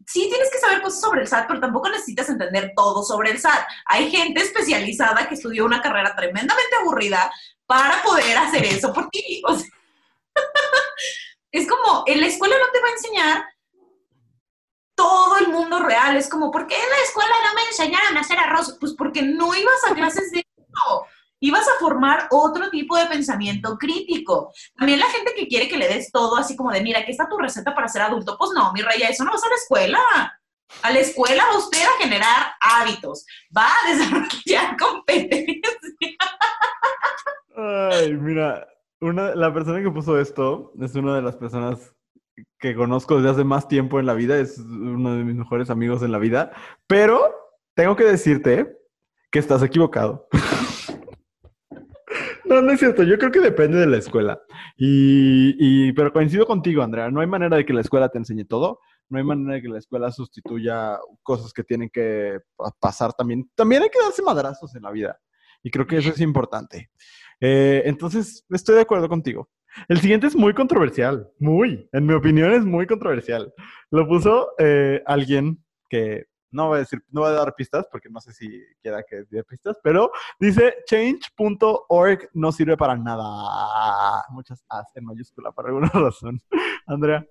sí 0.06 0.28
tienes 0.28 0.50
que 0.50 0.58
saber 0.58 0.82
cosas 0.82 1.00
sobre 1.00 1.22
el 1.22 1.28
SAT, 1.28 1.46
pero 1.48 1.60
tampoco 1.60 1.88
necesitas 1.88 2.28
entender 2.28 2.72
todo 2.76 3.02
sobre 3.02 3.30
el 3.30 3.40
SAT. 3.40 3.66
Hay 3.86 4.10
gente 4.10 4.40
especializada 4.42 5.28
que 5.28 5.34
estudió 5.34 5.64
una 5.64 5.82
carrera 5.82 6.14
tremendamente 6.14 6.76
aburrida 6.80 7.30
para 7.66 8.02
poder 8.02 8.36
hacer 8.38 8.64
eso 8.64 8.92
por 8.92 9.08
ti. 9.10 9.42
es 11.52 11.68
como, 11.68 12.04
en 12.06 12.20
la 12.20 12.26
escuela 12.26 12.56
no 12.58 12.72
te 12.72 12.80
va 12.80 12.88
a 12.88 12.92
enseñar 12.92 13.44
todo 14.94 15.38
el 15.38 15.48
mundo 15.48 15.80
real. 15.80 16.16
Es 16.16 16.28
como, 16.28 16.50
¿por 16.50 16.66
qué 16.66 16.74
en 16.74 16.90
la 16.90 17.02
escuela 17.04 17.34
no 17.44 17.54
me 17.54 17.62
enseñaron 17.64 18.16
a 18.16 18.20
hacer 18.20 18.38
arroz? 18.38 18.76
Pues 18.80 18.94
porque 18.96 19.22
no 19.22 19.54
ibas 19.54 19.84
a 19.88 19.94
clases 19.94 20.30
de 20.30 20.40
eso 20.40 21.06
y 21.44 21.50
vas 21.50 21.68
a 21.68 21.78
formar 21.78 22.26
otro 22.30 22.70
tipo 22.70 22.96
de 22.96 23.04
pensamiento 23.04 23.76
crítico. 23.76 24.50
También 24.78 24.98
la 24.98 25.10
gente 25.10 25.34
que 25.36 25.46
quiere 25.46 25.68
que 25.68 25.76
le 25.76 25.88
des 25.88 26.10
todo 26.10 26.38
así 26.38 26.56
como 26.56 26.72
de, 26.72 26.80
mira, 26.80 27.00
aquí 27.00 27.10
está 27.10 27.28
tu 27.28 27.36
receta 27.36 27.74
para 27.74 27.86
ser 27.86 28.00
adulto. 28.00 28.38
Pues 28.38 28.52
no, 28.54 28.72
mi 28.72 28.80
rey, 28.80 29.02
eso 29.02 29.24
no 29.24 29.32
vas 29.32 29.44
a 29.44 29.50
la 29.50 29.54
escuela. 29.54 29.98
A 30.80 30.90
la 30.90 31.00
escuela 31.00 31.44
va 31.52 31.58
usted 31.58 31.82
a 31.82 32.02
generar 32.02 32.46
hábitos, 32.62 33.26
va 33.54 33.66
a 33.66 33.90
desarrollar 33.92 34.76
competencias. 34.78 35.76
Ay, 37.54 38.14
mira, 38.14 38.66
una, 39.02 39.34
la 39.34 39.52
persona 39.52 39.82
que 39.82 39.90
puso 39.90 40.18
esto 40.18 40.72
es 40.80 40.94
una 40.94 41.14
de 41.14 41.20
las 41.20 41.36
personas 41.36 41.92
que 42.58 42.74
conozco 42.74 43.16
desde 43.16 43.32
hace 43.32 43.44
más 43.44 43.68
tiempo 43.68 44.00
en 44.00 44.06
la 44.06 44.14
vida, 44.14 44.38
es 44.38 44.56
uno 44.56 45.14
de 45.14 45.24
mis 45.24 45.36
mejores 45.36 45.68
amigos 45.68 46.02
en 46.02 46.12
la 46.12 46.18
vida, 46.18 46.52
pero 46.86 47.34
tengo 47.74 47.96
que 47.96 48.04
decirte 48.04 48.78
que 49.30 49.40
estás 49.40 49.62
equivocado. 49.62 50.26
No, 52.44 52.60
no 52.60 52.72
es 52.72 52.78
cierto. 52.78 53.02
Yo 53.02 53.18
creo 53.18 53.30
que 53.30 53.40
depende 53.40 53.78
de 53.78 53.86
la 53.86 53.96
escuela. 53.96 54.40
Y, 54.76 55.92
pero 55.92 56.12
coincido 56.12 56.46
contigo, 56.46 56.82
Andrea. 56.82 57.10
No 57.10 57.20
hay 57.20 57.26
manera 57.26 57.56
de 57.56 57.64
que 57.64 57.72
la 57.72 57.80
escuela 57.80 58.08
te 58.08 58.18
enseñe 58.18 58.44
todo. 58.44 58.80
No 59.08 59.18
hay 59.18 59.24
manera 59.24 59.54
de 59.54 59.62
que 59.62 59.68
la 59.68 59.78
escuela 59.78 60.10
sustituya 60.10 60.98
cosas 61.22 61.52
que 61.52 61.64
tienen 61.64 61.90
que 61.90 62.38
pasar 62.80 63.12
también. 63.12 63.50
También 63.54 63.82
hay 63.82 63.90
que 63.90 64.00
darse 64.00 64.22
madrazos 64.22 64.74
en 64.74 64.82
la 64.82 64.90
vida. 64.90 65.18
Y 65.62 65.70
creo 65.70 65.86
que 65.86 65.98
eso 65.98 66.10
es 66.10 66.20
importante. 66.20 66.90
Eh, 67.40 67.82
entonces, 67.86 68.44
estoy 68.50 68.76
de 68.76 68.82
acuerdo 68.82 69.08
contigo. 69.08 69.48
El 69.88 70.00
siguiente 70.00 70.26
es 70.26 70.36
muy 70.36 70.54
controversial. 70.54 71.28
Muy. 71.38 71.88
En 71.92 72.06
mi 72.06 72.14
opinión, 72.14 72.52
es 72.52 72.64
muy 72.64 72.86
controversial. 72.86 73.52
Lo 73.90 74.06
puso 74.06 74.50
eh, 74.58 75.02
alguien 75.06 75.64
que 75.88 76.26
no 76.54 76.68
voy 76.68 76.76
a 76.76 76.80
decir, 76.80 77.02
no 77.10 77.22
voy 77.22 77.30
a 77.30 77.34
dar 77.34 77.54
pistas 77.54 77.86
porque 77.90 78.08
no 78.08 78.20
sé 78.20 78.32
si 78.32 78.62
quiera 78.80 79.02
que 79.02 79.24
dé 79.28 79.42
pistas, 79.42 79.76
pero 79.82 80.12
dice 80.38 80.76
change.org 80.86 82.30
no 82.32 82.52
sirve 82.52 82.76
para 82.76 82.96
nada. 82.96 84.24
Muchas 84.30 84.64
As 84.68 84.86
en 84.94 85.04
mayúscula 85.04 85.50
por 85.50 85.66
alguna 85.66 85.88
razón. 85.92 86.40
Andrea. 86.86 87.26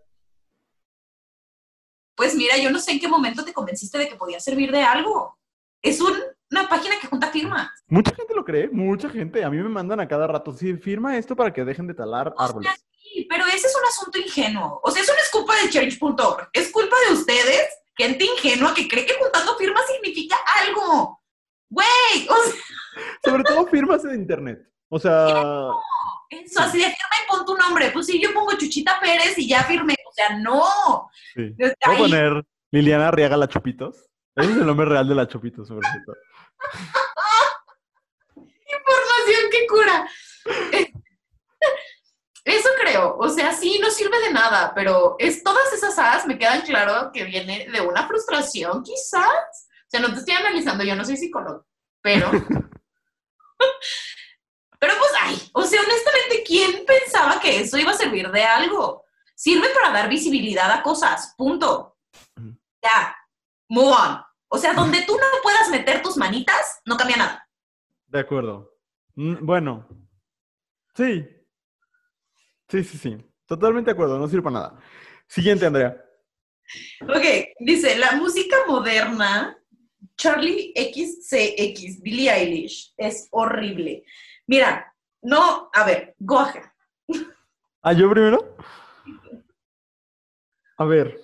Pues 2.16 2.36
mira, 2.36 2.58
yo 2.58 2.70
no 2.70 2.80
sé 2.80 2.92
en 2.92 3.00
qué 3.00 3.08
momento 3.08 3.44
te 3.46 3.54
convenciste 3.54 3.98
de 3.98 4.10
que 4.10 4.16
podía 4.16 4.40
servir 4.40 4.72
de 4.72 4.84
algo. 4.84 5.40
Es 5.82 6.00
una 6.02 6.70
página 6.70 6.96
que 7.00 7.08
junta 7.08 7.32
firmas. 7.32 7.70
Mucha 7.88 8.14
gente 8.14 8.36
lo 8.36 8.44
cree, 8.44 8.70
mucha 8.70 9.10
gente. 9.10 9.44
A 9.44 9.50
mí 9.50 9.58
me 9.58 9.70
mandan 9.70 10.00
a 10.02 10.08
cada 10.08 10.28
rato, 10.28 10.52
sí, 10.52 10.76
firma 10.76 11.18
esto 11.18 11.36
para 11.36 11.52
que 11.52 11.64
dejen 11.64 11.88
de 11.88 11.94
talar 11.94 12.34
árboles. 12.38 12.72
sí, 12.98 13.26
pero 13.30 13.46
ese 13.48 13.68
es 13.68 13.76
un 13.76 13.86
asunto 13.86 14.20
ingenuo. 14.20 14.80
O 14.84 14.92
sea, 14.92 15.02
eso 15.02 15.14
no 15.14 15.20
es 15.20 15.32
culpa 15.32 15.54
de 15.62 15.70
change.org, 15.70 16.50
es 16.54 16.72
culpa 16.72 16.96
de 17.08 17.14
ustedes 17.14 17.83
gente 17.98 18.26
ingenua 18.26 18.74
que 18.74 18.88
cree 18.88 19.06
que 19.06 19.16
juntando 19.16 19.56
firmas 19.58 19.86
significa 19.88 20.36
algo. 20.62 21.22
Güey, 21.70 22.28
o 22.30 22.36
sea... 22.36 22.62
Sobre 23.24 23.44
todo 23.44 23.68
firmas 23.68 24.06
en 24.06 24.16
internet. 24.16 24.60
O 24.90 25.00
sea... 25.00 25.28
Eso, 26.30 26.62
así 26.62 26.80
de 26.80 26.86
firma 26.86 27.16
y 27.24 27.28
pon 27.30 27.46
tu 27.46 27.56
nombre. 27.56 27.92
Pues 27.92 28.08
sí, 28.08 28.20
yo 28.20 28.34
pongo 28.34 28.58
Chuchita 28.58 29.00
Pérez 29.00 29.38
y 29.38 29.48
ya 29.48 29.64
firmé. 29.64 29.94
O 30.08 30.14
sea, 30.14 30.38
no. 30.38 31.10
Sí. 31.36 31.56
a 31.86 31.98
poner 31.98 32.44
Liliana 32.72 33.10
Arriaga 33.10 33.38
La 33.38 33.48
Chupitos? 33.48 34.10
Ese 34.36 34.52
es 34.52 34.58
el 34.58 34.66
nombre 34.66 34.88
real 34.88 35.08
de 35.08 35.14
La 35.14 35.28
Chupitos, 35.28 35.68
sobre 35.68 35.88
todo. 36.06 36.16
Información 38.36 39.52
que 39.52 39.68
cura. 39.68 40.10
Eso 42.44 42.68
creo, 42.82 43.16
o 43.18 43.30
sea, 43.30 43.54
sí, 43.54 43.80
no 43.82 43.90
sirve 43.90 44.20
de 44.20 44.34
nada, 44.34 44.74
pero 44.76 45.16
es 45.18 45.44
todas 45.44 45.72
esas 45.72 45.98
as 45.98 46.28
me 46.28 46.38
quedan 46.38 46.62
claro 46.62 47.10
que 47.14 47.24
viene 47.24 47.70
de 47.72 47.80
una 47.80 48.06
frustración, 48.06 48.84
quizás. 48.84 49.24
O 49.24 49.88
sea, 49.88 50.02
no 50.02 50.12
te 50.12 50.20
estoy 50.20 50.36
analizando, 50.36 50.84
yo 50.84 50.94
no 50.96 51.06
soy 51.06 51.16
psicólogo, 51.16 51.66
pero. 52.02 52.30
pero 54.80 54.94
pues, 54.98 55.12
ay, 55.22 55.50
o 55.54 55.64
sea, 55.64 55.82
honestamente, 55.82 56.44
¿quién 56.46 56.86
pensaba 56.86 57.40
que 57.40 57.62
eso 57.62 57.78
iba 57.78 57.92
a 57.92 57.98
servir 57.98 58.30
de 58.30 58.44
algo? 58.44 59.06
Sirve 59.36 59.70
para 59.70 59.92
dar 59.92 60.10
visibilidad 60.10 60.70
a 60.70 60.84
cosas, 60.84 61.34
punto. 61.38 61.98
Ya, 62.84 63.16
move 63.70 63.94
on. 63.94 64.22
O 64.50 64.58
sea, 64.58 64.74
donde 64.74 65.04
tú 65.04 65.16
no 65.16 65.42
puedas 65.42 65.70
meter 65.70 66.02
tus 66.02 66.18
manitas, 66.18 66.82
no 66.86 66.98
cambia 66.98 67.18
nada. 67.18 67.50
De 68.06 68.20
acuerdo. 68.20 68.78
Mm, 69.16 69.46
bueno, 69.46 69.88
sí, 70.96 71.26
Sí, 72.74 72.84
sí, 72.84 72.98
sí. 72.98 73.18
Totalmente 73.46 73.92
de 73.92 73.94
acuerdo, 73.94 74.18
no 74.18 74.28
sirve 74.28 74.42
para 74.42 74.54
nada. 74.54 74.80
Siguiente, 75.28 75.68
Andrea. 75.68 76.04
Ok, 77.04 77.54
dice, 77.60 77.96
la 78.00 78.14
música 78.14 78.56
moderna, 78.68 79.56
Charlie 80.18 80.74
XCX, 80.76 82.02
Billie 82.02 82.32
Eilish, 82.32 82.92
es 82.98 83.28
horrible. 83.30 84.04
Mira, 84.48 84.92
no, 85.22 85.70
a 85.72 85.86
ver, 85.86 86.16
Goja. 86.18 86.74
¿Ah, 87.84 87.94
yo 87.94 88.10
primero? 88.10 88.58
A 90.76 90.86
ver, 90.86 91.22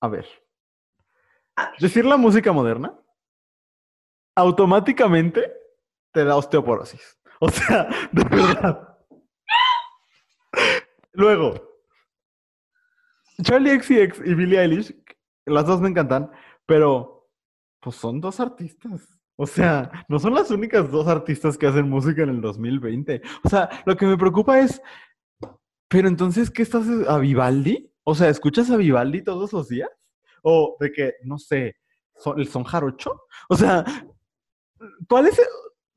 a 0.00 0.06
ver. 0.06 0.26
A 1.56 1.70
ver. 1.72 1.80
Decir 1.80 2.04
la 2.04 2.16
música 2.16 2.52
moderna 2.52 2.96
automáticamente 4.36 5.52
te 6.12 6.24
da 6.24 6.36
osteoporosis. 6.36 7.18
O 7.40 7.48
sea, 7.48 7.88
de 8.12 8.22
verdad. 8.22 8.89
Luego, 11.12 11.54
Charlie 13.42 13.80
XCX 13.80 14.20
y 14.26 14.34
Billie 14.34 14.60
Eilish, 14.60 14.94
las 15.46 15.66
dos 15.66 15.80
me 15.80 15.88
encantan, 15.88 16.30
pero 16.66 17.28
pues 17.80 17.96
son 17.96 18.20
dos 18.20 18.38
artistas. 18.40 19.08
O 19.36 19.46
sea, 19.46 19.90
no 20.08 20.18
son 20.18 20.34
las 20.34 20.50
únicas 20.50 20.90
dos 20.90 21.08
artistas 21.08 21.56
que 21.56 21.66
hacen 21.66 21.88
música 21.88 22.22
en 22.22 22.28
el 22.28 22.40
2020. 22.42 23.22
O 23.42 23.48
sea, 23.48 23.70
lo 23.86 23.96
que 23.96 24.04
me 24.06 24.18
preocupa 24.18 24.60
es, 24.60 24.82
pero 25.88 26.08
entonces, 26.08 26.50
¿qué 26.50 26.62
estás 26.62 26.86
a 27.08 27.18
Vivaldi? 27.18 27.90
O 28.04 28.14
sea, 28.14 28.28
¿escuchas 28.28 28.70
a 28.70 28.76
Vivaldi 28.76 29.22
todos 29.24 29.52
los 29.52 29.68
días? 29.68 29.88
O 30.42 30.76
de 30.78 30.92
que, 30.92 31.14
no 31.24 31.38
sé, 31.38 31.76
son, 32.16 32.44
son 32.44 32.64
jarocho. 32.64 33.22
O 33.48 33.56
sea, 33.56 33.84
¿cuál 35.08 35.26
es? 35.26 35.38
el- 35.38 35.44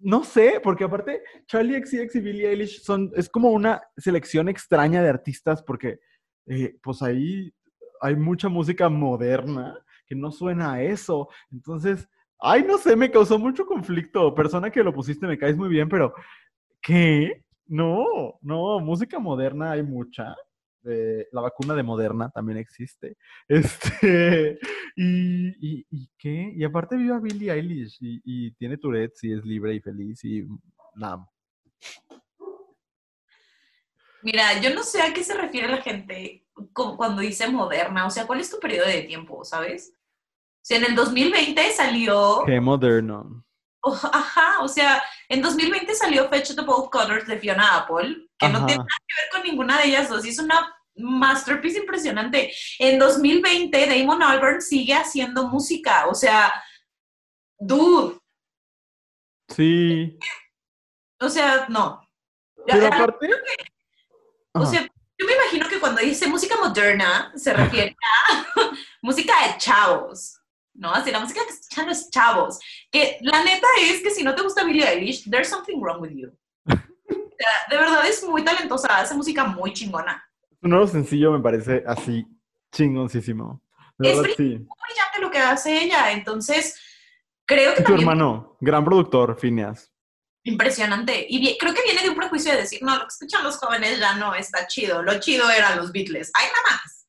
No 0.03 0.23
sé, 0.25 0.59
porque 0.61 0.83
aparte 0.83 1.23
Charlie 1.47 1.81
XCX 1.81 2.15
y 2.15 2.19
Billie 2.19 2.49
Eilish 2.49 2.81
son, 2.81 3.11
es 3.15 3.29
como 3.29 3.51
una 3.51 3.81
selección 3.95 4.49
extraña 4.49 5.01
de 5.01 5.09
artistas 5.09 5.63
porque 5.63 5.99
eh, 6.45 6.75
pues 6.83 7.01
ahí 7.01 7.53
hay 8.01 8.17
mucha 8.17 8.49
música 8.49 8.89
moderna 8.89 9.79
que 10.05 10.13
no 10.13 10.29
suena 10.29 10.73
a 10.73 10.83
eso. 10.83 11.29
Entonces, 11.51 12.07
ay, 12.37 12.65
no 12.67 12.77
sé, 12.77 12.97
me 12.97 13.09
causó 13.09 13.39
mucho 13.39 13.65
conflicto. 13.65 14.35
Persona 14.35 14.69
que 14.69 14.83
lo 14.83 14.93
pusiste, 14.93 15.25
me 15.25 15.37
caes 15.37 15.55
muy 15.55 15.69
bien, 15.69 15.87
pero 15.87 16.13
¿qué? 16.81 17.43
No, 17.65 18.37
no, 18.41 18.79
música 18.81 19.19
moderna 19.19 19.71
hay 19.71 19.83
mucha. 19.83 20.35
Eh, 20.85 21.27
la 21.31 21.41
vacuna 21.41 21.73
de 21.75 21.83
Moderna 21.83 22.29
también 22.29 22.57
existe. 22.57 23.17
Este, 23.47 24.59
y, 24.95 25.47
y, 25.77 25.85
¿y 25.89 26.09
qué? 26.17 26.51
Y 26.55 26.63
aparte 26.63 26.95
vive 26.97 27.13
a 27.13 27.19
Billie 27.19 27.51
Eilish 27.51 27.97
y, 28.01 28.21
y 28.23 28.51
tiene 28.51 28.77
Tourette 28.77 29.23
y 29.23 29.33
es 29.33 29.45
libre 29.45 29.73
y 29.75 29.79
feliz 29.79 30.23
y 30.25 30.45
amo. 31.01 31.31
Mira, 34.21 34.59
yo 34.61 34.73
no 34.73 34.83
sé 34.83 35.01
a 35.01 35.13
qué 35.13 35.23
se 35.23 35.33
refiere 35.33 35.67
la 35.67 35.81
gente 35.81 36.45
cu- 36.71 36.95
cuando 36.95 37.21
dice 37.21 37.47
moderna. 37.49 38.05
O 38.05 38.09
sea, 38.09 38.25
¿cuál 38.25 38.39
es 38.39 38.49
tu 38.49 38.59
periodo 38.59 38.87
de 38.87 39.01
tiempo, 39.01 39.43
sabes? 39.43 39.93
O 39.95 40.65
sea, 40.65 40.77
en 40.77 40.85
el 40.85 40.95
2020 40.95 41.71
salió... 41.71 42.43
Qué 42.45 42.61
moderno. 42.61 43.45
Oh, 43.81 43.99
ajá, 44.13 44.61
o 44.61 44.67
sea, 44.69 45.03
en 45.27 45.41
2020 45.41 45.93
salió 45.93 46.29
Fetch 46.29 46.55
the 46.55 46.61
Bolt 46.61 46.89
Cutters 46.89 47.27
de 47.27 47.37
Fiona 47.37 47.79
Apple, 47.79 48.29
que 48.37 48.47
no 48.47 48.65
tiene 48.65 48.77
nada 48.77 48.97
que 49.05 49.15
ver 49.21 49.29
con 49.33 49.43
ninguna 49.43 49.77
de 49.77 49.87
ellas 49.89 50.07
dos, 50.07 50.25
y 50.25 50.29
es 50.29 50.39
una 50.39 50.72
masterpiece 50.95 51.79
impresionante. 51.79 52.53
En 52.79 52.99
2020 52.99 53.87
Damon 53.87 54.21
Albarn 54.23 54.61
sigue 54.61 54.93
haciendo 54.93 55.47
música, 55.47 56.07
o 56.07 56.13
sea, 56.15 56.51
dude, 57.59 58.17
Sí. 59.49 60.17
o 61.19 61.29
sea, 61.29 61.65
no. 61.69 62.01
Pero 62.65 62.87
aparte. 62.87 63.29
o 64.53 64.65
sea, 64.65 64.81
yo 65.17 65.25
me 65.27 65.33
imagino 65.33 65.67
que 65.67 65.79
cuando 65.79 66.01
dice 66.01 66.27
música 66.27 66.55
moderna 66.57 67.31
se 67.35 67.53
refiere 67.53 67.95
a 68.01 68.45
música 69.01 69.33
de 69.47 69.57
chavos. 69.57 70.39
¿No? 70.75 70.91
Así 70.91 71.11
la 71.11 71.19
música 71.19 71.41
que 71.45 71.53
escuchan 71.53 71.87
los 71.87 72.09
chavos. 72.09 72.57
Que 72.91 73.19
la 73.21 73.43
neta 73.43 73.67
es 73.79 74.01
que 74.01 74.09
si 74.09 74.23
no 74.23 74.33
te 74.33 74.41
gusta 74.41 74.63
Billie 74.63 74.83
Eilish, 74.87 75.29
there's 75.29 75.47
something 75.47 75.79
wrong 75.79 76.01
with 76.01 76.11
you. 76.15 76.31
O 77.35 77.35
sea, 77.45 77.49
de 77.69 77.77
verdad 77.77 78.07
es 78.07 78.23
muy 78.23 78.43
talentosa, 78.43 78.87
hace 78.99 79.13
música 79.15 79.43
muy 79.43 79.73
chingona. 79.73 80.23
Su 80.63 80.69
nuevo 80.69 80.87
sencillo 80.87 81.33
me 81.33 81.41
parece 81.41 81.83
así 81.85 82.25
chingoncísimo. 82.71 83.61
De 83.97 84.11
Es 84.11 84.17
verdad, 84.21 84.33
sí. 84.37 84.43
Muy 84.43 84.77
brillante 84.87 85.19
lo 85.19 85.29
que 85.29 85.37
hace 85.39 85.83
ella, 85.83 86.13
entonces 86.13 86.79
creo 87.45 87.73
que 87.73 87.81
Y 87.81 87.83
tu 87.83 87.91
también 87.91 88.07
hermano, 88.09 88.55
gran 88.61 88.85
productor, 88.85 89.37
Phineas. 89.37 89.91
impresionante. 90.45 91.25
Y 91.29 91.57
creo 91.57 91.73
que 91.73 91.83
viene 91.83 92.01
de 92.01 92.09
un 92.11 92.15
prejuicio 92.15 92.53
de 92.53 92.59
decir, 92.61 92.81
no, 92.81 92.93
lo 92.95 93.01
que 93.01 93.07
escuchan 93.09 93.43
los 93.43 93.57
jóvenes 93.57 93.99
ya 93.99 94.15
no 94.15 94.33
está 94.35 94.65
chido, 94.67 95.03
lo 95.03 95.19
chido 95.19 95.49
eran 95.49 95.77
los 95.77 95.91
Beatles. 95.91 96.31
¡Ay, 96.33 96.45
nada 96.47 96.81
más! 96.81 97.07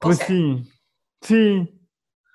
Pues 0.00 0.16
sea- 0.16 0.26
sí. 0.26 0.72
Sí. 1.20 1.80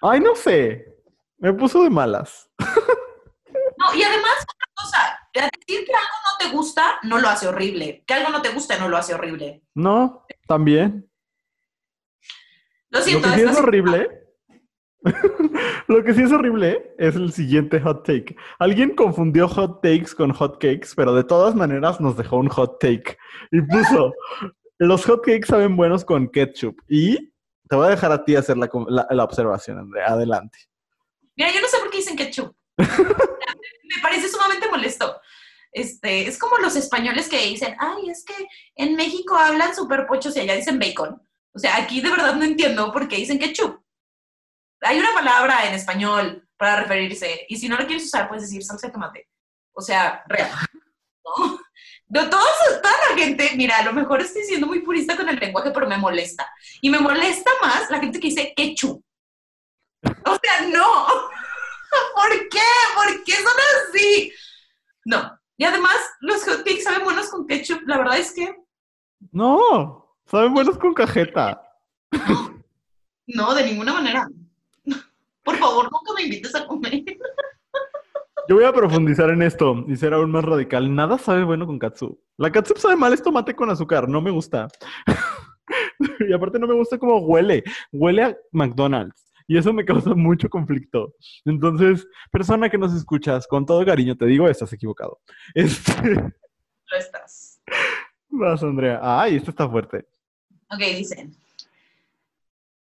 Ay, 0.04 0.20
no 0.20 0.36
sé. 0.36 0.96
Me 1.40 1.54
puso 1.54 1.82
de 1.84 1.90
malas. 1.90 2.48
No, 2.60 3.96
y 3.96 4.04
además, 4.04 4.46
otra 4.88 5.20
cosa, 5.34 5.52
decir 5.68 5.86
que 5.86 5.94
algo 5.94 6.18
no 6.24 6.38
te 6.50 6.56
gusta 6.56 7.00
no 7.04 7.20
lo 7.20 7.28
hace 7.30 7.48
horrible. 7.48 8.04
Que 8.08 8.14
algo 8.14 8.30
no 8.32 8.42
te 8.42 8.50
gusta 8.50 8.78
no 8.78 8.90
lo 8.90 8.98
hace 8.98 9.14
horrible. 9.14 9.62
No, 9.76 10.26
también. 10.48 11.10
Lo 12.90 13.00
Lo 13.00 13.06
siento, 13.06 13.30
que 13.30 13.36
sí 13.36 13.42
es 13.42 13.58
horrible. 13.58 14.10
Lo 15.88 16.04
que 16.04 16.14
sí 16.14 16.24
es 16.24 16.32
horrible 16.32 16.94
es 16.98 17.16
el 17.16 17.32
siguiente 17.32 17.80
hot 17.80 18.06
take. 18.06 18.36
Alguien 18.60 18.96
confundió 18.96 19.48
hot 19.48 19.82
takes 19.82 20.14
con 20.16 20.32
hot 20.34 20.60
cakes, 20.60 20.90
pero 20.96 21.14
de 21.16 21.24
todas 21.24 21.56
maneras 21.56 22.02
nos 22.02 22.18
dejó 22.18 22.38
un 22.38 22.50
hot 22.50 22.80
take. 22.80 23.18
Y 23.52 23.62
puso, 23.62 24.14
los 24.80 25.06
hot 25.06 25.24
cakes 25.24 25.48
saben 25.48 25.76
buenos 25.78 26.04
con 26.04 26.28
ketchup. 26.30 26.76
Y 26.88 27.32
te 27.70 27.76
voy 27.76 27.88
a 27.88 27.92
dejar 27.92 28.12
a 28.12 28.26
ti 28.26 28.36
hacer 28.36 28.58
la, 28.58 28.70
la- 28.88 29.08
la 29.10 29.24
observación, 29.24 29.80
Andrea. 29.80 30.08
Adelante. 30.08 30.58
Mira, 31.36 31.52
yo 31.54 31.62
no 31.62 31.68
sé 31.68 31.78
por 31.80 31.90
qué 31.92 31.98
dicen 31.98 32.18
ketchup. 32.18 32.54
Me 33.84 34.02
parece 34.02 34.30
sumamente 34.30 34.70
molesto. 34.70 35.20
Este, 35.72 36.28
es 36.28 36.38
como 36.38 36.58
los 36.58 36.76
españoles 36.76 37.30
que 37.30 37.46
dicen, 37.46 37.76
ay, 37.80 38.10
es 38.10 38.26
que 38.26 38.48
en 38.76 38.96
México 38.96 39.36
hablan 39.36 39.76
súper 39.76 40.08
pochos 40.08 40.36
y 40.36 40.40
allá 40.40 40.56
dicen 40.56 40.80
bacon. 40.80 41.22
O 41.54 41.60
sea, 41.60 41.78
aquí 41.78 42.02
de 42.02 42.10
verdad 42.10 42.36
no 42.36 42.44
entiendo 42.44 42.92
por 42.92 43.08
qué 43.08 43.18
dicen 43.18 43.40
ketchup. 43.40 43.82
Hay 44.82 45.00
una 45.00 45.14
palabra 45.14 45.68
en 45.68 45.74
español 45.74 46.48
para 46.58 46.82
referirse, 46.82 47.46
y 47.48 47.58
si 47.58 47.70
no 47.70 47.78
lo 47.78 47.86
quieres 47.86 48.06
usar, 48.06 48.28
puedes 48.28 48.44
decir 48.44 48.64
salsa 48.64 48.88
de 48.88 48.94
tomate. 48.94 49.30
O 49.74 49.82
sea, 49.82 50.24
real. 50.28 50.52
¿no? 51.24 51.60
De 52.08 52.24
todos, 52.28 52.82
toda 52.82 52.94
la 53.10 53.16
gente, 53.16 53.52
mira, 53.56 53.78
a 53.78 53.84
lo 53.84 53.94
mejor 53.94 54.22
estoy 54.22 54.44
siendo 54.44 54.66
muy 54.66 54.80
purista 54.80 55.16
con 55.16 55.30
el 55.30 55.36
lenguaje, 55.36 55.72
pero 55.72 55.88
me 55.88 55.98
molesta. 55.98 56.52
Y 56.82 56.90
me 56.90 57.00
molesta 57.00 57.52
más 57.62 57.90
la 57.92 58.00
gente 58.00 58.20
que 58.20 58.30
dice 58.30 58.54
ketchup. 58.56 59.04
O 60.26 60.40
sea, 60.42 60.68
no. 60.70 61.08
¿Por 62.16 62.30
qué? 62.50 62.60
¿Por 62.96 63.24
qué 63.24 63.34
son 63.34 63.54
así? 63.94 64.32
No. 65.06 65.38
Y 65.58 65.64
además, 65.66 65.96
los 66.22 66.44
hotcakes 66.46 66.84
saben 66.84 67.04
buenos 67.04 67.30
con 67.30 67.46
ketchup. 67.46 67.82
La 67.86 67.98
verdad 67.98 68.18
es 68.18 68.34
que 68.34 68.56
No, 69.32 70.16
saben 70.26 70.54
buenos 70.54 70.78
con 70.78 70.94
cajeta. 70.94 71.62
no, 73.28 73.54
de 73.56 73.66
ninguna 73.66 73.94
manera. 73.94 74.28
Por 75.44 75.58
favor, 75.58 75.84
nunca 75.92 76.14
me 76.16 76.24
invites 76.24 76.56
a 76.56 76.66
comer. 76.66 77.04
Yo 78.48 78.56
voy 78.56 78.64
a 78.64 78.74
profundizar 78.74 79.30
en 79.30 79.44
esto 79.44 79.84
y 79.88 79.96
ser 79.96 80.14
aún 80.14 80.32
más 80.32 80.44
radical. 80.44 80.96
Nada 80.96 81.18
sabe 81.20 81.44
bueno 81.44 81.68
con 81.68 81.78
katsu. 81.78 82.20
La 82.38 82.52
katsu 82.52 82.74
sabe 82.78 82.96
mal, 82.96 83.14
es 83.14 83.22
tomate 83.22 83.56
con 83.56 83.70
azúcar. 83.70 84.10
No 84.10 84.22
me 84.22 84.32
gusta. 84.32 84.68
y 86.28 86.34
aparte 86.34 86.58
no 86.58 86.66
me 86.66 86.74
gusta 86.74 86.98
cómo 86.98 87.20
huele. 87.20 87.64
Huele 87.92 88.24
a 88.24 88.38
McDonald's. 88.52 89.29
Y 89.50 89.58
eso 89.58 89.74
me 89.74 89.84
causa 89.84 90.14
mucho 90.14 90.48
conflicto. 90.48 91.16
Entonces, 91.44 92.06
persona 92.32 92.70
que 92.70 92.78
nos 92.78 92.94
escuchas, 92.94 93.48
con 93.48 93.66
todo 93.66 93.84
cariño 93.84 94.16
te 94.16 94.28
digo, 94.28 94.48
estás 94.48 94.72
equivocado. 94.74 95.20
Este, 95.56 96.14
Lo 96.14 96.98
estás. 96.98 97.60
vas, 98.30 98.62
Andrea. 98.62 99.00
Ay, 99.02 99.38
esto 99.38 99.50
está 99.50 99.68
fuerte. 99.68 100.08
Ok, 100.70 100.80
dicen. 100.96 101.36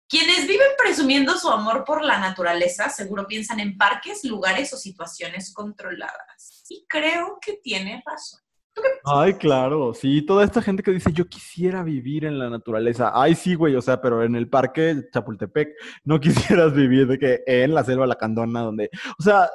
Quienes 0.07 0.47
viven 0.47 0.69
presumiendo 0.77 1.35
su 1.39 1.49
amor 1.49 1.83
por 1.85 2.05
la 2.05 2.19
naturaleza 2.19 2.89
seguro 2.89 3.25
piensan 3.25 3.59
en 3.59 3.75
parques, 3.75 4.23
lugares 4.23 4.71
o 4.71 4.77
situaciones 4.77 5.51
controladas. 5.51 6.65
Y 6.69 6.85
creo 6.87 7.39
que 7.41 7.53
tiene 7.63 8.03
razón. 8.05 8.41
Ay, 9.03 9.33
claro, 9.33 9.93
sí, 9.93 10.21
toda 10.21 10.43
esta 10.43 10.61
gente 10.61 10.83
que 10.83 10.91
dice, 10.91 11.11
yo 11.13 11.27
quisiera 11.27 11.83
vivir 11.83 12.25
en 12.25 12.37
la 12.37 12.49
naturaleza. 12.49 13.11
Ay, 13.13 13.35
sí, 13.35 13.55
güey, 13.55 13.75
o 13.75 13.81
sea, 13.81 14.01
pero 14.01 14.23
en 14.23 14.35
el 14.35 14.49
parque 14.49 15.03
Chapultepec 15.11 15.69
no 16.03 16.19
quisieras 16.19 16.73
vivir 16.73 17.07
de 17.07 17.17
que 17.17 17.43
en 17.47 17.73
la 17.73 17.83
selva 17.83 18.07
Lacandona, 18.07 18.61
donde, 18.61 18.89
o 19.17 19.23
sea, 19.23 19.49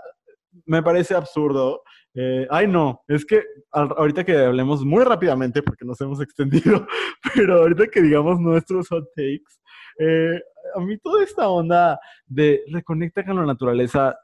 me 0.67 0.83
parece 0.83 1.15
absurdo. 1.15 1.83
Eh, 2.15 2.47
ay, 2.51 2.69
no, 2.69 3.03
es 3.09 3.25
que 3.25 3.43
ahorita 3.73 4.25
que 4.25 4.37
hablemos 4.37 4.85
muy 4.85 5.03
rápidamente, 5.05 5.63
porque 5.63 5.85
nos 5.85 6.01
hemos 6.01 6.21
extendido, 6.21 6.87
pero 7.35 7.59
ahorita 7.59 7.89
que 7.89 8.03
digamos 8.03 8.41
nuestros 8.41 8.89
hot 8.89 9.09
takes, 9.17 9.43
eh, 9.99 10.41
a 10.75 10.81
mí 10.81 10.99
toda 10.99 11.23
esta 11.23 11.49
onda 11.49 11.99
de 12.27 12.63
reconecta 12.69 13.25
con 13.25 13.37
la 13.37 13.47
naturaleza 13.47 14.17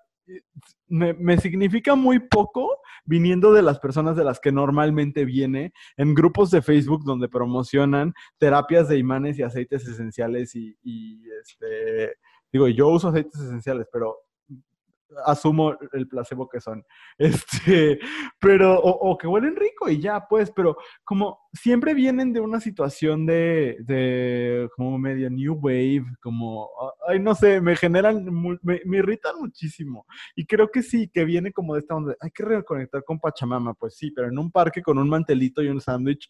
me, 0.88 1.14
me 1.14 1.36
significa 1.38 1.94
muy 1.94 2.18
poco 2.18 2.78
viniendo 3.04 3.52
de 3.52 3.62
las 3.62 3.78
personas 3.78 4.16
de 4.16 4.24
las 4.24 4.40
que 4.40 4.52
normalmente 4.52 5.24
viene 5.24 5.72
en 5.96 6.14
grupos 6.14 6.50
de 6.50 6.62
Facebook 6.62 7.04
donde 7.04 7.28
promocionan 7.28 8.12
terapias 8.38 8.88
de 8.88 8.98
imanes 8.98 9.38
y 9.38 9.42
aceites 9.42 9.86
esenciales 9.86 10.54
y, 10.54 10.76
y, 10.82 11.22
este, 11.42 12.14
digo, 12.52 12.68
yo 12.68 12.88
uso 12.88 13.08
aceites 13.08 13.40
esenciales, 13.40 13.86
pero 13.92 14.16
asumo 15.24 15.76
el 15.92 16.08
placebo 16.08 16.48
que 16.48 16.60
son. 16.60 16.84
Este, 17.18 17.98
pero, 18.40 18.80
o, 18.80 19.16
que 19.18 19.26
huelen 19.26 19.54
rico 19.54 19.88
y 19.88 20.00
ya, 20.00 20.26
pues, 20.26 20.50
pero 20.50 20.76
como 21.04 21.38
siempre 21.52 21.94
vienen 21.94 22.32
de 22.32 22.40
una 22.40 22.60
situación 22.60 23.26
de, 23.26 23.76
de 23.80 24.68
como 24.74 24.98
medio 24.98 25.28
new 25.30 25.54
wave, 25.54 26.04
como, 26.22 26.70
ay, 27.06 27.20
no 27.20 27.34
sé, 27.34 27.60
me 27.60 27.76
generan, 27.76 28.24
me, 28.24 28.80
me, 28.84 28.98
irritan 28.98 29.36
muchísimo. 29.38 30.06
Y 30.34 30.46
creo 30.46 30.70
que 30.70 30.82
sí, 30.82 31.08
que 31.08 31.24
viene 31.24 31.52
como 31.52 31.74
de 31.74 31.80
esta 31.80 31.94
onda, 31.94 32.16
hay 32.20 32.30
que 32.30 32.44
reconectar 32.44 33.04
con 33.04 33.20
Pachamama, 33.20 33.74
pues 33.74 33.96
sí, 33.96 34.10
pero 34.10 34.28
en 34.28 34.38
un 34.38 34.50
parque 34.50 34.82
con 34.82 34.98
un 34.98 35.08
mantelito 35.08 35.62
y 35.62 35.68
un 35.68 35.80
sándwich, 35.80 36.28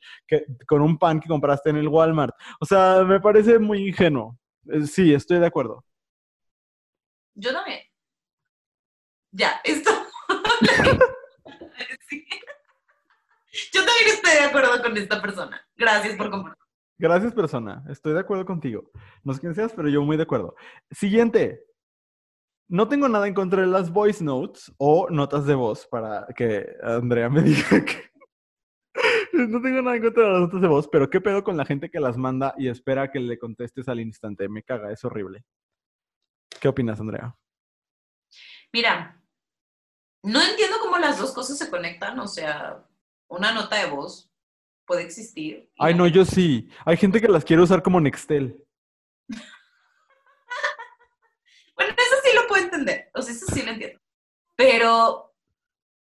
con 0.67 0.83
un 0.83 0.99
pan 0.99 1.21
que 1.21 1.29
compraste 1.29 1.71
en 1.71 1.77
el 1.77 1.89
Walmart. 1.89 2.35
O 2.61 2.67
sea, 2.67 3.05
me 3.05 3.21
parece 3.21 3.59
muy 3.59 3.89
ingenuo. 3.89 4.39
Eh, 4.69 4.87
sí, 4.87 5.13
estoy 5.15 5.39
de 5.39 5.47
acuerdo. 5.47 5.85
Yo 7.35 7.53
también. 7.53 7.90
Ya, 9.33 9.61
esto. 9.65 9.91
Yo 13.73 13.85
también 13.85 14.07
estoy 14.07 14.33
de 14.33 14.41
acuerdo 14.41 14.83
con 14.83 14.97
esta 14.97 15.21
persona. 15.21 15.61
Gracias 15.77 16.17
por 16.17 16.31
compartir. 16.31 16.61
Gracias, 16.99 17.33
persona. 17.33 17.83
Estoy 17.89 18.13
de 18.13 18.21
acuerdo 18.21 18.45
contigo. 18.45 18.91
No 19.25 19.33
sé 19.33 19.41
quién 19.41 19.55
seas, 19.55 19.73
pero 19.73 19.89
yo 19.89 20.03
muy 20.03 20.19
de 20.19 20.25
acuerdo. 20.25 20.55
Siguiente. 20.91 21.65
No 22.69 22.89
tengo 22.89 23.09
nada 23.09 23.27
en 23.27 23.33
contra 23.35 23.63
de 23.63 23.67
las 23.67 23.91
voice 23.91 24.23
notes 24.23 24.71
o 24.77 25.09
notas 25.09 25.47
de 25.47 25.55
voz 25.55 25.87
para 25.87 26.27
que 26.37 26.77
Andrea 26.83 27.31
me 27.31 27.41
diga 27.43 27.85
que. 27.85 28.11
No 29.33 29.63
tengo 29.63 29.81
nada 29.81 29.97
en 29.97 30.03
contra 30.03 30.25
de 30.25 30.31
las 30.31 30.41
notas 30.43 30.61
de 30.61 30.69
voz, 30.69 30.89
pero 30.89 31.09
¿qué 31.09 31.21
pedo 31.21 31.43
con 31.43 31.57
la 31.57 31.65
gente 31.65 31.91
que 31.91 32.01
las 32.01 32.19
manda 32.19 32.55
y 32.59 32.69
espera 32.69 33.11
que 33.11 33.19
le 33.19 33.39
contestes 33.39 33.89
al 33.89 34.01
instante? 34.01 34.49
Me 34.49 34.63
caga, 34.63 34.93
es 34.93 35.03
horrible. 35.05 35.45
¿Qué 36.61 36.69
opinas, 36.69 37.01
Andrea? 37.01 37.35
Mira, 38.73 39.20
no 40.23 40.43
entiendo 40.43 40.79
cómo 40.81 40.99
las 40.99 41.19
dos 41.19 41.33
cosas 41.33 41.59
se 41.59 41.71
conectan, 41.71 42.19
o 42.19 42.27
sea, 42.27 42.85
una 43.29 43.53
nota 43.53 43.77
de 43.77 43.87
voz 43.87 44.31
puede 44.85 45.03
existir. 45.03 45.71
Ay, 45.79 45.95
no, 45.95 46.07
yo 46.07 46.25
sí. 46.25 46.69
Hay 46.85 46.97
gente 46.97 47.21
que 47.21 47.29
las 47.29 47.45
quiere 47.45 47.63
usar 47.63 47.83
como 47.83 48.01
Nextel. 48.01 48.65
bueno, 51.77 51.95
eso 51.97 52.17
sí 52.25 52.31
lo 52.35 52.47
puedo 52.49 52.65
entender, 52.65 53.11
o 53.15 53.23
sea, 53.23 53.33
eso 53.35 53.47
sí 53.47 53.63
lo 53.63 53.71
entiendo. 53.73 54.01
Pero 54.57 55.33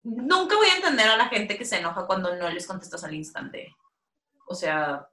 nunca 0.02 0.56
voy 0.56 0.68
a 0.68 0.76
entender 0.76 1.08
a 1.08 1.16
la 1.16 1.28
gente 1.28 1.56
que 1.56 1.64
se 1.64 1.78
enoja 1.78 2.06
cuando 2.06 2.36
no 2.36 2.50
les 2.50 2.66
contestas 2.66 3.02
al 3.04 3.14
instante. 3.14 3.74
O 4.46 4.54
sea, 4.54 5.08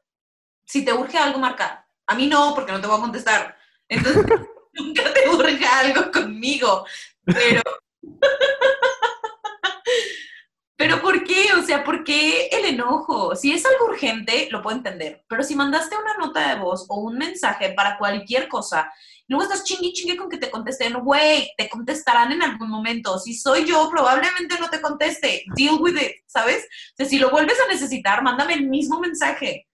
si 0.65 0.85
te 0.85 0.93
urge 0.93 1.17
algo, 1.17 1.39
marca. 1.39 1.87
A 2.05 2.15
mí 2.15 2.27
no, 2.27 2.53
porque 2.53 2.71
no 2.71 2.81
te 2.81 2.87
voy 2.87 2.97
a 2.97 3.01
contestar. 3.01 3.57
Entonces, 3.87 4.25
nunca 4.73 5.13
te 5.13 5.29
urge 5.29 5.65
algo 5.65 6.11
conmigo. 6.11 6.85
Pero 7.23 7.61
pero 10.75 11.01
¿por 11.01 11.23
qué? 11.23 11.53
O 11.57 11.63
sea, 11.63 11.83
¿por 11.83 12.03
qué 12.03 12.47
el 12.47 12.65
enojo? 12.65 13.35
Si 13.35 13.51
es 13.51 13.65
algo 13.65 13.85
urgente, 13.85 14.47
lo 14.51 14.61
puedo 14.61 14.77
entender. 14.77 15.23
Pero 15.27 15.43
si 15.43 15.55
mandaste 15.55 15.95
una 15.95 16.17
nota 16.17 16.49
de 16.49 16.59
voz 16.59 16.85
o 16.89 17.01
un 17.01 17.17
mensaje 17.17 17.73
para 17.73 17.97
cualquier 17.97 18.47
cosa, 18.47 18.91
luego 19.27 19.43
estás 19.43 19.63
chingue 19.63 19.93
chingue 19.93 20.17
con 20.17 20.29
que 20.29 20.37
te 20.37 20.49
contesten, 20.49 20.93
güey, 21.03 21.51
te 21.57 21.69
contestarán 21.69 22.31
en 22.31 22.41
algún 22.41 22.69
momento. 22.69 23.19
Si 23.19 23.33
soy 23.33 23.65
yo, 23.65 23.89
probablemente 23.89 24.57
no 24.59 24.69
te 24.69 24.81
conteste. 24.81 25.43
Deal 25.55 25.77
with 25.79 25.95
it, 25.95 26.13
¿sabes? 26.25 26.63
O 26.93 26.95
sea, 26.97 27.05
si 27.05 27.19
lo 27.19 27.29
vuelves 27.29 27.59
a 27.59 27.71
necesitar, 27.71 28.23
mándame 28.23 28.55
el 28.55 28.67
mismo 28.67 28.99
mensaje. 28.99 29.67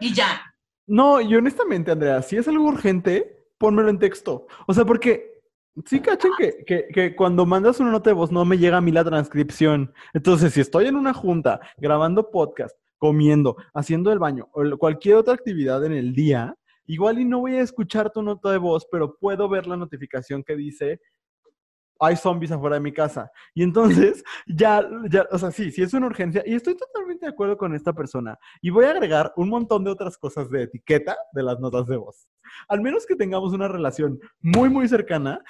Y 0.00 0.12
ya. 0.12 0.42
No, 0.86 1.20
y 1.20 1.34
honestamente, 1.34 1.90
Andrea, 1.90 2.22
si 2.22 2.36
es 2.36 2.46
algo 2.46 2.64
urgente, 2.64 3.44
pónmelo 3.58 3.88
en 3.88 3.98
texto. 3.98 4.46
O 4.66 4.74
sea, 4.74 4.84
porque 4.84 5.35
Sí, 5.84 6.00
cachen 6.00 6.32
que, 6.38 6.64
que, 6.64 6.88
que, 6.88 7.14
cuando 7.14 7.44
mandas 7.44 7.80
una 7.80 7.90
nota 7.90 8.08
de 8.08 8.14
voz 8.14 8.32
no 8.32 8.44
me 8.46 8.56
llega 8.56 8.78
a 8.78 8.80
mí 8.80 8.92
la 8.92 9.04
transcripción. 9.04 9.92
Entonces, 10.14 10.54
si 10.54 10.60
estoy 10.60 10.86
en 10.86 10.96
una 10.96 11.12
junta, 11.12 11.60
grabando 11.76 12.30
podcast, 12.30 12.74
comiendo, 12.96 13.56
haciendo 13.74 14.10
el 14.10 14.18
baño 14.18 14.48
o 14.52 14.78
cualquier 14.78 15.16
otra 15.16 15.34
actividad 15.34 15.84
en 15.84 15.92
el 15.92 16.14
día, 16.14 16.56
igual 16.86 17.18
y 17.18 17.26
no 17.26 17.40
voy 17.40 17.56
a 17.56 17.60
escuchar 17.60 18.10
tu 18.10 18.22
nota 18.22 18.50
de 18.50 18.58
voz, 18.58 18.86
pero 18.90 19.16
puedo 19.18 19.48
ver 19.50 19.66
la 19.66 19.76
notificación 19.76 20.42
que 20.42 20.56
dice 20.56 20.98
hay 21.98 22.16
zombies 22.16 22.52
afuera 22.52 22.76
de 22.76 22.80
mi 22.80 22.92
casa. 22.92 23.30
Y 23.54 23.62
entonces, 23.62 24.22
ya, 24.46 24.86
ya, 25.10 25.26
o 25.30 25.38
sea, 25.38 25.50
sí, 25.50 25.70
sí 25.70 25.82
es 25.82 25.94
una 25.94 26.06
urgencia. 26.06 26.42
Y 26.46 26.54
estoy 26.54 26.76
totalmente 26.76 27.26
de 27.26 27.32
acuerdo 27.32 27.56
con 27.56 27.74
esta 27.74 27.92
persona. 27.92 28.38
Y 28.60 28.70
voy 28.70 28.84
a 28.84 28.90
agregar 28.90 29.32
un 29.36 29.48
montón 29.48 29.84
de 29.84 29.90
otras 29.90 30.18
cosas 30.18 30.50
de 30.50 30.64
etiqueta 30.64 31.16
de 31.32 31.42
las 31.42 31.58
notas 31.60 31.86
de 31.86 31.96
voz. 31.96 32.28
Al 32.68 32.80
menos 32.80 33.06
que 33.06 33.16
tengamos 33.16 33.52
una 33.52 33.68
relación 33.68 34.20
muy, 34.40 34.68
muy 34.68 34.88
cercana, 34.88 35.42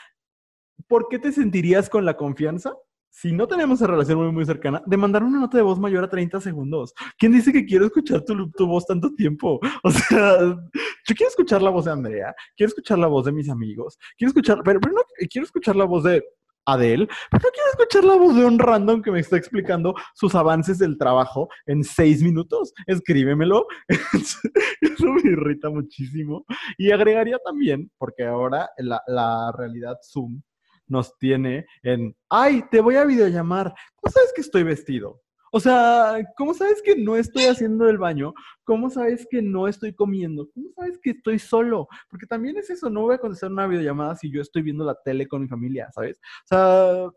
¿por 0.88 1.08
qué 1.08 1.18
te 1.18 1.32
sentirías 1.32 1.88
con 1.88 2.04
la 2.04 2.16
confianza, 2.16 2.74
si 3.10 3.32
no 3.32 3.48
tenemos 3.48 3.80
esa 3.80 3.86
relación 3.86 4.18
muy, 4.18 4.30
muy 4.30 4.44
cercana, 4.44 4.82
de 4.84 4.96
mandar 4.96 5.22
una 5.22 5.40
nota 5.40 5.56
de 5.56 5.62
voz 5.62 5.78
mayor 5.78 6.04
a 6.04 6.10
30 6.10 6.40
segundos? 6.40 6.92
¿Quién 7.18 7.32
dice 7.32 7.52
que 7.52 7.64
quiero 7.64 7.86
escuchar 7.86 8.22
tu, 8.22 8.50
tu 8.50 8.66
voz 8.66 8.86
tanto 8.86 9.14
tiempo? 9.14 9.58
O 9.82 9.90
sea, 9.90 10.38
yo 10.38 11.14
quiero 11.14 11.30
escuchar 11.30 11.62
la 11.62 11.70
voz 11.70 11.86
de 11.86 11.92
Andrea, 11.92 12.34
quiero 12.56 12.68
escuchar 12.68 12.98
la 12.98 13.06
voz 13.06 13.24
de 13.24 13.32
mis 13.32 13.48
amigos, 13.48 13.98
quiero 14.18 14.30
escuchar, 14.30 14.60
pero, 14.64 14.80
no, 14.80 15.00
quiero 15.30 15.44
escuchar 15.44 15.76
la 15.76 15.84
voz 15.84 16.04
de 16.04 16.22
Adele, 16.66 17.06
pero 17.30 17.42
no 17.44 17.50
quiero 17.52 17.70
escuchar 17.70 18.04
la 18.04 18.16
voz 18.16 18.34
de 18.34 18.44
un 18.44 18.58
random 18.58 19.00
que 19.00 19.12
me 19.12 19.20
está 19.20 19.36
explicando 19.36 19.94
sus 20.14 20.34
avances 20.34 20.78
del 20.78 20.98
trabajo 20.98 21.48
en 21.66 21.84
seis 21.84 22.22
minutos. 22.22 22.74
Escríbemelo. 22.86 23.66
Eso 23.88 25.06
me 25.12 25.30
irrita 25.30 25.70
muchísimo. 25.70 26.44
Y 26.76 26.90
agregaría 26.90 27.38
también, 27.38 27.90
porque 27.98 28.24
ahora 28.24 28.68
la, 28.78 29.00
la 29.06 29.52
realidad 29.56 29.96
Zoom 30.02 30.42
nos 30.88 31.16
tiene 31.18 31.66
en, 31.82 32.16
ay, 32.28 32.64
te 32.70 32.80
voy 32.80 32.96
a 32.96 33.04
videollamar. 33.04 33.74
¿Cómo 33.96 34.12
sabes 34.12 34.32
que 34.34 34.40
estoy 34.40 34.62
vestido? 34.62 35.22
O 35.52 35.60
sea, 35.60 36.18
¿cómo 36.36 36.52
sabes 36.54 36.82
que 36.82 36.96
no 36.96 37.16
estoy 37.16 37.44
haciendo 37.44 37.88
el 37.88 37.98
baño? 37.98 38.34
¿Cómo 38.64 38.90
sabes 38.90 39.26
que 39.30 39.40
no 39.40 39.68
estoy 39.68 39.94
comiendo? 39.94 40.50
¿Cómo 40.52 40.68
sabes 40.76 40.98
que 41.02 41.10
estoy 41.10 41.38
solo? 41.38 41.88
Porque 42.10 42.26
también 42.26 42.58
es 42.58 42.68
eso, 42.68 42.90
no 42.90 43.02
voy 43.02 43.14
a 43.14 43.18
contestar 43.18 43.50
una 43.50 43.66
videollamada 43.66 44.16
si 44.16 44.30
yo 44.30 44.42
estoy 44.42 44.62
viendo 44.62 44.84
la 44.84 44.96
tele 45.02 45.26
con 45.26 45.42
mi 45.42 45.48
familia, 45.48 45.90
¿sabes? 45.92 46.18
O 46.18 46.46
sea, 46.46 47.10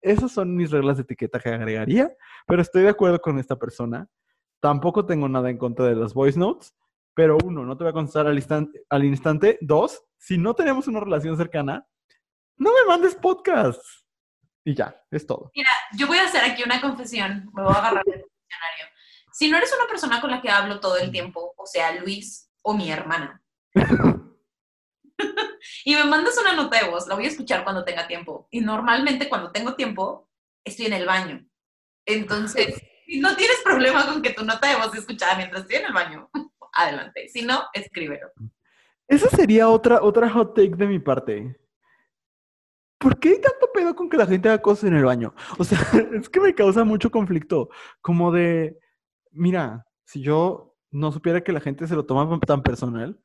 esas 0.00 0.32
son 0.32 0.54
mis 0.54 0.70
reglas 0.70 0.96
de 0.96 1.02
etiqueta 1.02 1.40
que 1.40 1.50
agregaría, 1.50 2.14
pero 2.46 2.62
estoy 2.62 2.82
de 2.82 2.90
acuerdo 2.90 3.20
con 3.20 3.38
esta 3.38 3.56
persona. 3.56 4.08
Tampoco 4.60 5.04
tengo 5.04 5.28
nada 5.28 5.50
en 5.50 5.58
contra 5.58 5.86
de 5.86 5.96
las 5.96 6.14
voice 6.14 6.38
notes, 6.38 6.74
pero 7.14 7.36
uno, 7.44 7.64
no 7.64 7.76
te 7.76 7.84
voy 7.84 7.90
a 7.90 7.94
contestar 7.94 8.26
al. 8.26 8.42
Al 8.88 9.04
instante. 9.04 9.58
Dos, 9.60 10.04
si 10.16 10.38
no 10.38 10.54
tenemos 10.54 10.86
una 10.86 11.00
relación 11.00 11.36
cercana, 11.36 11.86
no 12.56 12.70
me 12.72 12.84
mandes 12.86 13.14
podcast. 13.14 13.80
Y 14.64 14.74
ya, 14.74 15.00
es 15.10 15.26
todo. 15.26 15.50
Mira, 15.54 15.70
yo 15.96 16.06
voy 16.06 16.18
a 16.18 16.24
hacer 16.24 16.44
aquí 16.44 16.62
una 16.64 16.80
confesión. 16.80 17.50
Me 17.54 17.62
voy 17.62 17.72
a 17.72 17.78
agarrar 17.78 18.02
el 18.06 18.22
diccionario. 18.22 18.86
Si 19.32 19.50
no 19.50 19.56
eres 19.58 19.72
una 19.78 19.86
persona 19.86 20.20
con 20.20 20.30
la 20.30 20.40
que 20.40 20.50
hablo 20.50 20.80
todo 20.80 20.96
el 20.96 21.10
tiempo, 21.10 21.54
o 21.56 21.66
sea, 21.66 21.92
Luis 22.00 22.50
o 22.62 22.74
mi 22.74 22.90
hermana, 22.90 23.42
y 25.84 25.94
me 25.94 26.04
mandas 26.04 26.36
una 26.38 26.52
nota 26.52 26.78
de 26.78 26.90
voz, 26.90 27.06
la 27.06 27.14
voy 27.14 27.26
a 27.26 27.28
escuchar 27.28 27.64
cuando 27.64 27.84
tenga 27.84 28.06
tiempo. 28.06 28.48
Y 28.50 28.60
normalmente 28.60 29.28
cuando 29.28 29.52
tengo 29.52 29.74
tiempo, 29.74 30.28
estoy 30.64 30.86
en 30.86 30.94
el 30.94 31.06
baño. 31.06 31.46
Entonces, 32.04 32.82
si 33.06 33.20
no 33.20 33.36
tienes 33.36 33.58
problema 33.64 34.06
con 34.06 34.22
que 34.22 34.32
tu 34.32 34.44
nota 34.44 34.68
de 34.68 34.76
voz 34.76 34.90
sea 34.90 35.00
escuchada 35.00 35.36
mientras 35.36 35.62
estoy 35.62 35.76
en 35.76 35.86
el 35.86 35.92
baño, 35.92 36.30
adelante. 36.72 37.28
Si 37.28 37.42
no, 37.42 37.64
escríbelo. 37.72 38.28
Esa 39.08 39.28
sería 39.30 39.68
otra, 39.68 40.02
otra 40.02 40.28
hot 40.30 40.54
take 40.54 40.74
de 40.76 40.86
mi 40.86 40.98
parte. 40.98 41.56
¿Por 42.98 43.18
qué 43.18 43.30
hay 43.30 43.40
tanto 43.40 43.70
pedo 43.72 43.94
con 43.94 44.08
que 44.08 44.16
la 44.16 44.26
gente 44.26 44.48
haga 44.48 44.62
cosas 44.62 44.84
en 44.84 44.94
el 44.96 45.04
baño? 45.04 45.34
O 45.58 45.64
sea, 45.64 45.78
es 46.12 46.28
que 46.28 46.40
me 46.40 46.54
causa 46.54 46.84
mucho 46.84 47.10
conflicto. 47.10 47.68
Como 48.00 48.32
de, 48.32 48.78
mira, 49.32 49.86
si 50.04 50.22
yo 50.22 50.74
no 50.90 51.12
supiera 51.12 51.42
que 51.42 51.52
la 51.52 51.60
gente 51.60 51.86
se 51.86 51.94
lo 51.94 52.06
toma 52.06 52.38
tan 52.40 52.62
personal, 52.62 53.20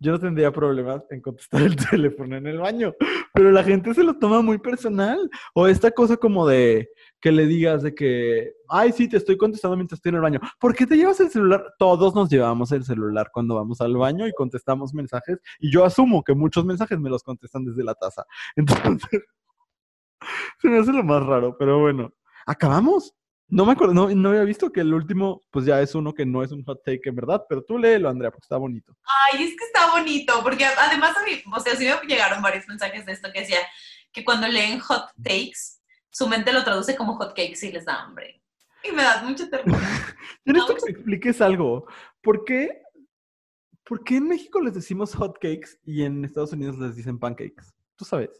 yo 0.00 0.12
no 0.12 0.18
tendría 0.18 0.50
problemas 0.50 1.02
en 1.10 1.20
contestar 1.20 1.62
el 1.62 1.76
teléfono 1.76 2.36
en 2.36 2.46
el 2.46 2.58
baño, 2.58 2.94
pero 3.34 3.52
la 3.52 3.62
gente 3.62 3.94
se 3.94 4.02
lo 4.02 4.18
toma 4.18 4.40
muy 4.40 4.58
personal. 4.58 5.30
O 5.54 5.66
esta 5.66 5.90
cosa 5.90 6.16
como 6.16 6.46
de 6.46 6.88
que 7.20 7.30
le 7.30 7.46
digas 7.46 7.82
de 7.82 7.94
que, 7.94 8.54
ay, 8.68 8.92
sí, 8.92 9.08
te 9.08 9.18
estoy 9.18 9.36
contestando 9.36 9.76
mientras 9.76 9.98
estoy 9.98 10.10
en 10.10 10.16
el 10.16 10.22
baño. 10.22 10.40
¿Por 10.58 10.74
qué 10.74 10.86
te 10.86 10.96
llevas 10.96 11.20
el 11.20 11.30
celular? 11.30 11.74
Todos 11.78 12.14
nos 12.14 12.30
llevamos 12.30 12.72
el 12.72 12.84
celular 12.84 13.30
cuando 13.32 13.56
vamos 13.56 13.80
al 13.82 13.96
baño 13.96 14.26
y 14.26 14.32
contestamos 14.32 14.94
mensajes. 14.94 15.38
Y 15.58 15.70
yo 15.70 15.84
asumo 15.84 16.24
que 16.24 16.34
muchos 16.34 16.64
mensajes 16.64 16.98
me 16.98 17.10
los 17.10 17.22
contestan 17.22 17.64
desde 17.66 17.84
la 17.84 17.94
taza. 17.94 18.24
Entonces, 18.56 19.22
se 20.58 20.68
me 20.68 20.78
hace 20.78 20.92
lo 20.92 21.04
más 21.04 21.24
raro, 21.24 21.56
pero 21.58 21.80
bueno, 21.80 22.12
acabamos. 22.46 23.14
No 23.50 23.66
me 23.66 23.72
acuerdo, 23.72 23.92
no, 23.94 24.28
había 24.28 24.44
visto 24.44 24.70
que 24.70 24.80
el 24.80 24.94
último, 24.94 25.42
pues 25.50 25.66
ya 25.66 25.80
es 25.80 25.94
uno 25.96 26.14
que 26.14 26.24
no 26.24 26.42
es 26.42 26.52
un 26.52 26.64
hot 26.64 26.84
take 26.84 27.08
en 27.08 27.16
verdad, 27.16 27.44
pero 27.48 27.62
tú 27.62 27.78
léelo, 27.78 28.08
Andrea, 28.08 28.30
porque 28.30 28.44
está 28.44 28.56
bonito. 28.56 28.96
Ay, 29.32 29.42
es 29.42 29.50
que 29.56 29.64
está 29.64 29.90
bonito, 29.90 30.40
porque 30.42 30.64
además 30.64 31.16
a 31.16 31.24
mí, 31.24 31.42
o 31.52 31.60
sea, 31.60 31.74
sí 31.74 31.84
me 31.84 32.08
llegaron 32.08 32.40
varios 32.42 32.66
mensajes 32.68 33.04
de 33.04 33.12
esto 33.12 33.28
que 33.32 33.40
decía 33.40 33.58
que 34.12 34.24
cuando 34.24 34.46
leen 34.46 34.78
hot 34.78 35.10
takes, 35.22 35.80
su 36.10 36.28
mente 36.28 36.52
lo 36.52 36.62
traduce 36.62 36.94
como 36.94 37.16
hot 37.16 37.30
cakes 37.30 37.66
y 37.66 37.72
les 37.72 37.84
da 37.84 38.02
hambre. 38.02 38.40
Y 38.84 38.92
me 38.92 39.02
da 39.02 39.22
mucha 39.22 39.50
ternura. 39.50 39.80
Necesito 40.44 40.74
que 40.76 40.84
me 40.84 40.90
expliques 40.92 41.40
algo. 41.40 41.86
¿Por 42.22 42.44
qué, 42.44 42.82
¿Por 43.84 44.04
qué 44.04 44.16
en 44.16 44.28
México 44.28 44.60
les 44.60 44.74
decimos 44.74 45.14
hot 45.14 45.34
cakes 45.34 45.78
y 45.84 46.04
en 46.04 46.24
Estados 46.24 46.52
Unidos 46.52 46.78
les 46.78 46.94
dicen 46.94 47.18
pancakes? 47.18 47.74
¿Tú 47.96 48.04
sabes? 48.04 48.30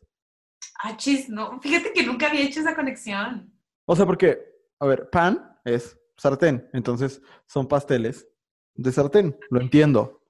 Ah, 0.82 0.96
chis, 0.96 1.28
no. 1.28 1.60
Fíjate 1.60 1.92
que 1.92 2.04
nunca 2.04 2.28
había 2.28 2.42
hecho 2.42 2.60
esa 2.60 2.74
conexión. 2.74 3.52
O 3.84 3.96
sea, 3.96 4.06
porque, 4.06 4.38
a 4.80 4.86
ver, 4.86 5.10
pan 5.10 5.58
es 5.64 5.98
sartén, 6.16 6.68
entonces 6.72 7.22
son 7.46 7.68
pasteles 7.68 8.26
de 8.74 8.92
sartén, 8.92 9.38
lo 9.50 9.60
entiendo. 9.60 10.22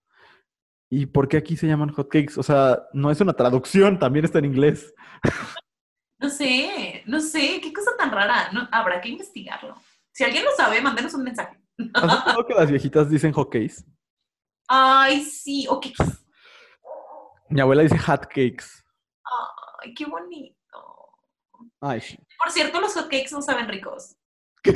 ¿Y 0.90 1.06
por 1.06 1.28
qué 1.28 1.36
aquí 1.36 1.56
se 1.56 1.68
llaman 1.68 1.92
hotcakes? 1.92 2.36
O 2.36 2.42
sea, 2.42 2.82
no 2.92 3.12
es 3.12 3.20
una 3.20 3.32
traducción, 3.32 3.98
también 3.98 4.24
está 4.24 4.40
en 4.40 4.46
inglés. 4.46 4.92
No 6.18 6.28
sé, 6.28 7.02
no 7.06 7.20
sé, 7.20 7.60
qué 7.62 7.72
cosa 7.72 7.92
tan 7.96 8.10
rara. 8.10 8.50
No, 8.52 8.68
habrá 8.72 9.00
que 9.00 9.08
investigarlo. 9.08 9.74
Si 10.12 10.24
alguien 10.24 10.44
lo 10.44 10.50
sabe, 10.56 10.82
mándenos 10.82 11.14
un 11.14 11.22
mensaje. 11.22 11.58
¿Has 11.94 12.02
notado 12.02 12.46
que 12.46 12.54
las 12.54 12.70
viejitas 12.70 13.08
dicen 13.08 13.32
hotcakes? 13.32 13.84
Ay, 14.68 15.22
sí, 15.22 15.66
ok. 15.68 15.86
Mi 17.48 17.60
abuela 17.60 17.82
dice 17.82 17.98
hotcakes. 17.98 18.84
Ay, 19.80 19.94
qué 19.94 20.04
bonito. 20.04 20.58
Ay, 21.80 22.00
sí. 22.00 22.18
Por 22.36 22.52
cierto, 22.52 22.80
los 22.80 22.92
hotcakes 22.94 23.30
no 23.32 23.40
saben 23.40 23.68
ricos. 23.68 24.16
¿Qué? 24.62 24.72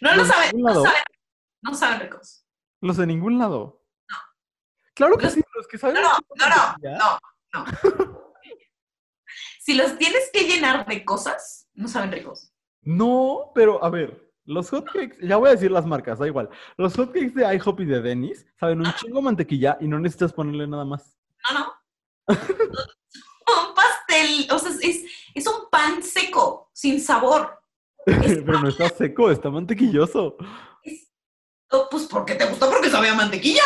No 0.00 0.10
lo 0.10 0.16
¿Los 0.16 0.28
de 0.28 0.34
saben, 0.34 0.50
no 0.62 0.74
saben, 0.74 1.02
no 1.62 1.74
saben 1.74 2.00
ricos. 2.00 2.46
Los 2.80 2.96
de 2.96 3.06
ningún 3.06 3.38
lado. 3.38 3.82
Claro 4.94 5.16
que 5.16 5.24
Los- 5.24 5.34
sí, 5.34 5.42
los 5.56 5.66
que 5.66 5.78
saben. 5.78 5.96
No, 5.96 6.02
no, 6.02 6.18
no, 6.38 6.76
no, 6.80 7.18
no, 7.52 7.64
no. 7.98 8.34
Si 9.60 9.74
los 9.74 9.96
tienes 9.98 10.30
que 10.32 10.44
llenar 10.44 10.86
de 10.86 11.04
cosas, 11.04 11.68
no 11.74 11.88
saben 11.88 12.12
ricos. 12.12 12.52
No, 12.82 13.50
pero 13.54 13.82
a 13.82 13.88
ver, 13.90 14.30
los 14.44 14.68
hotcakes, 14.70 15.16
ya 15.26 15.36
voy 15.36 15.48
a 15.48 15.52
decir 15.52 15.70
las 15.70 15.86
marcas, 15.86 16.18
da 16.18 16.26
igual. 16.26 16.50
Los 16.76 16.94
hotcakes 16.96 17.30
de 17.34 17.54
IHOP 17.56 17.80
y 17.80 17.84
de 17.86 18.02
Denny's 18.02 18.46
saben 18.60 18.80
un 18.80 18.92
chingo 18.94 19.22
mantequilla 19.22 19.78
y 19.80 19.88
no 19.88 19.98
necesitas 19.98 20.32
ponerle 20.34 20.66
nada 20.68 20.84
más. 20.84 21.18
No, 21.50 21.58
no. 21.58 21.72
un 22.28 23.74
pastel, 23.74 24.46
o 24.50 24.58
sea, 24.58 24.70
es, 24.82 25.04
es 25.34 25.46
un 25.46 25.68
pan 25.70 26.02
seco, 26.02 26.70
sin 26.72 27.00
sabor. 27.00 27.60
pero 28.06 28.60
no 28.60 28.68
está 28.68 28.88
seco, 28.90 29.30
está 29.30 29.50
mantequilloso. 29.50 30.36
Es- 30.82 31.10
oh, 31.70 31.88
pues 31.90 32.04
porque 32.06 32.34
te 32.34 32.44
gustó 32.46 32.70
porque 32.70 32.90
sabía 32.90 33.14
mantequilla. 33.14 33.62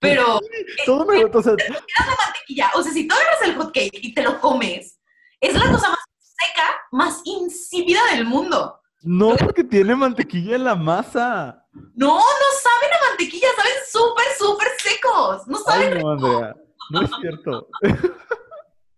Pero 0.00 0.38
Todo 0.86 1.04
me 1.06 1.24
o 1.24 1.42
sea, 1.42 1.56
mantequilla, 1.56 2.70
o 2.74 2.82
sea, 2.82 2.92
si 2.92 3.08
tú 3.08 3.14
agarras 3.14 3.42
el 3.42 3.56
hot 3.56 3.72
cake 3.74 3.98
y 4.00 4.14
te 4.14 4.22
lo 4.22 4.40
comes, 4.40 4.98
es 5.40 5.54
la 5.54 5.72
cosa 5.72 5.88
más 5.88 5.98
seca, 6.20 6.80
más 6.92 7.20
insípida 7.24 8.00
del 8.12 8.24
mundo. 8.24 8.80
no 9.02 9.34
porque 9.36 9.64
tiene 9.64 9.96
mantequilla 9.96 10.54
en 10.56 10.64
la 10.64 10.76
masa. 10.76 11.64
No, 11.94 12.16
no 12.16 12.48
saben 12.62 12.92
a 12.94 13.08
mantequilla, 13.08 13.48
saben 13.56 13.72
súper, 13.90 14.26
súper 14.38 14.68
secos. 14.78 15.46
No 15.48 15.58
saben. 15.58 15.96
Ay, 15.96 16.02
no, 16.02 16.10
Andrea, 16.10 16.54
no 16.90 17.02
es 17.02 17.10
cierto. 17.20 17.68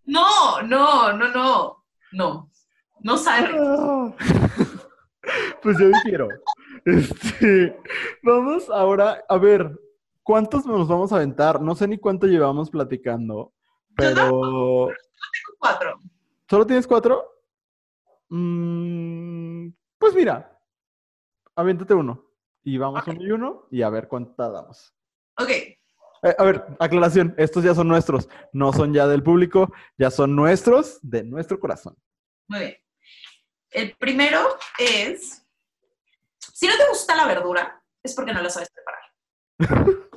No, 0.05 0.61
no, 0.63 1.13
no, 1.13 1.29
no. 1.29 1.80
No. 2.13 2.51
No 3.01 3.17
rico. 3.17 4.17
Pues 5.63 5.79
yo 5.79 5.89
difiero. 5.89 6.29
Este, 6.85 7.79
vamos 8.23 8.69
ahora 8.71 9.23
a 9.29 9.37
ver, 9.37 9.79
¿cuántos 10.23 10.65
nos 10.65 10.89
vamos 10.89 11.13
a 11.13 11.17
aventar? 11.17 11.61
No 11.61 11.75
sé 11.75 11.87
ni 11.87 11.99
cuánto 11.99 12.27
llevamos 12.27 12.71
platicando, 12.71 13.53
pero 13.95 14.89
Cuatro. 15.59 16.01
¿solo 16.49 16.67
tienes 16.67 16.87
cuatro? 16.87 17.23
Mm, 18.31 19.69
pues 19.99 20.15
mira, 20.15 20.59
aviéntate 21.55 21.93
uno 21.95 22.25
y 22.63 22.79
vamos 22.79 23.03
Ok. 23.03 23.09
uno 23.09 23.23
y 23.23 23.31
uno 23.31 23.67
y 23.71 23.83
a 23.83 23.91
ver 23.91 24.09
cuánta 24.09 24.49
damos. 24.51 24.95
Ok. 25.39 25.51
Eh, 26.23 26.35
a 26.37 26.45
ver, 26.45 26.65
aclaración, 26.79 27.35
estos 27.39 27.65
ya 27.65 27.75
son 27.75 27.89
nuestros, 27.89 28.29
no 28.53 28.73
son 28.73 28.93
ya 28.93 29.07
del 29.07 29.23
público, 29.23 29.73
ya 29.97 30.11
son 30.11 30.37
nuestros, 30.37 30.99
de 31.03 31.23
nuestro 31.23 31.59
corazón. 31.59 31.97
Muy 32.49 32.61
bien. 32.61 32.77
El 33.71 33.97
primero 33.97 34.41
es, 34.79 35.47
si 36.39 36.67
no 36.67 36.77
te 36.77 36.89
gusta 36.89 37.15
la 37.15 37.27
verdura, 37.27 37.83
es 38.03 38.15
porque 38.15 38.33
no 38.33 38.43
la 38.43 38.51
sabes 38.51 38.69
preparar. 38.71 39.01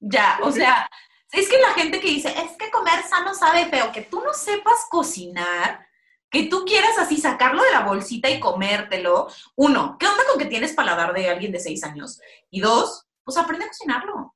ya, 0.00 0.38
o 0.42 0.52
sea, 0.52 0.88
es 1.32 1.48
que 1.48 1.58
la 1.58 1.74
gente 1.74 2.00
que 2.00 2.08
dice, 2.08 2.28
es 2.28 2.56
que 2.56 2.70
comer 2.70 3.02
sano 3.02 3.34
sabe 3.34 3.66
feo, 3.66 3.92
que 3.92 4.02
tú 4.02 4.22
no 4.22 4.32
sepas 4.32 4.86
cocinar, 4.88 5.86
que 6.30 6.44
tú 6.44 6.64
quieras 6.64 6.96
así 6.98 7.18
sacarlo 7.18 7.62
de 7.62 7.72
la 7.72 7.80
bolsita 7.80 8.30
y 8.30 8.40
comértelo. 8.40 9.28
Uno, 9.56 9.96
¿qué 9.98 10.06
onda 10.06 10.22
con 10.30 10.38
que 10.38 10.46
tienes 10.46 10.72
paladar 10.72 11.12
de 11.12 11.28
alguien 11.28 11.52
de 11.52 11.60
seis 11.60 11.82
años? 11.84 12.20
Y 12.50 12.60
dos, 12.60 13.06
pues 13.24 13.36
aprende 13.36 13.64
a 13.64 13.68
cocinarlo. 13.68 14.35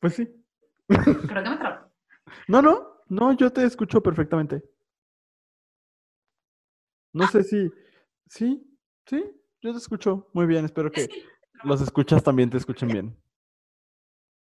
Pues 0.00 0.14
sí. 0.14 0.28
Creo 0.88 1.42
que 1.42 1.50
me 1.50 1.56
trabo. 1.56 1.90
No, 2.46 2.62
no, 2.62 3.02
no, 3.08 3.32
yo 3.32 3.52
te 3.52 3.64
escucho 3.64 4.02
perfectamente. 4.02 4.62
No 7.12 7.26
sé 7.26 7.42
si, 7.42 7.70
sí, 8.28 8.62
sí, 9.06 9.24
yo 9.60 9.72
te 9.72 9.78
escucho 9.78 10.28
muy 10.34 10.46
bien, 10.46 10.64
espero 10.64 10.92
que 10.92 11.08
los 11.64 11.80
escuchas 11.80 12.22
también 12.22 12.50
te 12.50 12.58
escuchen 12.58 12.88
bien. 12.88 13.06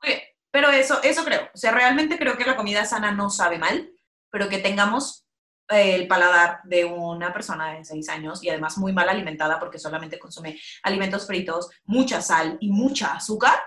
Muy 0.02 0.14
bien, 0.14 0.20
pero 0.52 0.70
eso, 0.70 1.02
eso 1.02 1.24
creo. 1.24 1.50
O 1.54 1.58
sea, 1.58 1.72
realmente 1.72 2.20
creo 2.20 2.38
que 2.38 2.46
la 2.46 2.56
comida 2.56 2.86
sana 2.86 3.12
no 3.12 3.30
sabe 3.30 3.58
mal, 3.58 3.90
pero 4.30 4.50
que 4.50 4.60
tengamos 4.60 5.28
eh, 5.70 5.96
el 5.96 6.08
paladar 6.08 6.60
de 6.66 6.86
una 6.86 7.34
persona 7.34 7.74
de 7.74 7.86
6 7.86 8.10
años 8.10 8.44
y 8.44 8.50
además 8.50 8.78
muy 8.78 8.94
mal 8.94 9.10
alimentada 9.10 9.60
porque 9.60 9.80
solamente 9.80 10.20
consume 10.20 10.60
alimentos 10.84 11.26
fritos, 11.26 11.70
mucha 11.86 12.22
sal 12.22 12.58
y 12.60 12.70
mucha 12.70 13.14
azúcar, 13.14 13.58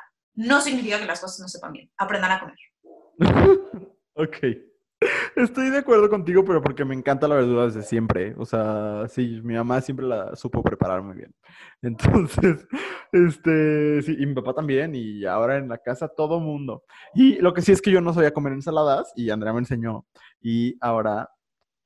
no 0.41 0.61
significa 0.63 0.99
que 0.99 1.05
las 1.05 1.21
cosas 1.21 1.41
no 1.41 1.49
sepan 1.49 1.73
bien. 1.73 1.91
Aprendan 1.99 2.33
a 2.33 2.41
comer. 2.41 2.59
Ok. 4.15 4.39
Estoy 5.35 5.71
de 5.71 5.79
acuerdo 5.79 6.11
contigo, 6.11 6.45
pero 6.45 6.61
porque 6.61 6.85
me 6.85 6.95
encanta 6.95 7.27
la 7.27 7.37
verdura 7.37 7.65
desde 7.65 7.83
siempre. 7.83 8.35
O 8.37 8.45
sea, 8.45 9.07
sí, 9.09 9.41
mi 9.43 9.55
mamá 9.55 9.81
siempre 9.81 10.07
la 10.07 10.37
supo 10.37 10.63
preparar 10.63 11.01
muy 11.01 11.17
bien. 11.17 11.35
Entonces, 11.83 12.67
este, 13.13 14.03
sí, 14.03 14.17
y 14.19 14.27
mi 14.27 14.35
papá 14.35 14.53
también, 14.53 14.95
y 14.95 15.25
ahora 15.25 15.57
en 15.57 15.69
la 15.69 15.79
casa 15.79 16.09
todo 16.09 16.39
mundo. 16.39 16.85
Y 17.15 17.37
lo 17.37 17.55
que 17.55 17.63
sí 17.63 17.73
es 17.73 17.81
que 17.81 17.93
yo 17.93 18.03
no 18.03 18.13
sabía 18.13 18.35
comer 18.35 18.53
ensaladas, 18.53 19.11
y 19.17 19.31
Andrea 19.31 19.55
me 19.55 19.61
enseñó, 19.61 20.05
y 20.43 20.77
ahora 20.83 21.31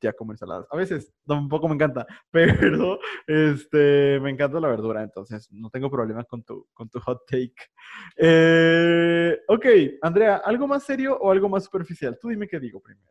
ya 0.04 0.12
como 0.12 0.32
ensaladas. 0.32 0.66
A 0.70 0.76
veces 0.76 1.12
tampoco 1.26 1.66
me 1.68 1.74
encanta, 1.74 2.06
pero 2.30 2.98
este, 3.26 4.20
me 4.20 4.30
encanta 4.30 4.60
la 4.60 4.68
verdura, 4.68 5.02
entonces 5.02 5.48
no 5.50 5.70
tengo 5.70 5.90
problema 5.90 6.22
con 6.24 6.42
tu, 6.44 6.68
con 6.72 6.88
tu 6.88 7.00
hot 7.00 7.22
take. 7.26 7.54
Eh, 8.16 9.38
ok, 9.48 9.66
Andrea, 10.02 10.36
¿algo 10.44 10.66
más 10.66 10.84
serio 10.84 11.18
o 11.20 11.30
algo 11.30 11.48
más 11.48 11.64
superficial? 11.64 12.18
Tú 12.20 12.28
dime 12.28 12.46
qué 12.48 12.60
digo 12.60 12.80
primero. 12.80 13.10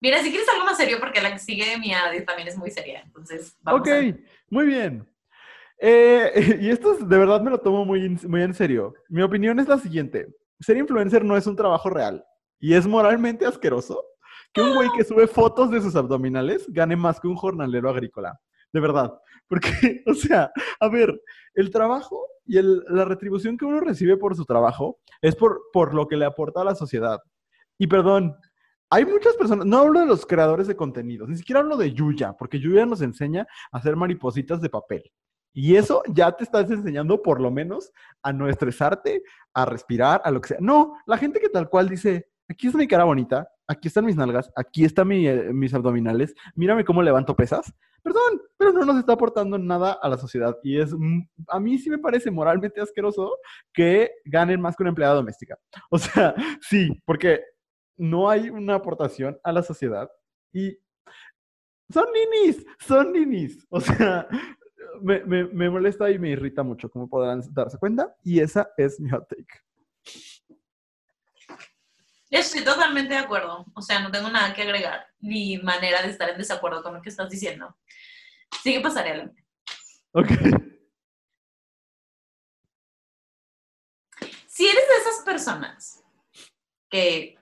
Mira, 0.00 0.22
si 0.22 0.30
quieres 0.30 0.48
algo 0.50 0.64
más 0.64 0.76
serio, 0.76 0.98
porque 1.00 1.20
la 1.20 1.32
que 1.32 1.38
sigue 1.40 1.68
de 1.70 1.78
mi 1.78 1.92
Adi 1.92 2.24
también 2.24 2.46
es 2.48 2.56
muy 2.56 2.70
seria. 2.70 3.02
Entonces, 3.04 3.56
vamos 3.62 3.80
Ok, 3.80 3.88
a- 3.88 4.16
muy 4.50 4.66
bien. 4.66 5.08
Eh, 5.80 6.32
y 6.60 6.70
esto 6.70 6.92
es- 6.94 7.08
de 7.08 7.18
verdad 7.18 7.40
me 7.40 7.50
lo 7.50 7.58
tomo 7.58 7.84
muy, 7.84 8.08
muy 8.28 8.42
en 8.42 8.54
serio. 8.54 8.94
Mi 9.08 9.22
opinión 9.22 9.58
es 9.58 9.66
la 9.68 9.78
siguiente. 9.78 10.28
Ser 10.60 10.76
influencer 10.76 11.24
no 11.24 11.36
es 11.36 11.46
un 11.46 11.56
trabajo 11.56 11.90
real 11.90 12.24
y 12.60 12.74
es 12.74 12.86
moralmente 12.86 13.46
asqueroso 13.46 14.04
que 14.64 14.70
un 14.70 14.74
güey 14.74 14.88
que 14.96 15.04
sube 15.04 15.26
fotos 15.26 15.70
de 15.70 15.80
sus 15.80 15.94
abdominales 15.96 16.66
gane 16.68 16.96
más 16.96 17.20
que 17.20 17.28
un 17.28 17.36
jornalero 17.36 17.88
agrícola. 17.90 18.38
De 18.72 18.80
verdad. 18.80 19.18
Porque, 19.46 20.02
o 20.06 20.14
sea, 20.14 20.50
a 20.80 20.88
ver, 20.88 21.20
el 21.54 21.70
trabajo 21.70 22.26
y 22.44 22.58
el- 22.58 22.82
la 22.88 23.04
retribución 23.04 23.56
que 23.56 23.64
uno 23.64 23.80
recibe 23.80 24.16
por 24.16 24.34
su 24.36 24.44
trabajo 24.44 24.98
es 25.22 25.36
por, 25.36 25.62
por 25.72 25.94
lo 25.94 26.06
que 26.08 26.16
le 26.16 26.24
aporta 26.24 26.60
a 26.60 26.64
la 26.64 26.74
sociedad. 26.74 27.18
Y 27.78 27.86
perdón, 27.86 28.36
hay 28.90 29.04
muchas 29.04 29.36
personas, 29.36 29.66
no 29.66 29.78
hablo 29.78 30.00
de 30.00 30.06
los 30.06 30.26
creadores 30.26 30.66
de 30.66 30.76
contenidos, 30.76 31.28
ni 31.28 31.36
siquiera 31.36 31.60
hablo 31.60 31.76
de 31.76 31.92
Yuya, 31.92 32.32
porque 32.32 32.58
Yuya 32.58 32.86
nos 32.86 33.02
enseña 33.02 33.46
a 33.70 33.78
hacer 33.78 33.96
maripositas 33.96 34.60
de 34.60 34.70
papel. 34.70 35.02
Y 35.52 35.76
eso 35.76 36.02
ya 36.08 36.32
te 36.32 36.44
estás 36.44 36.70
enseñando 36.70 37.20
por 37.22 37.40
lo 37.40 37.50
menos 37.50 37.92
a 38.22 38.32
no 38.32 38.48
estresarte, 38.48 39.22
a 39.54 39.64
respirar, 39.64 40.20
a 40.24 40.30
lo 40.30 40.40
que 40.40 40.48
sea. 40.48 40.58
No, 40.60 40.96
la 41.06 41.18
gente 41.18 41.40
que 41.40 41.48
tal 41.48 41.68
cual 41.68 41.88
dice, 41.88 42.28
aquí 42.48 42.66
está 42.66 42.78
mi 42.78 42.88
cara 42.88 43.04
bonita, 43.04 43.48
aquí 43.66 43.88
están 43.88 44.04
mis 44.06 44.16
nalgas, 44.16 44.50
aquí 44.56 44.84
están 44.84 45.10
eh, 45.12 45.52
mis 45.52 45.72
abdominales, 45.74 46.34
mírame 46.54 46.84
cómo 46.84 47.02
levanto 47.02 47.36
pesas. 47.36 47.72
Perdón, 48.02 48.40
pero 48.56 48.72
no 48.72 48.84
nos 48.84 48.98
está 48.98 49.14
aportando 49.14 49.58
nada 49.58 49.98
a 50.00 50.08
la 50.08 50.16
sociedad. 50.16 50.56
Y 50.62 50.78
es, 50.80 50.94
mm, 50.96 51.20
a 51.48 51.60
mí 51.60 51.78
sí 51.78 51.90
me 51.90 51.98
parece 51.98 52.30
moralmente 52.30 52.80
asqueroso 52.80 53.36
que 53.72 54.12
ganen 54.24 54.60
más 54.60 54.76
que 54.76 54.82
una 54.84 54.90
empleada 54.90 55.14
doméstica. 55.14 55.58
O 55.90 55.98
sea, 55.98 56.34
sí, 56.60 56.88
porque 57.04 57.42
no 57.96 58.30
hay 58.30 58.48
una 58.50 58.76
aportación 58.76 59.38
a 59.42 59.52
la 59.52 59.62
sociedad 59.62 60.08
y 60.52 60.78
son 61.92 62.06
ninis, 62.12 62.64
son 62.78 63.12
ninis. 63.12 63.66
O 63.70 63.80
sea, 63.80 64.26
me, 65.02 65.22
me- 65.24 65.44
me 65.48 65.68
molesta 65.68 66.10
y 66.10 66.18
me 66.18 66.30
irrita 66.30 66.62
mucho, 66.62 66.88
como 66.90 67.08
podrán 67.08 67.42
darse 67.52 67.78
cuenta. 67.78 68.14
Y 68.24 68.40
esa 68.40 68.70
es 68.76 69.00
mi 69.00 69.10
hot 69.10 69.28
take. 69.28 69.46
Estoy 72.30 72.62
totalmente 72.62 73.14
de 73.14 73.20
acuerdo. 73.20 73.64
O 73.74 73.82
sea, 73.82 74.00
no 74.00 74.10
tengo 74.10 74.28
nada 74.28 74.52
que 74.54 74.62
agregar, 74.62 75.06
ni 75.20 75.58
manera 75.58 76.02
de 76.02 76.10
estar 76.10 76.28
en 76.28 76.38
desacuerdo 76.38 76.82
con 76.82 76.94
lo 76.94 77.02
que 77.02 77.08
estás 77.08 77.30
diciendo. 77.30 77.76
Sigue 78.62 78.80
pasarela. 78.80 79.30
Ok. 80.12 80.28
Si 84.46 84.66
eres 84.66 84.88
de 84.88 84.96
esas 85.00 85.24
personas 85.24 86.02
que 86.90 87.38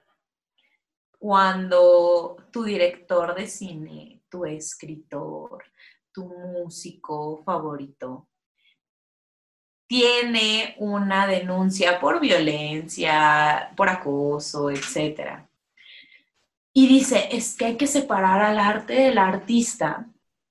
cuando 1.18 2.36
tu 2.52 2.62
director 2.62 3.34
de 3.34 3.46
cine, 3.46 4.22
tu 4.28 4.44
escritor, 4.44 5.64
tu 6.12 6.26
músico 6.26 7.42
favorito 7.42 8.28
tiene 9.86 10.74
una 10.78 11.26
denuncia 11.26 12.00
por 12.00 12.20
violencia, 12.20 13.72
por 13.76 13.88
acoso, 13.88 14.70
etcétera. 14.70 15.48
Y 16.72 16.88
dice, 16.88 17.28
es 17.32 17.56
que 17.56 17.66
hay 17.66 17.76
que 17.76 17.86
separar 17.86 18.42
al 18.42 18.58
arte 18.58 18.94
del 18.94 19.18
artista. 19.18 20.06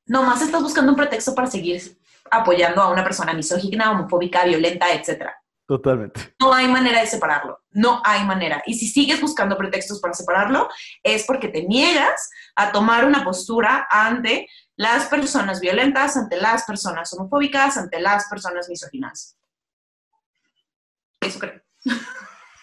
Nomás 0.08 0.42
estás 0.42 0.64
buscando 0.64 0.92
un 0.92 0.98
pretexto 0.98 1.36
para 1.36 1.48
seguir 1.48 1.98
apoyando 2.32 2.82
a 2.82 2.92
una 2.92 3.04
persona 3.04 3.34
misógina, 3.34 3.92
homofóbica, 3.92 4.44
violenta, 4.46 4.92
etcétera. 4.92 5.40
Totalmente. 5.68 6.36
No 6.40 6.54
hay 6.54 6.68
manera 6.68 7.02
de 7.02 7.08
separarlo, 7.08 7.60
no 7.72 8.02
hay 8.04 8.24
manera. 8.24 8.62
Y 8.68 8.76
si 8.76 8.88
sigues 8.88 9.20
buscando 9.20 9.58
pretextos 9.58 10.00
para 10.00 10.14
separarlo, 10.14 10.70
es 11.02 11.26
porque 11.26 11.48
te 11.48 11.64
niegas 11.64 12.30
a 12.56 12.72
tomar 12.72 13.06
una 13.06 13.24
postura 13.24 13.88
ante 13.90 14.48
las 14.76 15.08
personas 15.08 15.60
violentas, 15.60 16.18
ante 16.18 16.40
las 16.40 16.66
personas 16.66 17.12
homofóbicas, 17.14 17.78
ante 17.78 18.00
las 18.00 18.30
personas 18.30 18.70
misóginas. 18.70 19.38
Eso 21.22 21.40
creo. 21.40 21.62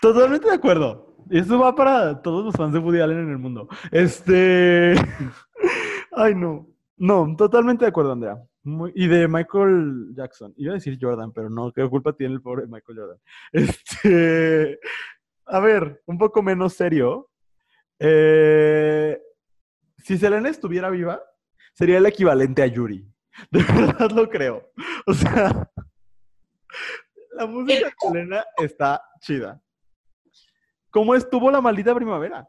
Totalmente 0.01 0.49
de 0.49 0.55
acuerdo. 0.55 1.17
Eso 1.29 1.59
va 1.59 1.75
para 1.75 2.23
todos 2.23 2.45
los 2.45 2.55
fans 2.55 2.73
de 2.73 2.79
Woody 2.79 3.01
Allen 3.01 3.21
en 3.21 3.31
el 3.31 3.39
mundo. 3.39 3.69
Este. 3.91 4.95
Ay, 6.13 6.35
no. 6.35 6.69
No, 6.97 7.35
totalmente 7.37 7.85
de 7.85 7.89
acuerdo, 7.89 8.13
Andrea. 8.13 8.37
Y 8.65 9.09
de 9.09 9.29
Michael 9.29 10.15
Jackson. 10.15 10.55
Iba 10.57 10.73
a 10.73 10.75
decir 10.75 10.99
Jordan, 11.01 11.33
pero 11.33 11.51
no, 11.51 11.73
¿qué 11.73 11.89
culpa 11.89 12.13
tiene 12.13 12.35
el 12.35 12.43
pobre 12.43 12.67
Michael 12.67 12.99
Jordan? 12.99 13.19
Este. 13.53 14.79
A 15.47 15.61
ver, 15.61 16.03
un 16.07 16.19
poco 16.19 16.43
menos 16.43 16.75
serio. 16.75 17.29
Eh, 17.99 19.21
si 19.99 20.17
Selena 20.17 20.49
estuviera 20.49 20.91
viva, 20.91 21.21
sería 21.75 21.99
el 21.99 22.07
equivalente 22.07 22.63
a 22.63 22.67
Yuri. 22.67 23.07
De 23.51 23.63
verdad 23.63 24.11
lo 24.11 24.29
creo. 24.29 24.71
O 25.07 25.15
sea, 25.15 25.71
la 27.33 27.47
música 27.47 27.87
de 27.87 27.95
Selena 27.99 28.45
está 28.59 29.03
chida. 29.21 29.61
¿Cómo 30.91 31.15
estuvo 31.15 31.51
la 31.51 31.61
maldita 31.61 31.95
primavera? 31.95 32.49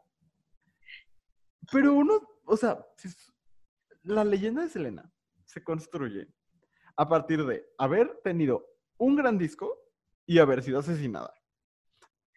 Pero 1.72 1.94
uno, 1.94 2.20
o 2.44 2.56
sea, 2.56 2.78
la 4.02 4.22
leyenda 4.22 4.62
de 4.62 4.68
Selena 4.68 5.13
se 5.54 5.62
construye 5.62 6.26
a 6.96 7.08
partir 7.08 7.44
de 7.46 7.64
haber 7.78 8.20
tenido 8.24 8.66
un 8.98 9.14
gran 9.14 9.38
disco 9.38 9.72
y 10.26 10.38
haber 10.38 10.62
sido 10.62 10.80
asesinada. 10.80 11.32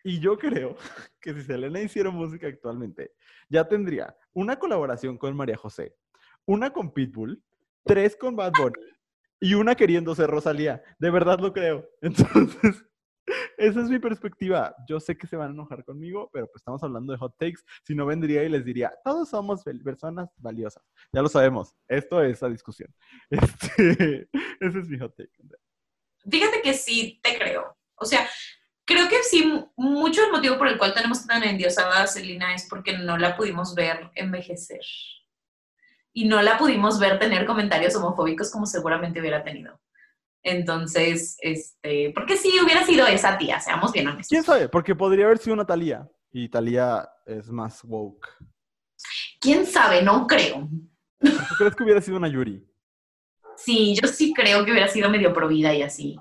Y 0.04 0.20
yo 0.20 0.38
creo 0.38 0.78
que 1.20 1.34
si 1.34 1.42
Selena 1.42 1.82
hiciera 1.82 2.12
música 2.12 2.48
actualmente, 2.48 3.14
ya 3.50 3.68
tendría 3.68 4.16
una 4.34 4.60
colaboración 4.60 5.18
con 5.18 5.36
María 5.36 5.58
José, 5.58 5.96
una 6.46 6.72
con 6.72 6.94
Pitbull, 6.94 7.44
tres 7.84 8.16
con 8.16 8.36
Bad 8.36 8.54
Bunny 8.60 8.86
y 9.40 9.56
una 9.56 9.74
queriendo 9.74 10.14
ser 10.14 10.30
Rosalía. 10.30 10.84
De 11.00 11.10
verdad 11.10 11.40
lo 11.40 11.52
creo. 11.54 11.90
Entonces, 12.02 12.86
esa 13.58 13.82
es 13.82 13.90
mi 13.90 14.00
perspectiva. 14.00 14.76
Yo 14.88 15.00
sé 15.00 15.18
que 15.18 15.28
se 15.28 15.36
van 15.36 15.50
a 15.50 15.54
enojar 15.54 15.84
conmigo, 15.84 16.30
pero 16.32 16.48
pues 16.48 16.62
estamos 16.62 16.82
hablando 16.84 17.14
de 17.14 17.20
hot 17.20 17.36
takes. 17.38 17.62
Si 17.84 17.96
no, 17.96 18.06
vendría 18.06 18.44
y 18.44 18.50
les 18.50 18.66
diría, 18.66 18.94
todos 19.04 19.30
somos 19.30 19.64
personas 19.84 20.30
valiosas. 20.38 20.84
Ya 21.12 21.22
lo 21.22 21.30
sabemos. 21.30 21.76
Esto 21.88 22.22
es 22.22 22.42
la 22.42 22.50
discusión. 22.50 22.94
Este, 23.30 24.30
ese 24.60 24.80
es 24.80 24.88
mi 24.88 24.98
hot 24.98 25.16
take. 25.16 25.32
Fíjate 26.30 26.62
que 26.62 26.74
sí 26.74 27.20
te 27.24 27.38
creo. 27.38 27.78
O 27.96 28.06
sea, 28.06 28.28
creo 28.86 29.08
que 29.10 29.24
sí, 29.24 29.54
mucho 29.76 30.26
el 30.26 30.32
motivo 30.32 30.58
por 30.58 30.68
el 30.68 30.78
cual 30.78 30.94
tenemos 30.94 31.26
tan 31.26 31.44
endiosada 31.44 32.04
a 32.04 32.08
Selena 32.08 32.56
es 32.56 32.68
porque 32.70 32.98
no 32.98 33.18
la 33.18 33.36
pudimos 33.36 33.76
ver 33.76 34.12
envejecer 34.16 34.82
y 36.14 36.26
no 36.26 36.42
la 36.42 36.58
pudimos 36.58 37.00
ver 37.00 37.20
tener 37.20 37.46
comentarios 37.46 37.96
homofóbicos 37.96 38.52
como 38.52 38.66
seguramente 38.66 39.20
hubiera 39.20 39.44
tenido. 39.44 39.80
Entonces, 40.48 41.38
este, 41.42 42.14
porque 42.16 42.38
sí 42.38 42.54
hubiera 42.64 42.86
sido 42.86 43.06
esa 43.06 43.38
tía, 43.38 43.60
seamos 43.60 43.92
bien 43.92 44.08
honestos. 44.08 44.30
¿Quién 44.30 44.44
sabe? 44.44 44.70
Porque 44.70 44.96
podría 44.96 45.26
haber 45.26 45.40
sido 45.40 45.56
una 45.56 45.66
Talía 45.66 46.10
y 46.32 46.48
Talía 46.48 47.06
es 47.26 47.50
más 47.50 47.84
woke. 47.84 48.30
¿Quién 49.42 49.66
sabe? 49.66 50.02
No 50.02 50.26
creo. 50.26 50.70
¿Tú 51.20 51.56
crees 51.58 51.76
que 51.76 51.84
hubiera 51.84 52.00
sido 52.00 52.16
una 52.16 52.30
Yuri? 52.30 52.66
Sí, 53.58 53.94
yo 54.02 54.08
sí 54.08 54.34
creo 54.34 54.64
que 54.64 54.72
hubiera 54.72 54.88
sido 54.88 55.10
medio 55.10 55.34
pro 55.34 55.50
vida 55.50 55.74
y 55.74 55.82
así. 55.82 56.16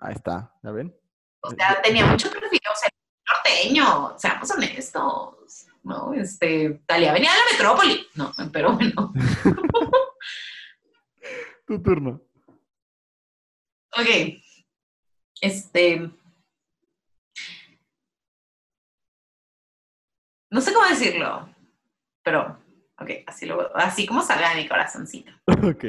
Ahí 0.00 0.14
está, 0.14 0.54
¿ya 0.62 0.70
ven? 0.70 0.96
O 1.40 1.50
sea, 1.50 1.82
tenía 1.82 2.06
mucho 2.06 2.30
perfil, 2.30 2.60
o 2.72 2.78
sea, 2.78 2.88
norteño, 3.26 4.16
seamos 4.18 4.48
honestos. 4.52 5.66
¿no? 5.82 6.14
Este, 6.14 6.80
Talia 6.86 7.12
venía 7.12 7.32
de 7.32 7.38
la 7.38 7.44
metrópoli. 7.50 8.06
No, 8.14 8.32
pero 8.52 8.74
bueno. 8.74 9.12
tu 11.66 11.82
turno. 11.82 12.22
Ok. 13.98 14.40
Este. 15.40 16.10
No 20.50 20.60
sé 20.60 20.72
cómo 20.72 20.86
decirlo, 20.86 21.54
pero, 22.22 22.58
ok, 22.98 23.10
así, 23.26 23.44
lo, 23.44 23.76
así 23.76 24.06
como 24.06 24.22
salga 24.22 24.50
de 24.50 24.62
mi 24.62 24.68
corazoncito. 24.68 25.32
Ok. 25.46 25.84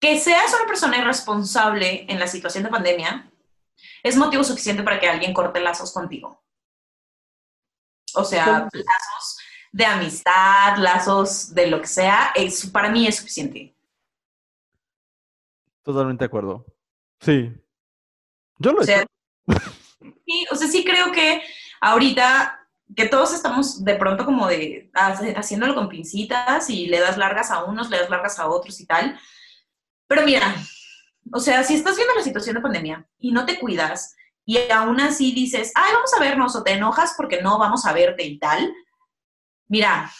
Que 0.00 0.18
seas 0.18 0.52
una 0.54 0.66
persona 0.66 0.98
irresponsable 0.98 2.06
en 2.08 2.18
la 2.18 2.26
situación 2.26 2.64
de 2.64 2.70
pandemia 2.70 3.30
es 4.02 4.16
motivo 4.16 4.42
suficiente 4.42 4.82
para 4.82 4.98
que 4.98 5.08
alguien 5.08 5.32
corte 5.32 5.60
lazos 5.60 5.92
contigo. 5.92 6.42
O 8.14 8.24
sea, 8.24 8.68
lazos 8.72 9.38
de 9.70 9.84
amistad, 9.84 10.76
lazos 10.78 11.54
de 11.54 11.68
lo 11.68 11.80
que 11.80 11.86
sea, 11.86 12.32
es, 12.34 12.66
para 12.66 12.90
mí 12.90 13.06
es 13.06 13.16
suficiente. 13.16 13.76
Totalmente 15.82 16.24
de 16.24 16.26
acuerdo. 16.26 16.66
Sí. 17.20 17.52
Yo 18.58 18.72
lo 18.72 18.82
he 18.82 18.84
hecho. 18.84 19.06
Sí, 20.24 20.46
o 20.50 20.56
sea, 20.56 20.68
sí 20.68 20.84
creo 20.84 21.12
que 21.12 21.42
ahorita 21.80 22.62
que 22.96 23.06
todos 23.06 23.32
estamos 23.34 23.84
de 23.84 23.94
pronto 23.96 24.24
como 24.24 24.46
de 24.46 24.90
haciéndolo 24.94 25.74
con 25.74 25.88
pincitas 25.88 26.68
y 26.70 26.86
le 26.86 27.00
das 27.00 27.16
largas 27.18 27.50
a 27.50 27.64
unos, 27.64 27.90
le 27.90 27.98
das 27.98 28.10
largas 28.10 28.38
a 28.38 28.48
otros 28.48 28.80
y 28.80 28.86
tal. 28.86 29.18
Pero 30.06 30.24
mira, 30.24 30.54
o 31.32 31.40
sea, 31.40 31.62
si 31.64 31.74
estás 31.74 31.96
viendo 31.96 32.14
la 32.14 32.22
situación 32.22 32.56
de 32.56 32.62
pandemia 32.62 33.06
y 33.18 33.32
no 33.32 33.46
te 33.46 33.58
cuidas 33.58 34.14
y 34.44 34.58
aún 34.70 35.00
así 35.00 35.32
dices, 35.32 35.72
ay, 35.74 35.92
vamos 35.92 36.12
a 36.14 36.20
vernos 36.20 36.56
o 36.56 36.62
te 36.62 36.72
enojas 36.72 37.14
porque 37.16 37.42
no 37.42 37.58
vamos 37.58 37.86
a 37.86 37.92
verte 37.92 38.24
y 38.24 38.38
tal, 38.38 38.72
mira, 39.68 40.10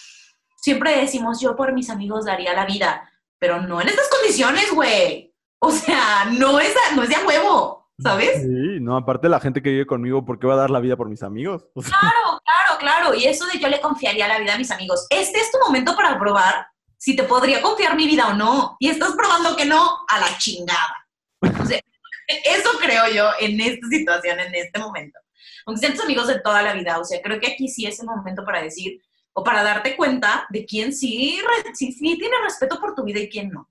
siempre 0.57 0.99
decimos, 0.99 1.41
yo 1.41 1.57
por 1.57 1.73
mis 1.73 1.91
amigos 1.91 2.25
daría 2.25 2.55
la 2.55 2.67
vida, 2.67 3.11
pero 3.39 3.61
no 3.61 3.81
en 3.81 3.89
estas 3.89 4.09
condiciones, 4.09 4.73
güey. 4.73 5.32
O 5.65 5.71
sea, 5.71 6.25
no 6.25 6.59
es, 6.59 6.75
no 6.97 7.05
es 7.05 7.09
de 7.09 7.15
a 7.15 7.25
huevo, 7.25 7.89
¿sabes? 8.03 8.43
Sí, 8.43 8.81
no, 8.81 8.97
aparte 8.97 9.29
la 9.29 9.39
gente 9.39 9.63
que 9.63 9.71
vive 9.71 9.87
conmigo, 9.87 10.25
¿por 10.25 10.41
qué 10.41 10.49
va 10.49 10.55
a 10.55 10.57
dar 10.57 10.71
la 10.71 10.81
vida 10.81 10.97
por 10.97 11.09
mis 11.09 11.23
amigos? 11.23 11.69
Claro, 11.73 12.41
claro, 12.45 12.79
claro. 12.81 13.15
Y 13.15 13.27
eso 13.27 13.47
de 13.47 13.61
yo 13.61 13.69
le 13.69 13.81
confiaría 13.81 14.27
la 14.27 14.41
vida 14.41 14.55
a 14.55 14.59
mis 14.59 14.73
amigos. 14.73 15.07
Este 15.09 15.39
es 15.39 15.53
tu 15.53 15.59
momento 15.65 15.95
para 15.95 16.19
probar 16.19 16.67
si 16.97 17.15
te 17.15 17.23
podría 17.23 17.63
confiar 17.63 17.95
mi 17.95 18.09
vida 18.09 18.27
o 18.27 18.35
no. 18.35 18.77
Y 18.81 18.89
estás 18.89 19.13
probando 19.13 19.55
que 19.55 19.65
no, 19.65 20.01
a 20.09 20.19
la 20.19 20.37
chingada. 20.37 21.07
O 21.41 21.65
sea, 21.65 21.79
eso 22.27 22.71
creo 22.81 23.09
yo 23.15 23.31
en 23.39 23.61
esta 23.61 23.87
situación, 23.87 24.41
en 24.41 24.57
este 24.57 24.81
momento. 24.81 25.21
Aunque 25.67 25.81
sean 25.81 25.93
tus 25.93 26.03
amigos 26.03 26.27
de 26.27 26.41
toda 26.41 26.61
la 26.63 26.75
vida, 26.75 26.99
o 26.99 27.05
sea, 27.05 27.23
creo 27.23 27.39
que 27.39 27.53
aquí 27.53 27.69
sí 27.69 27.87
es 27.87 28.01
el 28.01 28.07
momento 28.07 28.45
para 28.45 28.61
decir 28.61 29.01
o 29.33 29.45
para 29.45 29.63
darte 29.63 29.95
cuenta 29.95 30.45
de 30.51 30.67
quién 30.67 30.93
sí, 30.93 31.41
sí, 31.75 31.93
sí 31.93 32.19
tiene 32.19 32.35
respeto 32.43 32.81
por 32.81 32.97
tu 32.97 33.05
vida 33.05 33.21
y 33.21 33.29
quién 33.29 33.51
no. 33.51 33.69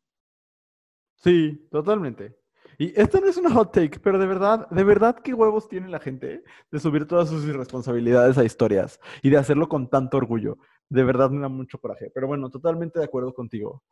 Sí, 1.24 1.67
totalmente. 1.72 2.36
Y 2.78 2.99
esto 2.99 3.19
no 3.22 3.28
es 3.28 3.38
una 3.38 3.51
hot 3.51 3.72
take, 3.72 3.99
pero 3.99 4.17
de 4.17 4.26
verdad, 4.26 4.67
de 4.69 4.84
verdad, 4.84 5.15
qué 5.24 5.34
huevos 5.36 5.67
tiene 5.67 5.88
la 5.88 5.99
gente 5.99 6.43
de 6.72 6.80
subir 6.80 7.05
todas 7.07 7.30
sus 7.30 7.45
irresponsabilidades 7.45 8.39
a 8.39 8.43
historias 8.43 8.99
y 9.22 9.30
de 9.30 9.38
hacerlo 9.38 9.69
con 9.69 9.88
tanto 9.88 10.17
orgullo. 10.17 10.57
De 10.89 11.03
verdad 11.03 11.30
me 11.30 11.41
da 11.41 11.47
mucho 11.47 11.78
coraje. 11.80 12.11
Pero 12.13 12.26
bueno, 12.28 12.49
totalmente 12.49 12.97
de 12.97 13.05
acuerdo 13.05 13.34
contigo. 13.34 13.84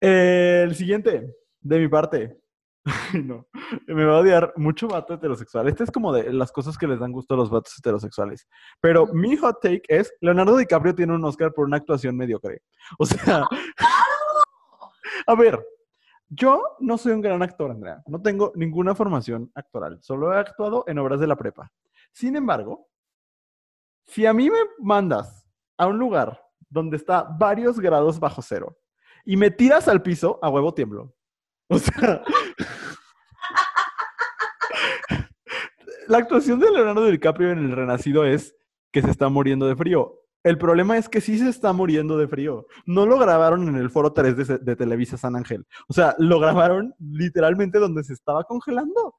el 0.00 0.74
siguiente, 0.76 1.34
de 1.60 1.78
mi 1.80 1.88
parte, 1.88 2.38
no, 3.24 3.46
me 3.88 4.04
va 4.04 4.16
a 4.16 4.20
odiar 4.20 4.52
mucho 4.56 4.86
vato 4.86 5.14
heterosexual. 5.14 5.68
Este 5.68 5.84
es 5.84 5.90
como 5.90 6.12
de 6.12 6.32
las 6.32 6.52
cosas 6.52 6.78
que 6.78 6.86
les 6.86 7.00
dan 7.00 7.12
gusto 7.12 7.34
a 7.34 7.36
los 7.36 7.50
vatos 7.50 7.76
heterosexuales. 7.78 8.46
Pero 8.80 9.08
mi 9.08 9.36
hot 9.36 9.60
take 9.60 9.82
es, 9.88 10.12
Leonardo 10.20 10.56
DiCaprio 10.56 10.94
tiene 10.94 11.14
un 11.14 11.24
Oscar 11.24 11.52
por 11.52 11.66
una 11.66 11.78
actuación 11.78 12.16
mediocre. 12.16 12.62
O 12.98 13.06
sea, 13.06 13.44
a 15.26 15.34
ver, 15.34 15.60
yo 16.30 16.76
no 16.78 16.96
soy 16.96 17.12
un 17.12 17.20
gran 17.20 17.42
actor, 17.42 17.72
Andrea. 17.72 18.02
No 18.06 18.22
tengo 18.22 18.52
ninguna 18.54 18.94
formación 18.94 19.50
actoral. 19.54 19.98
Solo 20.00 20.32
he 20.32 20.38
actuado 20.38 20.84
en 20.86 20.98
obras 20.98 21.18
de 21.18 21.26
la 21.26 21.36
prepa. 21.36 21.72
Sin 22.12 22.36
embargo, 22.36 22.88
si 24.06 24.26
a 24.26 24.32
mí 24.32 24.48
me 24.48 24.58
mandas 24.78 25.44
a 25.76 25.88
un 25.88 25.98
lugar 25.98 26.40
donde 26.68 26.96
está 26.96 27.22
varios 27.22 27.80
grados 27.80 28.20
bajo 28.20 28.42
cero 28.42 28.78
y 29.24 29.36
me 29.36 29.50
tiras 29.50 29.88
al 29.88 30.02
piso, 30.02 30.38
a 30.40 30.48
huevo 30.48 30.72
tiemblo. 30.72 31.14
O 31.68 31.78
sea, 31.78 32.22
la 36.06 36.18
actuación 36.18 36.60
de 36.60 36.70
Leonardo 36.70 37.06
DiCaprio 37.06 37.50
en 37.50 37.58
El 37.58 37.74
Renacido 37.74 38.24
es 38.24 38.54
que 38.92 39.02
se 39.02 39.10
está 39.10 39.28
muriendo 39.28 39.66
de 39.66 39.76
frío. 39.76 40.19
El 40.42 40.56
problema 40.58 40.96
es 40.96 41.08
que 41.08 41.20
sí 41.20 41.38
se 41.38 41.48
está 41.48 41.72
muriendo 41.72 42.16
de 42.16 42.26
frío. 42.28 42.66
No 42.86 43.04
lo 43.06 43.18
grabaron 43.18 43.68
en 43.68 43.76
el 43.76 43.90
foro 43.90 44.12
3 44.12 44.36
de, 44.36 44.58
de 44.58 44.76
Televisa 44.76 45.16
San 45.18 45.36
Ángel. 45.36 45.66
O 45.88 45.92
sea, 45.92 46.14
lo 46.18 46.40
grabaron 46.40 46.94
literalmente 46.98 47.78
donde 47.78 48.02
se 48.04 48.14
estaba 48.14 48.44
congelando. 48.44 49.16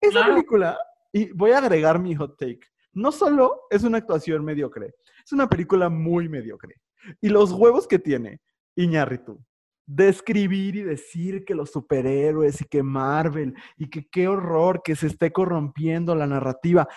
Esa 0.00 0.12
Claro. 0.20 0.34
película, 0.34 0.78
y 1.12 1.30
voy 1.32 1.52
a 1.52 1.58
agregar 1.58 1.98
mi 2.00 2.14
hot 2.16 2.36
take, 2.38 2.60
no 2.92 3.12
solo 3.12 3.62
es 3.70 3.84
una 3.84 3.98
actuación 3.98 4.44
mediocre, 4.44 4.94
es 5.24 5.32
una 5.32 5.48
película 5.48 5.88
muy 5.88 6.28
mediocre. 6.28 6.74
Y 7.20 7.28
los 7.28 7.52
huevos 7.52 7.86
que 7.86 7.98
tiene 7.98 8.40
Iñárritu 8.76 9.40
de 9.86 10.08
escribir 10.08 10.76
y 10.76 10.82
decir 10.82 11.44
que 11.44 11.54
los 11.54 11.70
superhéroes 11.70 12.60
y 12.62 12.64
que 12.64 12.82
Marvel 12.82 13.54
y 13.76 13.90
que 13.90 14.08
qué 14.08 14.28
horror 14.28 14.80
que 14.82 14.96
se 14.96 15.06
esté 15.08 15.30
corrompiendo 15.30 16.14
la 16.14 16.26
narrativa. 16.26 16.88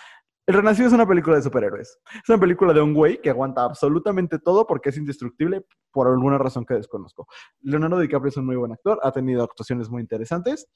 El 0.48 0.54
Renacido 0.54 0.88
es 0.88 0.94
una 0.94 1.06
película 1.06 1.36
de 1.36 1.42
superhéroes. 1.42 1.98
Es 2.10 2.28
una 2.30 2.40
película 2.40 2.72
de 2.72 2.80
un 2.80 2.94
güey 2.94 3.20
que 3.20 3.28
aguanta 3.28 3.64
absolutamente 3.64 4.38
todo 4.38 4.66
porque 4.66 4.88
es 4.88 4.96
indestructible 4.96 5.66
por 5.92 6.06
alguna 6.06 6.38
razón 6.38 6.64
que 6.64 6.72
desconozco. 6.72 7.26
Leonardo 7.60 7.98
DiCaprio 7.98 8.30
es 8.30 8.36
un 8.38 8.46
muy 8.46 8.56
buen 8.56 8.72
actor, 8.72 8.98
ha 9.02 9.12
tenido 9.12 9.44
actuaciones 9.44 9.90
muy 9.90 10.00
interesantes. 10.00 10.66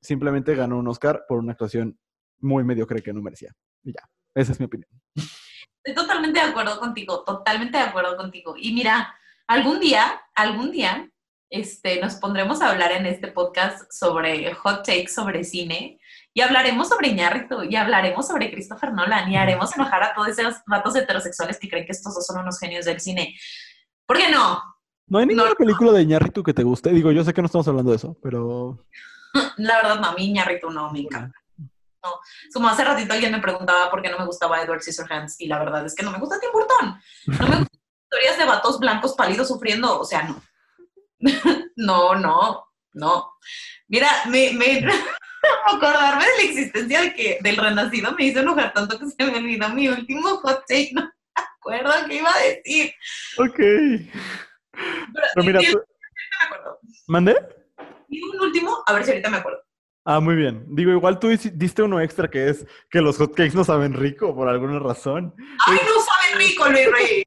Simplemente 0.00 0.56
ganó 0.56 0.76
un 0.76 0.88
Oscar 0.88 1.22
por 1.28 1.38
una 1.38 1.52
actuación 1.52 1.96
muy 2.40 2.64
mediocre 2.64 3.00
que 3.00 3.12
no 3.12 3.22
merecía. 3.22 3.52
Y 3.84 3.92
ya, 3.92 4.02
esa 4.34 4.50
es 4.50 4.58
mi 4.58 4.66
opinión. 4.66 4.90
Estoy 5.14 5.94
totalmente 5.94 6.40
de 6.40 6.46
acuerdo 6.46 6.80
contigo, 6.80 7.22
totalmente 7.22 7.78
de 7.78 7.84
acuerdo 7.84 8.16
contigo. 8.16 8.56
Y 8.58 8.72
mira, 8.72 9.14
algún 9.46 9.78
día, 9.78 10.20
algún 10.34 10.72
día, 10.72 11.08
este, 11.48 12.00
nos 12.00 12.16
pondremos 12.16 12.60
a 12.60 12.70
hablar 12.72 12.90
en 12.90 13.06
este 13.06 13.28
podcast 13.28 13.88
sobre 13.92 14.52
hot 14.54 14.84
takes 14.84 15.12
sobre 15.12 15.44
cine 15.44 16.00
y 16.34 16.40
hablaremos 16.40 16.88
sobre 16.88 17.08
Iñárritu 17.08 17.62
y 17.64 17.76
hablaremos 17.76 18.26
sobre 18.26 18.50
Christopher 18.50 18.92
Nolan 18.92 19.30
y 19.30 19.36
haremos 19.36 19.74
enojar 19.76 20.02
a 20.02 20.14
todos 20.14 20.28
esos 20.28 20.56
vatos 20.66 20.96
heterosexuales 20.96 21.58
que 21.58 21.68
creen 21.68 21.84
que 21.84 21.92
estos 21.92 22.14
dos 22.14 22.26
son 22.26 22.40
unos 22.40 22.58
genios 22.58 22.86
del 22.86 23.00
cine. 23.00 23.36
¿Por 24.06 24.16
qué 24.16 24.30
no? 24.30 24.62
¿No 25.06 25.18
hay 25.18 25.26
ninguna 25.26 25.50
No. 25.50 25.54
película 25.54 25.92
de 25.92 26.02
Iñárritu 26.02 26.42
que 26.42 26.54
te 26.54 26.62
guste? 26.62 26.90
Digo, 26.90 27.12
yo 27.12 27.22
sé 27.22 27.34
que 27.34 27.42
no 27.42 27.46
estamos 27.46 27.68
hablando 27.68 27.90
de 27.90 27.96
eso, 27.98 28.16
pero... 28.22 28.86
La 29.58 29.76
verdad, 29.76 30.00
no, 30.00 30.08
a 30.08 30.14
mí 30.14 30.26
Iñárritu 30.26 30.70
no 30.70 30.90
me 30.90 31.00
encanta. 31.00 31.38
Como 32.52 32.68
hace 32.68 32.82
ratito 32.84 33.12
alguien 33.12 33.30
me 33.30 33.40
preguntaba 33.40 33.88
por 33.90 34.02
qué 34.02 34.10
no 34.10 34.18
me 34.18 34.26
gustaba 34.26 34.60
Edward 34.60 34.82
Scissorhands 34.82 35.40
y 35.40 35.46
la 35.46 35.58
verdad 35.60 35.86
es 35.86 35.94
que 35.94 36.02
no 36.02 36.10
me 36.10 36.18
gusta 36.18 36.40
Tim 36.40 36.50
Burton. 36.52 37.00
No 37.26 37.48
me 37.48 37.56
gustan 37.58 37.80
historias 38.10 38.38
de 38.38 38.44
vatos 38.44 38.80
blancos 38.80 39.14
pálidos 39.14 39.48
sufriendo, 39.48 40.00
o 40.00 40.04
sea, 40.04 40.22
no. 40.24 40.42
no, 41.76 42.14
no, 42.16 42.66
no. 42.94 43.32
Mira, 43.86 44.08
me, 44.28 44.52
me 44.52 44.84
acordarme 45.66 46.24
de 46.24 46.44
la 46.44 46.50
existencia 46.50 47.00
de 47.02 47.14
que, 47.14 47.38
del 47.42 47.56
renacido 47.56 48.12
me 48.12 48.24
hizo 48.26 48.40
enojar 48.40 48.72
tanto 48.72 48.98
que 48.98 49.06
se 49.06 49.24
me 49.24 49.36
olvidó 49.38 49.68
mi 49.70 49.88
último 49.88 50.28
hot 50.38 50.64
take, 50.68 50.90
no 50.94 51.02
me 51.02 51.10
acuerdo 51.34 51.92
qué 52.08 52.16
iba 52.16 52.30
a 52.30 52.38
decir. 52.42 52.92
Ok. 53.38 53.56
Pero, 53.56 55.26
Pero 55.34 55.46
mira, 55.46 55.60
tú- 55.60 55.78
me 55.78 56.46
acuerdo. 56.46 56.78
¿Mandé? 57.08 57.36
Y 58.08 58.22
un 58.22 58.40
último, 58.40 58.82
a 58.86 58.92
ver 58.94 59.04
si 59.04 59.10
ahorita 59.10 59.30
me 59.30 59.36
acuerdo. 59.38 59.60
Ah, 60.04 60.18
muy 60.20 60.34
bien. 60.34 60.64
Digo, 60.68 60.90
igual 60.90 61.18
tú 61.20 61.28
diste 61.28 61.82
uno 61.82 62.00
extra 62.00 62.28
que 62.28 62.48
es 62.48 62.66
que 62.90 63.00
los 63.00 63.18
hotcakes 63.18 63.54
no 63.54 63.62
saben 63.64 63.94
rico 63.94 64.34
por 64.34 64.48
alguna 64.48 64.78
razón. 64.80 65.32
¡Ay, 65.66 65.78
no 65.86 66.00
sabe 66.02 66.44
rico, 66.44 66.68
Luis 66.68 66.90
Rey! 66.90 67.22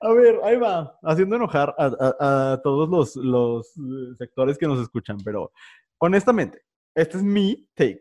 A 0.00 0.12
ver, 0.12 0.38
ahí 0.44 0.56
va, 0.56 0.96
haciendo 1.02 1.36
enojar 1.36 1.74
a, 1.78 1.86
a- 1.86 2.52
a 2.52 2.62
todos 2.62 2.88
los, 2.88 3.16
los 3.16 3.66
eh, 3.76 4.14
sectores 4.18 4.58
que 4.58 4.66
nos 4.66 4.78
escuchan, 4.80 5.16
pero 5.24 5.50
honestamente, 5.98 6.62
este 6.96 7.18
es 7.18 7.22
mi 7.22 7.68
take. 7.74 8.00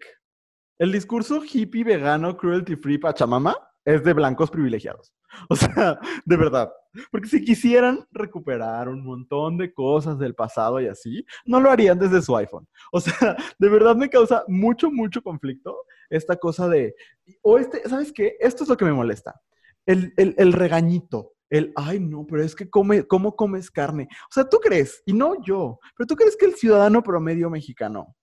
El 0.80 0.92
discurso 0.92 1.42
hippie, 1.44 1.84
vegano, 1.84 2.36
cruelty 2.36 2.76
free, 2.76 2.98
pachamama 2.98 3.56
es 3.84 4.04
de 4.04 4.14
blancos 4.14 4.50
privilegiados. 4.50 5.14
O 5.50 5.56
sea, 5.56 6.00
de 6.24 6.38
verdad. 6.38 6.72
Porque 7.12 7.28
si 7.28 7.44
quisieran 7.44 8.08
recuperar 8.12 8.88
un 8.88 9.04
montón 9.04 9.58
de 9.58 9.74
cosas 9.74 10.18
del 10.18 10.34
pasado 10.34 10.80
y 10.80 10.88
así, 10.88 11.26
no 11.46 11.60
lo 11.60 11.70
harían 11.70 12.00
desde 12.00 12.22
su 12.22 12.38
iPhone. 12.38 12.66
O 12.94 13.02
sea, 13.02 13.36
de 13.60 13.70
verdad 13.70 13.98
me 13.98 14.10
causa 14.10 14.46
mucho, 14.48 14.90
mucho 14.90 15.22
conflicto 15.22 15.76
esta 16.10 16.38
cosa 16.38 16.70
de, 16.70 16.96
o 17.42 17.58
este, 17.58 17.82
¿sabes 17.90 18.14
qué? 18.14 18.38
Esto 18.40 18.64
es 18.64 18.70
lo 18.70 18.78
que 18.78 18.86
me 18.86 18.94
molesta. 18.94 19.42
El, 19.86 20.14
el, 20.16 20.36
el 20.38 20.54
regañito, 20.54 21.34
el, 21.50 21.74
ay, 21.76 22.00
no, 22.00 22.26
pero 22.26 22.42
es 22.42 22.56
que 22.56 22.70
come, 22.70 23.06
¿cómo 23.06 23.36
comes 23.36 23.70
carne? 23.70 24.08
O 24.30 24.34
sea, 24.34 24.48
tú 24.48 24.60
crees, 24.60 25.04
y 25.06 25.12
no 25.12 25.44
yo, 25.44 25.80
pero 25.98 26.08
tú 26.08 26.16
crees 26.16 26.38
que 26.38 26.46
el 26.46 26.56
ciudadano 26.56 27.04
promedio 27.04 27.50
mexicano 27.50 28.16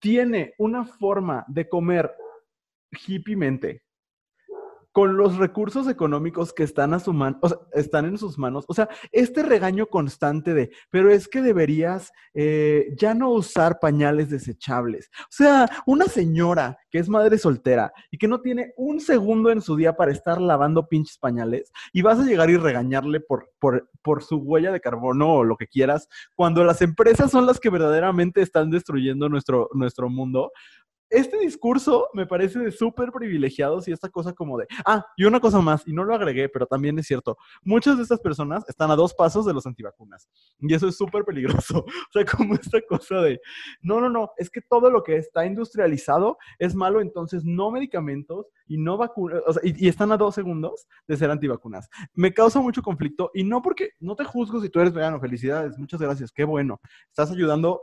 tiene 0.00 0.54
una 0.58 0.84
forma 0.84 1.44
de 1.48 1.68
comer 1.68 2.14
hippiemente 3.06 3.82
con 4.92 5.16
los 5.16 5.36
recursos 5.36 5.88
económicos 5.88 6.52
que 6.52 6.62
están 6.62 6.94
a 6.94 7.00
su 7.00 7.12
mano, 7.12 7.38
o 7.42 7.48
sea, 7.48 7.58
están 7.72 8.06
en 8.06 8.18
sus 8.18 8.38
manos. 8.38 8.64
O 8.68 8.74
sea, 8.74 8.88
este 9.12 9.42
regaño 9.42 9.86
constante 9.86 10.54
de, 10.54 10.70
pero 10.90 11.10
es 11.10 11.28
que 11.28 11.42
deberías 11.42 12.12
eh, 12.34 12.88
ya 12.96 13.14
no 13.14 13.30
usar 13.30 13.78
pañales 13.80 14.30
desechables. 14.30 15.10
O 15.20 15.30
sea, 15.30 15.68
una 15.86 16.06
señora 16.06 16.78
que 16.90 16.98
es 16.98 17.08
madre 17.08 17.38
soltera 17.38 17.92
y 18.10 18.18
que 18.18 18.28
no 18.28 18.40
tiene 18.40 18.72
un 18.76 19.00
segundo 19.00 19.50
en 19.50 19.60
su 19.60 19.76
día 19.76 19.94
para 19.94 20.12
estar 20.12 20.40
lavando 20.40 20.88
pinches 20.88 21.18
pañales 21.18 21.72
y 21.92 22.02
vas 22.02 22.18
a 22.18 22.24
llegar 22.24 22.50
y 22.50 22.56
regañarle 22.56 23.20
por, 23.20 23.50
por, 23.58 23.90
por 24.02 24.22
su 24.22 24.36
huella 24.36 24.72
de 24.72 24.80
carbono 24.80 25.34
o 25.34 25.44
lo 25.44 25.56
que 25.56 25.68
quieras, 25.68 26.08
cuando 26.34 26.64
las 26.64 26.82
empresas 26.82 27.30
son 27.30 27.46
las 27.46 27.60
que 27.60 27.70
verdaderamente 27.70 28.40
están 28.40 28.70
destruyendo 28.70 29.28
nuestro, 29.28 29.68
nuestro 29.74 30.08
mundo 30.08 30.50
este 31.10 31.38
discurso 31.38 32.08
me 32.12 32.26
parece 32.26 32.58
de 32.58 32.70
súper 32.70 33.10
privilegiados 33.12 33.88
y 33.88 33.92
esta 33.92 34.08
cosa 34.08 34.32
como 34.32 34.58
de, 34.58 34.66
ah, 34.84 35.04
y 35.16 35.24
una 35.24 35.40
cosa 35.40 35.60
más, 35.60 35.86
y 35.86 35.92
no 35.92 36.04
lo 36.04 36.14
agregué, 36.14 36.48
pero 36.48 36.66
también 36.66 36.98
es 36.98 37.06
cierto, 37.06 37.36
muchas 37.62 37.96
de 37.96 38.02
estas 38.02 38.20
personas 38.20 38.64
están 38.68 38.90
a 38.90 38.96
dos 38.96 39.14
pasos 39.14 39.46
de 39.46 39.54
los 39.54 39.66
antivacunas 39.66 40.28
y 40.60 40.74
eso 40.74 40.88
es 40.88 40.96
súper 40.96 41.24
peligroso. 41.24 41.84
O 42.08 42.10
sea, 42.12 42.24
como 42.24 42.54
esta 42.54 42.80
cosa 42.88 43.20
de, 43.20 43.40
no, 43.82 44.00
no, 44.00 44.08
no, 44.08 44.30
es 44.38 44.48
que 44.48 44.60
todo 44.62 44.90
lo 44.90 45.02
que 45.02 45.16
está 45.16 45.44
industrializado 45.44 46.38
es 46.58 46.74
malo, 46.74 47.00
entonces 47.00 47.44
no 47.44 47.70
medicamentos 47.70 48.46
y 48.66 48.78
no 48.78 48.96
vacunas, 48.96 49.42
o 49.46 49.52
sea, 49.52 49.62
y, 49.64 49.84
y 49.84 49.88
están 49.88 50.10
a 50.12 50.16
dos 50.16 50.34
segundos 50.34 50.86
de 51.06 51.16
ser 51.16 51.30
antivacunas. 51.30 51.88
Me 52.14 52.32
causa 52.32 52.60
mucho 52.60 52.82
conflicto 52.82 53.30
y 53.34 53.44
no 53.44 53.60
porque, 53.60 53.90
no 54.00 54.16
te 54.16 54.24
juzgo 54.24 54.60
si 54.60 54.70
tú 54.70 54.80
eres 54.80 54.94
vegano, 54.94 55.20
felicidades, 55.20 55.78
muchas 55.78 56.00
gracias, 56.00 56.32
qué 56.32 56.44
bueno, 56.44 56.80
estás 57.08 57.30
ayudando 57.30 57.82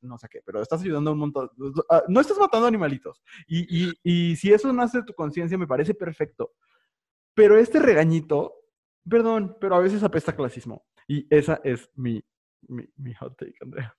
no 0.00 0.18
sé 0.18 0.28
qué, 0.30 0.40
pero 0.44 0.62
estás 0.62 0.80
ayudando 0.82 1.12
un 1.12 1.18
montón. 1.18 1.50
Uh, 1.58 1.72
no 2.08 2.20
estás 2.20 2.38
matando 2.38 2.66
animalitos. 2.66 3.22
Y, 3.46 3.86
y, 3.86 3.92
y 4.02 4.36
si 4.36 4.52
eso 4.52 4.72
nace 4.72 4.98
de 4.98 5.04
tu 5.04 5.14
conciencia, 5.14 5.58
me 5.58 5.66
parece 5.66 5.94
perfecto. 5.94 6.54
Pero 7.34 7.58
este 7.58 7.78
regañito, 7.78 8.54
perdón, 9.08 9.56
pero 9.60 9.76
a 9.76 9.80
veces 9.80 10.02
apesta 10.02 10.34
clasismo. 10.34 10.86
Y 11.06 11.26
esa 11.34 11.60
es 11.62 11.90
mi, 11.94 12.24
mi, 12.68 12.84
mi 12.96 13.14
hot 13.14 13.36
take, 13.36 13.54
Andrea. 13.60 13.96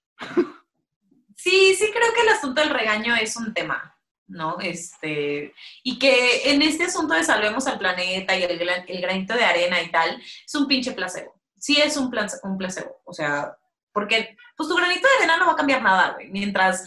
Sí, 1.36 1.76
sí 1.76 1.91
creo 1.91 2.14
que 2.16 2.22
el 2.22 2.30
asunto 2.30 2.62
del 2.62 2.72
regaño 2.72 3.16
es 3.16 3.38
un 3.38 3.54
tema, 3.54 3.95
¿no? 4.28 4.60
Este, 4.60 5.54
y 5.84 6.00
que 6.00 6.52
en 6.52 6.64
este 6.64 6.86
asunto 6.86 7.14
de 7.14 7.24
salvemos 7.24 7.68
al 7.68 7.78
planeta 7.78 8.36
y 8.36 8.43
el, 8.43 8.60
el 8.60 9.02
granito 9.02 9.36
de 9.36 9.43
arena 9.43 9.82
y 9.82 9.91
tal, 9.91 10.20
es 10.20 10.56
un 10.56 10.68
pinche 10.68 10.93
placebo. 10.93 11.39
Sí 11.60 11.78
es 11.78 11.95
un, 11.95 12.10
plan, 12.10 12.28
un 12.43 12.58
placebo, 12.58 13.02
o 13.06 13.14
sea, 13.14 13.56
porque 13.91 14.38
pues 14.55 14.69
tu 14.69 14.75
granito 14.75 15.07
de 15.07 15.17
arena 15.17 15.38
no 15.38 15.47
va 15.47 15.53
a 15.53 15.57
cambiar 15.57 15.81
nada, 15.81 16.13
güey. 16.13 16.29
Mientras, 16.29 16.85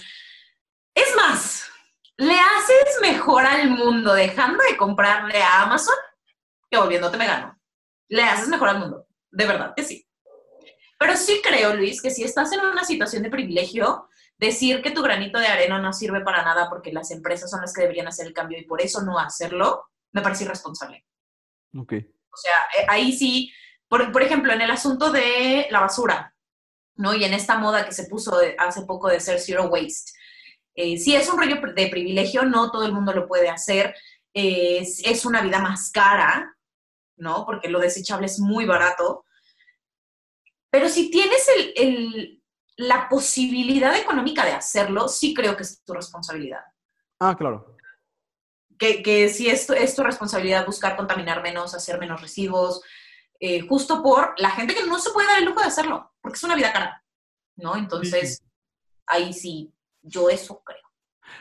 es 0.95 1.17
más, 1.17 1.71
le 2.17 2.35
haces 2.39 2.99
mejor 3.01 3.47
al 3.47 3.71
mundo 3.71 4.13
dejando 4.13 4.63
de 4.65 4.77
comprarle 4.77 5.43
a 5.43 5.63
Amazon 5.63 5.95
que 6.71 6.79
volviéndote 6.79 7.17
vegano. 7.17 7.59
Le 8.09 8.23
haces 8.23 8.49
mejor 8.49 8.69
al 8.69 8.79
mundo, 8.79 9.07
de 9.31 9.47
verdad 9.47 9.73
que 9.75 9.85
sí. 9.85 10.07
Pero 10.99 11.17
sí 11.17 11.41
creo, 11.43 11.75
Luis, 11.75 12.03
que 12.03 12.11
si 12.11 12.25
estás 12.25 12.53
en 12.53 12.61
una 12.61 12.85
situación 12.85 13.23
de 13.23 13.31
privilegio, 13.31 14.09
decir 14.37 14.83
que 14.83 14.91
tu 14.91 15.03
granito 15.03 15.39
de 15.39 15.47
arena 15.47 15.79
no 15.79 15.93
sirve 15.93 16.21
para 16.21 16.43
nada 16.43 16.69
porque 16.69 16.93
las 16.93 17.11
empresas 17.11 17.51
son 17.51 17.61
las 17.61 17.73
que 17.73 17.83
deberían 17.83 18.09
hacer 18.09 18.27
el 18.27 18.35
cambio 18.35 18.59
y 18.59 18.65
por 18.65 18.83
eso 18.83 19.01
no 19.03 19.19
hacerlo, 19.19 19.87
me 20.13 20.23
parece 20.23 20.45
irresponsable. 20.45 21.07
Ok. 21.75 21.95
O 22.33 22.37
sea, 22.37 22.83
eh, 22.83 22.87
ahí 22.89 23.13
sí, 23.13 23.53
por, 23.89 24.13
por 24.13 24.23
ejemplo, 24.23 24.53
en 24.53 24.61
el 24.61 24.71
asunto 24.71 25.11
de 25.11 25.69
la 25.71 25.81
basura, 25.81 26.35
¿no? 27.01 27.15
Y 27.15 27.25
en 27.25 27.35
esta 27.35 27.59
moda 27.59 27.85
que 27.85 27.93
se 27.93 28.05
puso 28.05 28.39
de, 28.39 28.55
hace 28.59 28.83
poco 28.83 29.09
de 29.09 29.21
ser 29.21 29.41
zero 29.41 29.65
waste. 29.69 30.13
Eh, 30.75 30.99
sí 30.99 31.17
es 31.17 31.29
un 31.29 31.39
rollo 31.39 31.57
de 31.75 31.89
privilegio, 31.89 32.45
no 32.45 32.71
todo 32.71 32.85
el 32.85 32.93
mundo 32.93 33.13
lo 33.13 33.27
puede 33.27 33.49
hacer, 33.49 33.95
eh, 34.35 34.79
es, 34.81 35.01
es, 35.05 35.25
una 35.25 35.43
vida 35.43 35.59
más 35.59 35.91
cara, 35.91 36.57
¿no? 37.17 37.45
Porque 37.45 37.69
lo 37.69 37.81
desechable 37.81 38.27
es 38.27 38.39
muy 38.39 38.67
barato. 38.67 39.25
Pero 40.71 40.89
si 40.89 41.11
tienes 41.11 41.49
el, 41.57 41.73
el, 41.77 42.43
la 42.77 43.09
posibilidad 43.09 43.97
económica 43.97 44.45
de 44.45 44.53
hacerlo, 44.53 45.09
sí 45.09 45.35
creo 45.35 45.57
que 45.57 45.65
es 45.65 45.83
tu 45.83 45.93
responsabilidad. 45.93 46.63
Ah, 47.19 47.35
claro. 47.37 47.77
Que, 48.79 49.03
que 49.03 49.29
sí 49.29 49.49
es 49.49 49.67
tu, 49.67 49.73
es 49.73 49.97
tu 49.97 50.03
responsabilidad 50.03 50.67
buscar 50.67 50.97
contaminar 50.97 51.43
menos, 51.43 51.75
hacer 51.75 51.99
menos 51.99 52.21
residuos, 52.21 52.83
eh, 53.41 53.61
justo 53.67 54.03
por 54.03 54.35
la 54.39 54.51
gente 54.51 54.75
que 54.75 54.87
no 54.87 54.99
se 54.99 55.11
puede 55.11 55.27
dar 55.29 55.39
el 55.39 55.47
lujo 55.47 55.61
de 55.61 55.67
hacerlo, 55.67 56.13
porque 56.21 56.37
es 56.37 56.45
una 56.45 56.55
vida 56.55 56.73
cara, 56.73 57.03
¿no? 57.57 57.75
Entonces, 57.77 58.37
sí. 58.37 58.45
ahí 59.07 59.33
sí, 59.33 59.75
yo 60.03 60.29
eso 60.31 60.63
creo. 60.65 60.79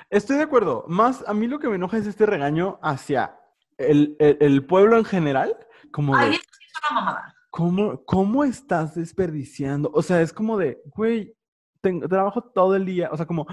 Estoy 0.09 0.37
de 0.37 0.43
acuerdo. 0.43 0.85
Más, 0.87 1.23
a 1.27 1.33
mí 1.33 1.47
lo 1.47 1.59
que 1.59 1.67
me 1.67 1.75
enoja 1.75 1.97
es 1.97 2.07
este 2.07 2.25
regaño 2.25 2.79
hacia 2.81 3.37
el, 3.77 4.15
el- 4.19 4.37
el 4.39 4.65
pueblo 4.65 4.97
en 4.97 5.05
general, 5.05 5.55
como 5.91 6.15
de, 6.17 6.23
Ay, 6.23 6.29
eso 6.35 6.41
sí 6.57 6.65
es 6.65 6.91
una 6.91 6.99
mamada. 7.01 7.35
¿cómo, 7.49 8.03
¿cómo 8.05 8.43
estás 8.43 8.95
desperdiciando? 8.95 9.89
O 9.93 10.01
sea, 10.01 10.21
es 10.21 10.31
como 10.31 10.57
de, 10.57 10.81
güey, 10.85 11.35
tengo- 11.81 12.07
trabajo 12.07 12.41
todo 12.43 12.75
el 12.75 12.85
día, 12.85 13.09
o 13.11 13.17
sea, 13.17 13.25
como 13.25 13.47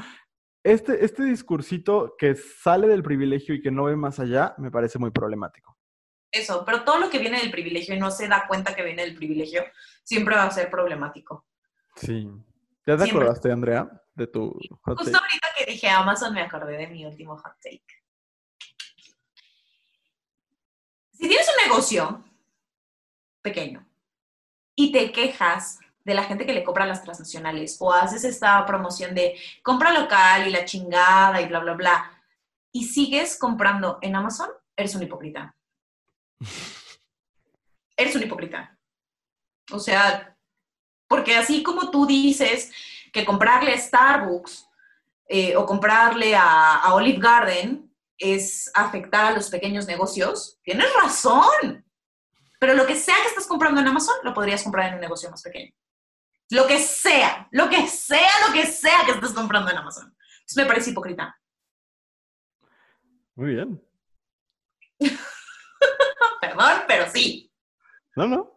este, 0.64 1.04
este 1.04 1.24
discursito 1.24 2.14
que 2.18 2.34
sale 2.34 2.88
del 2.88 3.02
privilegio 3.02 3.54
y 3.54 3.62
que 3.62 3.70
no 3.70 3.84
ve 3.84 3.96
más 3.96 4.18
allá, 4.18 4.54
me 4.58 4.70
parece 4.70 4.98
muy 4.98 5.10
problemático. 5.12 5.75
Eso, 6.30 6.64
pero 6.64 6.84
todo 6.84 6.98
lo 6.98 7.08
que 7.10 7.18
viene 7.18 7.40
del 7.40 7.50
privilegio 7.50 7.94
y 7.94 7.98
no 7.98 8.10
se 8.10 8.28
da 8.28 8.46
cuenta 8.46 8.74
que 8.74 8.82
viene 8.82 9.02
del 9.02 9.14
privilegio, 9.16 9.64
siempre 10.02 10.36
va 10.36 10.44
a 10.44 10.50
ser 10.50 10.70
problemático. 10.70 11.46
Sí. 11.96 12.28
¿Ya 12.86 12.96
te 12.96 13.04
Siempre. 13.04 13.24
acordaste, 13.24 13.50
Andrea, 13.50 14.02
de 14.14 14.26
tu 14.28 14.50
hot 14.82 14.98
Justo 14.98 15.12
take? 15.12 15.16
ahorita 15.24 15.48
que 15.58 15.64
dije 15.72 15.88
Amazon 15.88 16.32
me 16.34 16.42
acordé 16.42 16.76
de 16.76 16.86
mi 16.86 17.04
último 17.04 17.36
hot 17.36 17.54
take. 17.60 17.82
Si 21.12 21.26
tienes 21.28 21.48
un 21.48 21.68
negocio 21.68 22.24
pequeño 23.42 23.86
y 24.74 24.92
te 24.92 25.10
quejas 25.10 25.80
de 26.04 26.14
la 26.14 26.22
gente 26.22 26.46
que 26.46 26.52
le 26.52 26.62
compra 26.62 26.84
a 26.84 26.86
las 26.86 27.02
transnacionales 27.02 27.76
o 27.80 27.92
haces 27.92 28.22
esta 28.24 28.64
promoción 28.66 29.14
de 29.14 29.34
compra 29.62 29.92
local 29.92 30.46
y 30.46 30.50
la 30.50 30.64
chingada 30.64 31.40
y 31.40 31.48
bla, 31.48 31.58
bla, 31.60 31.72
bla, 31.74 32.12
y 32.70 32.84
sigues 32.84 33.36
comprando 33.38 33.98
en 34.02 34.14
Amazon, 34.14 34.50
eres 34.76 34.94
un 34.94 35.02
hipócrita. 35.02 35.56
Eres 37.96 38.14
un 38.14 38.22
hipócrita. 38.22 38.78
O 39.72 39.78
sea, 39.78 40.36
porque 41.08 41.36
así 41.36 41.62
como 41.62 41.90
tú 41.90 42.06
dices 42.06 42.72
que 43.12 43.24
comprarle 43.24 43.72
a 43.72 43.78
Starbucks 43.78 44.68
eh, 45.28 45.56
o 45.56 45.66
comprarle 45.66 46.34
a, 46.34 46.76
a 46.76 46.94
Olive 46.94 47.18
Garden 47.18 47.92
es 48.18 48.70
afectar 48.74 49.26
a 49.26 49.36
los 49.36 49.50
pequeños 49.50 49.86
negocios, 49.86 50.58
tienes 50.62 50.86
razón. 50.94 51.84
Pero 52.58 52.74
lo 52.74 52.86
que 52.86 52.94
sea 52.94 53.16
que 53.22 53.28
estás 53.28 53.46
comprando 53.46 53.80
en 53.80 53.88
Amazon, 53.88 54.16
lo 54.22 54.32
podrías 54.32 54.62
comprar 54.62 54.88
en 54.88 54.94
un 54.94 55.00
negocio 55.00 55.30
más 55.30 55.42
pequeño. 55.42 55.72
Lo 56.50 56.66
que 56.66 56.78
sea, 56.78 57.48
lo 57.50 57.68
que 57.68 57.86
sea, 57.88 58.30
lo 58.46 58.52
que 58.54 58.66
sea 58.66 59.04
que 59.04 59.12
estés 59.12 59.32
comprando 59.32 59.70
en 59.70 59.78
Amazon. 59.78 60.14
Entonces 60.40 60.56
me 60.56 60.66
parece 60.66 60.90
hipócrita. 60.90 61.36
Muy 63.34 63.54
bien. 63.54 63.82
Perdón, 66.40 66.82
pero 66.86 67.10
sí. 67.10 67.52
No, 68.14 68.26
no. 68.26 68.52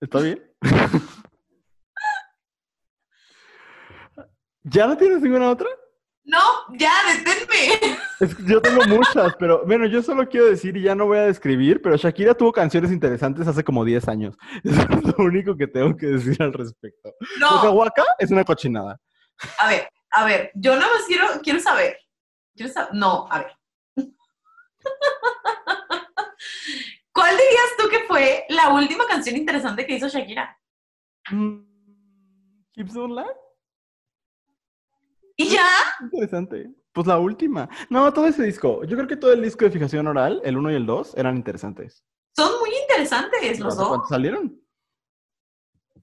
Está 0.00 0.20
bien. 0.20 0.42
¿Ya 4.64 4.86
no 4.86 4.96
tienes 4.96 5.20
ninguna 5.20 5.50
otra? 5.50 5.68
No, 6.24 6.38
ya, 6.78 6.92
deténme. 7.08 7.98
Es 8.20 8.34
que 8.36 8.44
yo 8.44 8.62
tengo 8.62 8.84
muchas, 8.86 9.34
pero 9.36 9.66
bueno, 9.66 9.86
yo 9.86 10.00
solo 10.02 10.28
quiero 10.28 10.46
decir 10.46 10.76
y 10.76 10.82
ya 10.82 10.94
no 10.94 11.06
voy 11.06 11.18
a 11.18 11.26
describir, 11.26 11.82
pero 11.82 11.96
Shakira 11.96 12.34
tuvo 12.34 12.52
canciones 12.52 12.92
interesantes 12.92 13.48
hace 13.48 13.64
como 13.64 13.84
10 13.84 14.06
años. 14.06 14.36
Eso 14.64 14.80
es 14.82 15.18
lo 15.18 15.24
único 15.24 15.56
que 15.56 15.66
tengo 15.66 15.96
que 15.96 16.06
decir 16.06 16.40
al 16.40 16.52
respecto. 16.52 17.12
No, 17.40 17.72
Waka 17.72 18.04
es 18.18 18.30
una 18.30 18.44
cochinada. 18.44 19.00
a 19.58 19.68
ver, 19.68 19.88
a 20.12 20.24
ver, 20.24 20.52
yo 20.54 20.76
nada 20.76 20.92
más 20.92 21.06
quiero, 21.08 21.26
quiero 21.42 21.58
saber. 21.58 21.98
Quiero 22.54 22.72
saber. 22.72 22.94
No, 22.94 23.26
a 23.28 23.38
ver. 23.40 23.56
¿Cuál 27.12 27.36
dirías 27.36 27.70
tú 27.78 27.88
que 27.88 28.04
fue 28.04 28.46
la 28.48 28.72
última 28.72 29.06
canción 29.06 29.36
interesante 29.36 29.86
que 29.86 29.96
hizo 29.96 30.08
Shakira? 30.08 30.58
Mm, 31.30 31.58
Keeps 32.72 32.96
on 32.96 33.14
Live, 33.14 33.36
Y 35.36 35.48
ya, 35.48 35.68
interesante. 36.00 36.70
Pues 36.92 37.06
la 37.06 37.18
última. 37.18 37.68
No, 37.88 38.12
todo 38.12 38.26
ese 38.26 38.42
disco. 38.44 38.84
Yo 38.84 38.96
creo 38.96 39.08
que 39.08 39.16
todo 39.16 39.32
el 39.32 39.42
disco 39.42 39.64
de 39.64 39.70
fijación 39.70 40.06
oral, 40.06 40.40
el 40.44 40.56
1 40.58 40.72
y 40.72 40.74
el 40.74 40.86
2, 40.86 41.14
eran 41.16 41.36
interesantes. 41.36 42.04
son 42.36 42.58
muy 42.60 42.70
interesantes 42.82 43.58
los 43.60 43.68
¿Hace 43.74 43.78
dos. 43.78 43.88
cuánto 43.88 44.06
salieron? 44.08 44.60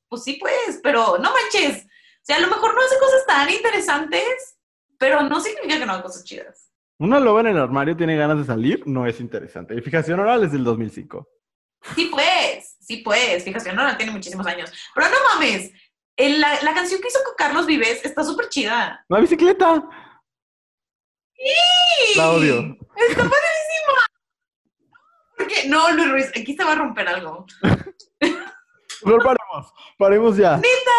Pues 0.07 0.23
sí, 0.23 0.37
pues, 0.39 0.79
pero 0.81 1.17
no 1.19 1.31
manches. 1.31 1.85
O 1.85 2.21
sea, 2.23 2.37
a 2.37 2.39
lo 2.39 2.47
mejor 2.47 2.73
no 2.73 2.81
hace 2.81 2.97
cosas 2.99 3.25
tan 3.27 3.49
interesantes, 3.49 4.57
pero 4.97 5.21
no 5.21 5.39
significa 5.39 5.77
que 5.79 5.85
no 5.85 5.93
haga 5.93 6.03
cosas 6.03 6.23
chidas. 6.23 6.68
Una 6.99 7.19
loba 7.19 7.39
en 7.39 7.47
el 7.47 7.57
armario 7.57 7.95
tiene 7.95 8.17
ganas 8.17 8.39
de 8.39 8.43
salir, 8.45 8.83
no 8.85 9.07
es 9.07 9.21
interesante. 9.21 9.73
Y 9.73 9.81
fijación 9.81 10.19
oral 10.19 10.43
es 10.43 10.51
del 10.51 10.65
2005. 10.65 11.27
Sí, 11.95 12.09
pues, 12.11 12.75
sí, 12.81 12.97
pues. 12.97 13.43
Fijación 13.45 13.77
no 13.77 13.95
tiene 13.95 14.11
muchísimos 14.11 14.45
años. 14.45 14.69
Pero 14.93 15.07
no 15.07 15.15
mames. 15.33 15.71
la, 16.17 16.61
la 16.61 16.73
canción 16.73 16.99
que 16.99 17.07
hizo 17.07 17.19
con 17.23 17.35
Carlos 17.37 17.65
Vives 17.65 18.03
está 18.03 18.23
súper 18.25 18.49
chida. 18.49 19.05
¡La 19.07 19.19
bicicleta! 19.19 19.81
La 22.17 22.31
odio. 22.31 22.77
Está 22.97 23.21
padrísima. 23.21 24.05
Porque, 25.37 25.69
no, 25.69 25.91
Luis 25.91 26.11
Ruiz, 26.11 26.31
aquí 26.35 26.53
se 26.53 26.65
va 26.65 26.73
a 26.73 26.75
romper 26.75 27.07
algo. 27.07 27.45
Pero 28.19 29.17
paremos, 29.19 29.73
paremos 29.97 30.35
ya. 30.35 30.55
Esto 30.55 30.91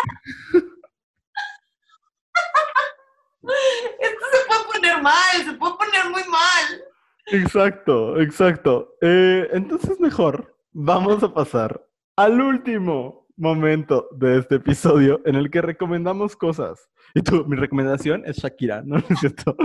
se 4.33 4.47
puede 4.47 4.65
poner 4.73 5.03
mal, 5.03 5.45
se 5.45 5.53
puede 5.55 5.75
poner 5.75 6.11
muy 6.11 6.25
mal. 6.25 6.85
Exacto, 7.27 8.21
exacto. 8.21 8.97
Eh, 9.01 9.49
entonces 9.53 10.01
mejor 10.01 10.57
vamos 10.73 11.23
a 11.23 11.33
pasar 11.33 11.87
al 12.17 12.41
último 12.41 13.27
momento 13.37 14.09
de 14.13 14.39
este 14.39 14.57
episodio 14.57 15.21
en 15.25 15.35
el 15.35 15.51
que 15.51 15.63
recomendamos 15.63 16.37
cosas. 16.37 16.89
Y 17.15 17.23
tú, 17.23 17.45
mi 17.47 17.57
recomendación 17.57 18.23
es 18.27 18.37
Shakira, 18.37 18.83
¿no? 18.85 18.97
¿No 18.99 19.05
es 19.09 19.21
cierto? 19.21 19.57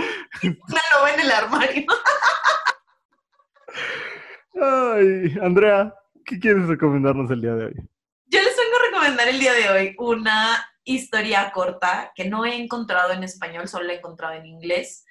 Una 0.44 0.82
loba 0.94 1.14
en 1.14 1.20
el 1.20 1.32
armario. 1.32 1.86
Ay, 4.62 5.38
Andrea, 5.42 5.94
¿qué 6.26 6.40
quieres 6.40 6.68
recomendarnos 6.68 7.30
el 7.30 7.42
día 7.42 7.56
de 7.56 7.66
hoy? 7.66 7.76
Yo 8.28 8.42
les 8.42 8.56
vengo 8.58 8.78
a 8.78 8.86
recomendar 8.86 9.28
el 9.28 9.40
día 9.40 9.54
de 9.54 9.70
hoy 9.70 9.96
una 10.00 10.66
historia 10.86 11.52
corta 11.52 12.12
que 12.16 12.26
no 12.26 12.46
he 12.46 12.56
encontrado 12.56 13.12
en 13.12 13.24
español, 13.24 13.68
solo 13.68 13.86
la 13.86 13.94
he 13.94 13.98
encontrado 13.98 14.36
en 14.36 14.46
inglés, 14.46 15.06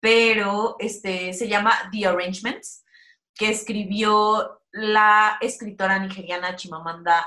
pero 0.00 0.76
este, 0.78 1.32
se 1.34 1.46
llama 1.46 1.90
The 1.92 2.06
Arrangements, 2.06 2.84
que 3.34 3.50
escribió 3.50 4.62
la 4.72 5.38
escritora 5.40 5.98
nigeriana 5.98 6.56
Chimamanda 6.56 7.26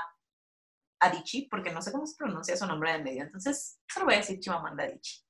Adichie, 1.00 1.48
porque 1.50 1.72
no 1.72 1.80
sé 1.82 1.92
cómo 1.92 2.06
se 2.06 2.16
pronuncia 2.16 2.56
su 2.56 2.66
nombre 2.66 2.92
de 2.92 3.02
medio, 3.02 3.22
entonces 3.22 3.78
solo 3.88 4.06
voy 4.06 4.14
a 4.14 4.18
decir 4.18 4.40
Chimamanda 4.40 4.84
Adichie. 4.84 5.22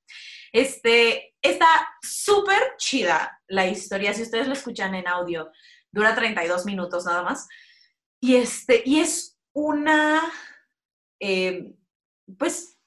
Este, 0.51 1.35
está 1.41 1.67
súper 2.01 2.75
chida 2.77 3.41
la 3.47 3.67
historia, 3.67 4.13
si 4.13 4.23
ustedes 4.23 4.47
lo 4.47 4.53
escuchan 4.53 4.95
en 4.95 5.07
audio, 5.07 5.51
dura 5.91 6.15
32 6.15 6.65
minutos 6.65 7.05
nada 7.05 7.23
más, 7.23 7.47
y, 8.19 8.37
este, 8.37 8.81
y 8.85 9.01
es 9.01 9.37
una, 9.53 10.21
eh, 11.19 11.73
pues, 12.37 12.79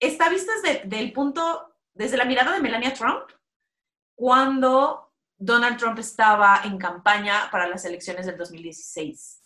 está 0.00 0.28
vista 0.28 0.52
desde 0.62 0.98
el 0.98 1.12
punto, 1.12 1.74
desde 1.94 2.16
la 2.16 2.24
mirada 2.24 2.52
de 2.52 2.60
Melania 2.60 2.94
Trump, 2.94 3.30
cuando 4.14 5.12
Donald 5.38 5.76
Trump 5.76 5.98
estaba 5.98 6.62
en 6.64 6.78
campaña 6.78 7.50
para 7.50 7.68
las 7.68 7.84
elecciones 7.84 8.26
del 8.26 8.36
2016. 8.36 9.42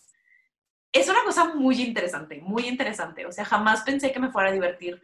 Es 0.93 1.09
una 1.09 1.23
cosa 1.23 1.53
muy 1.53 1.81
interesante, 1.81 2.41
muy 2.41 2.67
interesante. 2.67 3.25
O 3.25 3.31
sea, 3.31 3.45
jamás 3.45 3.81
pensé 3.81 4.11
que 4.11 4.19
me 4.19 4.31
fuera 4.31 4.49
a 4.49 4.53
divertir 4.53 5.01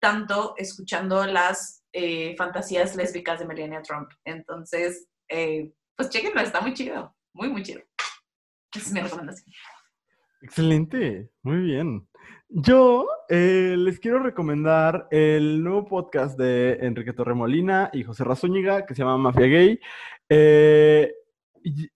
tanto 0.00 0.54
escuchando 0.56 1.24
las 1.26 1.84
eh, 1.92 2.34
fantasías 2.36 2.96
lésbicas 2.96 3.38
de 3.38 3.46
Melania 3.46 3.82
Trump. 3.82 4.10
Entonces, 4.24 5.08
eh, 5.28 5.72
pues 5.96 6.08
chequenlo, 6.10 6.40
está 6.40 6.60
muy 6.60 6.74
chido, 6.74 7.14
muy, 7.32 7.48
muy 7.48 7.62
chido. 7.62 7.82
Excelente, 10.42 11.30
muy 11.42 11.58
bien. 11.58 12.08
Yo 12.52 13.06
eh, 13.28 13.76
les 13.78 14.00
quiero 14.00 14.18
recomendar 14.18 15.06
el 15.12 15.62
nuevo 15.62 15.84
podcast 15.86 16.36
de 16.36 16.78
Enrique 16.80 17.12
Torremolina 17.12 17.90
y 17.92 18.02
José 18.02 18.24
Razúñiga 18.24 18.86
que 18.86 18.94
se 18.96 19.02
llama 19.02 19.18
Mafia 19.18 19.46
Gay. 19.46 19.78
Eh, 20.28 21.12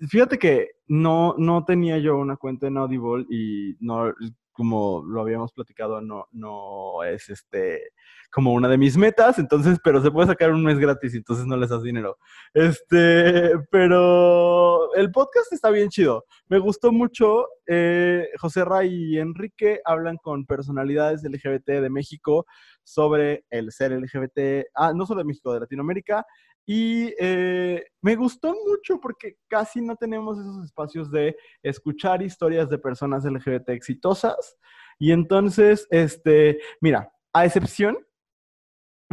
fíjate 0.09 0.39
que 0.39 0.77
no, 0.87 1.35
no 1.39 1.65
tenía 1.65 1.99
yo 1.99 2.17
una 2.17 2.37
cuenta 2.37 2.69
en 2.69 2.77
Audible 2.77 3.27
y 3.29 3.75
no, 3.81 4.15
como 4.55 5.05
lo 5.05 5.21
habíamos 5.21 5.53
platicado, 5.53 6.01
no, 6.01 6.29
no 6.33 7.05
es 7.05 7.29
este 7.29 7.91
como 8.31 8.53
una 8.53 8.69
de 8.69 8.79
mis 8.79 8.97
metas, 8.97 9.39
entonces, 9.39 9.79
pero 9.85 10.03
se 10.03 10.11
puede 10.11 10.27
sacar 10.27 10.51
un 10.51 10.65
mes 10.65 10.77
gratis, 10.81 11.15
entonces 11.15 11.47
no 11.47 11.57
les 11.57 11.71
das 11.71 11.85
dinero. 11.85 12.19
Este, 12.53 13.53
pero 13.71 14.93
el 14.95 15.13
podcast 15.13 15.53
está 15.53 15.71
bien 15.71 15.89
chido. 15.89 16.25
Me 16.49 16.59
gustó 16.59 16.91
mucho. 16.91 17.47
Eh, 17.67 18.29
José 18.41 18.65
Ray 18.65 18.93
y 18.93 19.19
Enrique 19.19 19.81
hablan 19.85 20.17
con 20.17 20.47
personalidades 20.47 21.23
LGBT 21.23 21.81
de 21.81 21.91
México 21.91 22.45
sobre 22.83 23.45
el 23.51 23.71
ser 23.71 23.93
LGBT, 23.93 24.67
ah, 24.75 24.93
no 24.93 25.07
solo 25.07 25.19
de 25.19 25.27
México, 25.27 25.53
de 25.53 25.61
Latinoamérica. 25.61 26.27
Y 26.67 27.15
eh, 27.19 27.85
me 28.01 28.17
gustó 28.17 28.55
mucho 28.67 28.99
porque 29.01 29.37
casi 29.49 29.81
no 29.81 29.97
tenemos 29.97 30.39
esos 30.39 30.65
espacios 30.65 31.11
de 31.11 31.37
escuchar 31.63 32.23
historias 32.23 32.71
de 32.71 32.79
personas 32.79 33.25
LGBT 33.25 33.71
exitosas. 33.71 34.57
Y 34.99 35.13
entonces, 35.13 35.87
este, 35.91 36.61
mira, 36.81 37.13
a 37.33 37.45
excepción 37.45 37.99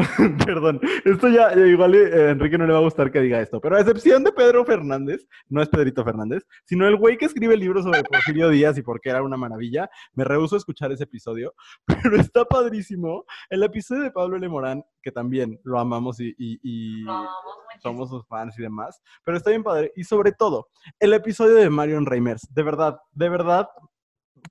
Perdón, 0.46 0.80
esto 1.06 1.30
ya, 1.30 1.54
igual 1.54 1.96
eh, 1.96 2.28
a 2.28 2.30
Enrique 2.32 2.58
no 2.58 2.66
le 2.66 2.74
va 2.74 2.80
a 2.80 2.84
gustar 2.84 3.12
que 3.12 3.22
diga 3.22 3.42
esto, 3.42 3.60
pero 3.60 3.76
a 3.76 3.82
excepción 3.82 4.24
de 4.24 4.32
Pedro 4.32 4.66
Fernández, 4.66 5.28
no 5.50 5.62
es 5.62 5.70
Pedrito 5.70 6.04
Fernández, 6.04 6.46
sino 6.66 6.88
el 6.88 6.96
güey 6.96 7.18
que 7.18 7.26
escribe 7.26 7.58
libros 7.58 7.84
sobre 7.84 8.04
Porfirio 8.04 8.50
Díaz 8.50 8.78
y 8.78 8.82
por 8.82 9.00
qué 9.00 9.10
era 9.10 9.24
una 9.24 9.38
maravilla, 9.38 9.90
me 10.14 10.24
rehuso 10.24 10.56
a 10.56 10.60
escuchar 10.60 10.92
ese 10.92 11.04
episodio, 11.04 11.54
pero 12.04 12.18
está 12.18 12.46
padrísimo. 12.46 13.26
El 13.50 13.64
episodio 13.64 14.04
de 14.04 14.12
Pablo 14.12 14.38
L. 14.38 14.50
Morán, 14.50 14.84
que 15.02 15.12
también 15.12 15.60
lo 15.64 15.80
amamos 15.80 16.20
y, 16.20 17.06
somos 17.82 18.10
sus 18.10 18.28
fans 18.28 18.58
y 18.60 18.62
demás, 18.62 19.02
pero 19.24 19.38
está 19.38 19.50
bien 19.50 19.64
padre. 19.64 19.92
Y 19.96 20.04
sobre 20.04 20.32
todo, 20.32 20.70
el 21.00 21.14
episodio 21.14 21.56
de 21.56 21.70
Marion 21.70 22.06
Reimers, 22.06 22.48
de 22.54 22.64
verdad, 22.64 23.00
de 23.12 23.30
verdad, 23.30 23.68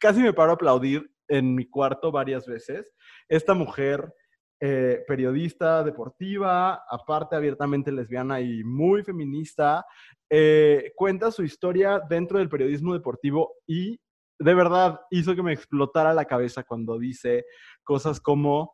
casi 0.01 0.21
me 0.21 0.33
paro 0.33 0.53
a 0.53 0.55
aplaudir 0.55 1.11
en 1.29 1.55
mi 1.55 1.67
cuarto 1.67 2.11
varias 2.11 2.47
veces. 2.47 2.93
Esta 3.29 3.55
mujer, 3.55 4.13
eh, 4.61 5.03
periodista 5.09 5.83
deportiva, 5.83 6.85
aparte 6.89 7.35
abiertamente 7.35 7.91
lesbiana 7.91 8.41
y 8.41 8.63
muy 8.63 9.03
feminista, 9.03 9.87
eh, 10.29 10.93
cuenta 10.95 11.31
su 11.31 11.43
historia 11.43 12.01
dentro 12.09 12.39
del 12.39 12.51
periodismo 12.51 12.93
deportivo 12.93 13.55
y 13.67 13.99
de 14.39 14.55
verdad 14.55 15.01
hizo 15.11 15.35
que 15.35 15.43
me 15.43 15.53
explotara 15.53 16.15
la 16.15 16.27
cabeza 16.27 16.63
cuando 16.63 16.99
dice 16.99 17.45
cosas 17.85 18.21
como, 18.21 18.73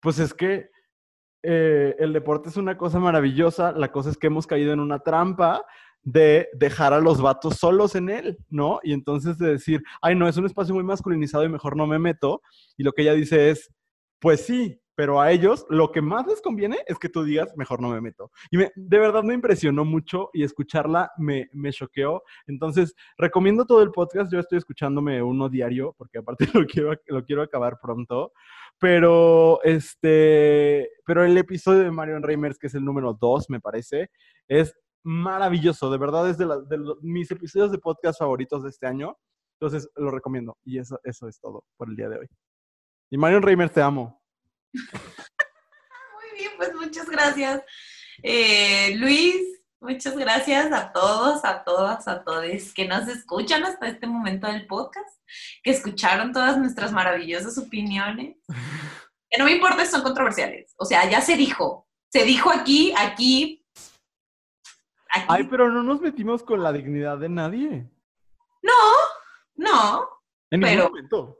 pues 0.00 0.18
es 0.18 0.34
que 0.34 0.68
eh, 1.42 1.94
el 1.98 2.12
deporte 2.12 2.48
es 2.48 2.56
una 2.56 2.76
cosa 2.76 2.98
maravillosa, 2.98 3.72
la 3.72 3.90
cosa 3.90 4.10
es 4.10 4.18
que 4.18 4.26
hemos 4.26 4.46
caído 4.46 4.72
en 4.72 4.80
una 4.80 4.98
trampa 4.98 5.64
de 6.02 6.48
dejar 6.54 6.92
a 6.92 7.00
los 7.00 7.20
vatos 7.20 7.56
solos 7.56 7.94
en 7.94 8.08
él, 8.08 8.38
¿no? 8.48 8.80
Y 8.82 8.92
entonces 8.92 9.38
de 9.38 9.52
decir, 9.52 9.82
ay, 10.02 10.14
no, 10.14 10.28
es 10.28 10.36
un 10.36 10.46
espacio 10.46 10.74
muy 10.74 10.84
masculinizado 10.84 11.44
y 11.44 11.48
mejor 11.48 11.76
no 11.76 11.86
me 11.86 11.98
meto. 11.98 12.42
Y 12.76 12.82
lo 12.82 12.92
que 12.92 13.02
ella 13.02 13.14
dice 13.14 13.50
es, 13.50 13.72
pues 14.18 14.42
sí, 14.44 14.79
pero 15.00 15.18
a 15.18 15.32
ellos 15.32 15.64
lo 15.70 15.90
que 15.92 16.02
más 16.02 16.26
les 16.26 16.42
conviene 16.42 16.76
es 16.86 16.98
que 16.98 17.08
tú 17.08 17.24
digas, 17.24 17.56
mejor 17.56 17.80
no 17.80 17.88
me 17.88 18.02
meto. 18.02 18.30
Y 18.50 18.58
me- 18.58 18.70
de 18.76 18.98
verdad 18.98 19.22
me 19.22 19.32
impresionó 19.32 19.82
mucho 19.82 20.28
y 20.34 20.42
escucharla 20.44 21.10
me, 21.16 21.48
me 21.54 21.72
choqueó. 21.72 22.22
Entonces, 22.46 22.94
recomiendo 23.16 23.64
todo 23.64 23.82
el 23.82 23.92
podcast. 23.92 24.30
Yo 24.30 24.38
estoy 24.40 24.58
escuchándome 24.58 25.22
uno 25.22 25.48
diario 25.48 25.94
porque 25.96 26.18
aparte 26.18 26.44
lo 26.52 26.66
quiero, 26.66 26.92
lo 27.06 27.24
quiero 27.24 27.40
acabar 27.40 27.78
pronto. 27.80 28.34
Pero 28.78 29.62
este, 29.62 30.90
pero 31.06 31.24
el 31.24 31.38
episodio 31.38 31.78
de 31.80 31.90
Marion 31.90 32.22
Reimers, 32.22 32.58
que 32.58 32.66
es 32.66 32.74
el 32.74 32.84
número 32.84 33.14
2, 33.18 33.48
me 33.48 33.58
parece, 33.58 34.10
es 34.48 34.76
maravilloso. 35.02 35.90
De 35.90 35.96
verdad 35.96 36.28
es 36.28 36.36
de, 36.36 36.44
la- 36.44 36.60
de 36.60 36.76
lo- 36.76 36.98
mis 37.00 37.30
episodios 37.30 37.72
de 37.72 37.78
podcast 37.78 38.18
favoritos 38.18 38.64
de 38.64 38.68
este 38.68 38.86
año. 38.86 39.16
Entonces, 39.58 39.88
lo 39.96 40.10
recomiendo. 40.10 40.58
Y 40.62 40.76
eso, 40.76 41.00
eso 41.04 41.26
es 41.26 41.40
todo 41.40 41.64
por 41.78 41.88
el 41.88 41.96
día 41.96 42.10
de 42.10 42.18
hoy. 42.18 42.26
Y 43.10 43.16
Marion 43.16 43.40
Reimers, 43.42 43.72
te 43.72 43.80
amo. 43.80 44.19
Muy 44.72 46.38
bien, 46.38 46.52
pues 46.56 46.74
muchas 46.74 47.08
gracias. 47.08 47.62
Eh, 48.22 48.94
Luis, 48.96 49.60
muchas 49.80 50.16
gracias 50.16 50.72
a 50.72 50.92
todos, 50.92 51.44
a 51.44 51.64
todas, 51.64 52.06
a 52.08 52.22
todos 52.22 52.72
que 52.74 52.86
nos 52.86 53.08
escuchan 53.08 53.64
hasta 53.64 53.88
este 53.88 54.06
momento 54.06 54.46
del 54.46 54.66
podcast, 54.66 55.22
que 55.62 55.70
escucharon 55.70 56.32
todas 56.32 56.58
nuestras 56.58 56.92
maravillosas 56.92 57.56
opiniones. 57.58 58.36
Que 59.28 59.38
no 59.38 59.44
me 59.44 59.52
importa 59.52 59.84
si 59.84 59.92
son 59.92 60.02
controversiales. 60.02 60.74
O 60.76 60.84
sea, 60.84 61.08
ya 61.08 61.20
se 61.20 61.36
dijo. 61.36 61.88
Se 62.08 62.24
dijo 62.24 62.50
aquí, 62.50 62.92
aquí. 62.96 63.64
Aquí. 65.12 65.26
Ay, 65.28 65.44
pero 65.44 65.70
no 65.70 65.82
nos 65.82 66.00
metimos 66.00 66.42
con 66.42 66.62
la 66.62 66.72
dignidad 66.72 67.18
de 67.18 67.28
nadie. 67.28 67.90
No. 69.56 70.08
En 70.50 70.60
ningún 70.60 70.74
Pero- 70.76 70.88
momento. 70.88 71.36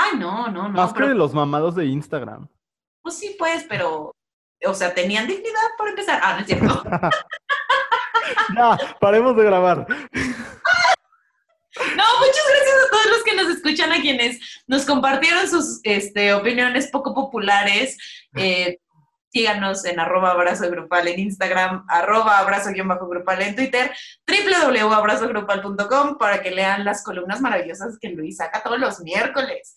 Ay, 0.00 0.16
no, 0.16 0.46
no, 0.48 0.68
no. 0.68 0.68
Más 0.68 0.92
que 0.92 0.98
pero- 1.00 1.08
de 1.08 1.14
los 1.16 1.34
mamados 1.34 1.74
de 1.74 1.86
Instagram. 1.86 2.46
Pues 3.02 3.18
sí, 3.18 3.34
pues, 3.38 3.64
pero. 3.68 4.14
O 4.64 4.74
sea, 4.74 4.94
tenían 4.94 5.26
dignidad 5.26 5.58
por 5.76 5.88
empezar. 5.88 6.20
Ah, 6.22 6.34
no 6.34 6.40
es 6.40 6.46
cierto. 6.46 6.84
Ya, 8.54 8.78
paremos 9.00 9.34
de 9.36 9.42
grabar. 9.44 9.86
No, 9.88 9.96
muchas 12.18 12.46
gracias 12.50 12.76
a 12.86 12.90
todos 12.90 13.06
los 13.06 13.22
que 13.24 13.34
nos 13.36 13.48
escuchan, 13.48 13.90
a 13.90 14.02
quienes 14.02 14.38
nos 14.66 14.84
compartieron 14.84 15.48
sus 15.48 15.80
este, 15.82 16.34
opiniones 16.34 16.90
poco 16.90 17.14
populares. 17.14 17.96
Eh, 18.36 18.78
síganos 19.30 19.84
en 19.84 20.00
arroba 20.00 20.30
abrazo 20.32 20.70
grupal 20.70 21.08
en 21.08 21.20
Instagram, 21.20 21.84
arroba 21.88 22.38
abrazo 22.38 22.70
guion 22.72 22.88
bajo 22.88 23.08
grupal 23.08 23.42
en 23.42 23.54
Twitter, 23.56 23.90
www.abrazogrupal.com 24.26 26.18
para 26.18 26.42
que 26.42 26.50
lean 26.50 26.84
las 26.84 27.02
columnas 27.04 27.40
maravillosas 27.40 27.98
que 28.00 28.10
Luis 28.10 28.36
saca 28.38 28.62
todos 28.62 28.78
los 28.78 29.00
miércoles. 29.00 29.74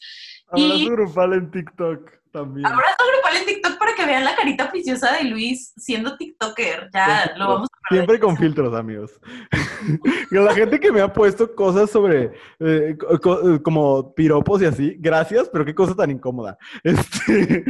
Y- 0.54 0.66
Abrazo 0.88 0.92
grupal 0.92 1.34
en 1.34 1.52
TikTok 1.52 2.12
también. 2.32 2.66
Abrazo 2.66 2.96
grupal 3.14 3.38
en 3.38 3.46
TikTok 3.46 3.78
para 3.78 3.94
que 3.96 4.06
vean 4.06 4.24
la 4.24 4.36
carita 4.36 4.70
preciosa 4.70 5.14
de 5.18 5.26
Luis 5.26 5.74
siendo 5.78 6.18
TikToker. 6.18 6.90
Ya 6.94 7.34
lo 7.38 7.48
vamos 7.48 7.68
a 7.72 7.78
perder. 7.90 8.06
Siempre 8.06 8.20
con 8.20 8.38
filtros, 8.38 8.74
amigos. 8.74 9.20
La 10.32 10.54
gente 10.54 10.80
que 10.80 10.92
me 10.94 11.02
ha 11.02 11.12
puesto 11.12 11.54
cosas 11.56 11.90
sobre, 11.90 12.32
eh, 12.60 12.96
co- 13.22 13.56
eh, 13.56 13.62
como 13.62 14.14
piropos 14.14 14.62
y 14.62 14.66
así, 14.66 14.96
gracias, 14.98 15.50
pero 15.52 15.66
qué 15.66 15.76
cosa 15.76 15.94
tan 15.96 16.10
incómoda. 16.12 16.58
Este, 16.84 17.66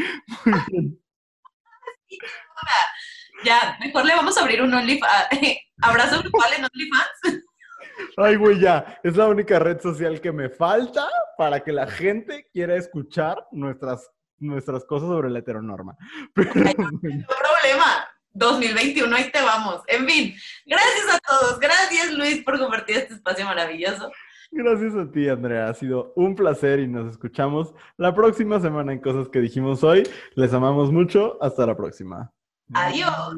muy 0.45 0.59
bien. 0.67 0.99
Ya, 3.43 3.75
mejor 3.79 4.05
le 4.05 4.13
vamos 4.13 4.37
a 4.37 4.41
abrir 4.41 4.61
un 4.61 4.71
OnlyFans. 4.71 5.27
Abrazo 5.81 6.21
grupal 6.21 6.53
en 6.53 6.65
OnlyFans. 6.65 7.43
Ay, 8.17 8.35
güey, 8.35 8.59
ya. 8.59 8.99
Es 9.03 9.15
la 9.15 9.27
única 9.27 9.57
red 9.57 9.81
social 9.81 10.21
que 10.21 10.31
me 10.31 10.49
falta 10.49 11.07
para 11.37 11.59
que 11.63 11.71
la 11.71 11.87
gente 11.87 12.47
quiera 12.53 12.75
escuchar 12.75 13.47
nuestras, 13.51 14.09
nuestras 14.37 14.85
cosas 14.85 15.09
sobre 15.09 15.29
la 15.29 15.39
heteronorma. 15.39 15.95
Pero, 16.35 16.51
No 16.53 17.27
problema. 17.27 18.07
2021, 18.33 19.13
ahí 19.13 19.29
te 19.29 19.41
vamos. 19.41 19.81
En 19.87 20.07
fin, 20.07 20.35
gracias 20.65 21.15
a 21.15 21.19
todos. 21.19 21.59
Gracias, 21.59 22.13
Luis, 22.13 22.43
por 22.43 22.57
compartir 22.59 22.97
este 22.97 23.15
espacio 23.15 23.45
maravilloso. 23.45 24.09
Gracias 24.51 24.95
a 24.95 25.09
ti, 25.11 25.27
Andrea. 25.27 25.69
Ha 25.69 25.73
sido 25.73 26.13
un 26.15 26.35
placer 26.35 26.79
y 26.79 26.87
nos 26.87 27.11
escuchamos 27.11 27.73
la 27.97 28.13
próxima 28.13 28.59
semana 28.59 28.93
en 28.93 28.99
Cosas 28.99 29.29
que 29.29 29.39
dijimos 29.39 29.83
hoy. 29.83 30.03
Les 30.35 30.53
amamos 30.53 30.91
mucho. 30.91 31.37
Hasta 31.41 31.65
la 31.65 31.75
próxima. 31.75 32.31
Adiós. 32.73 33.35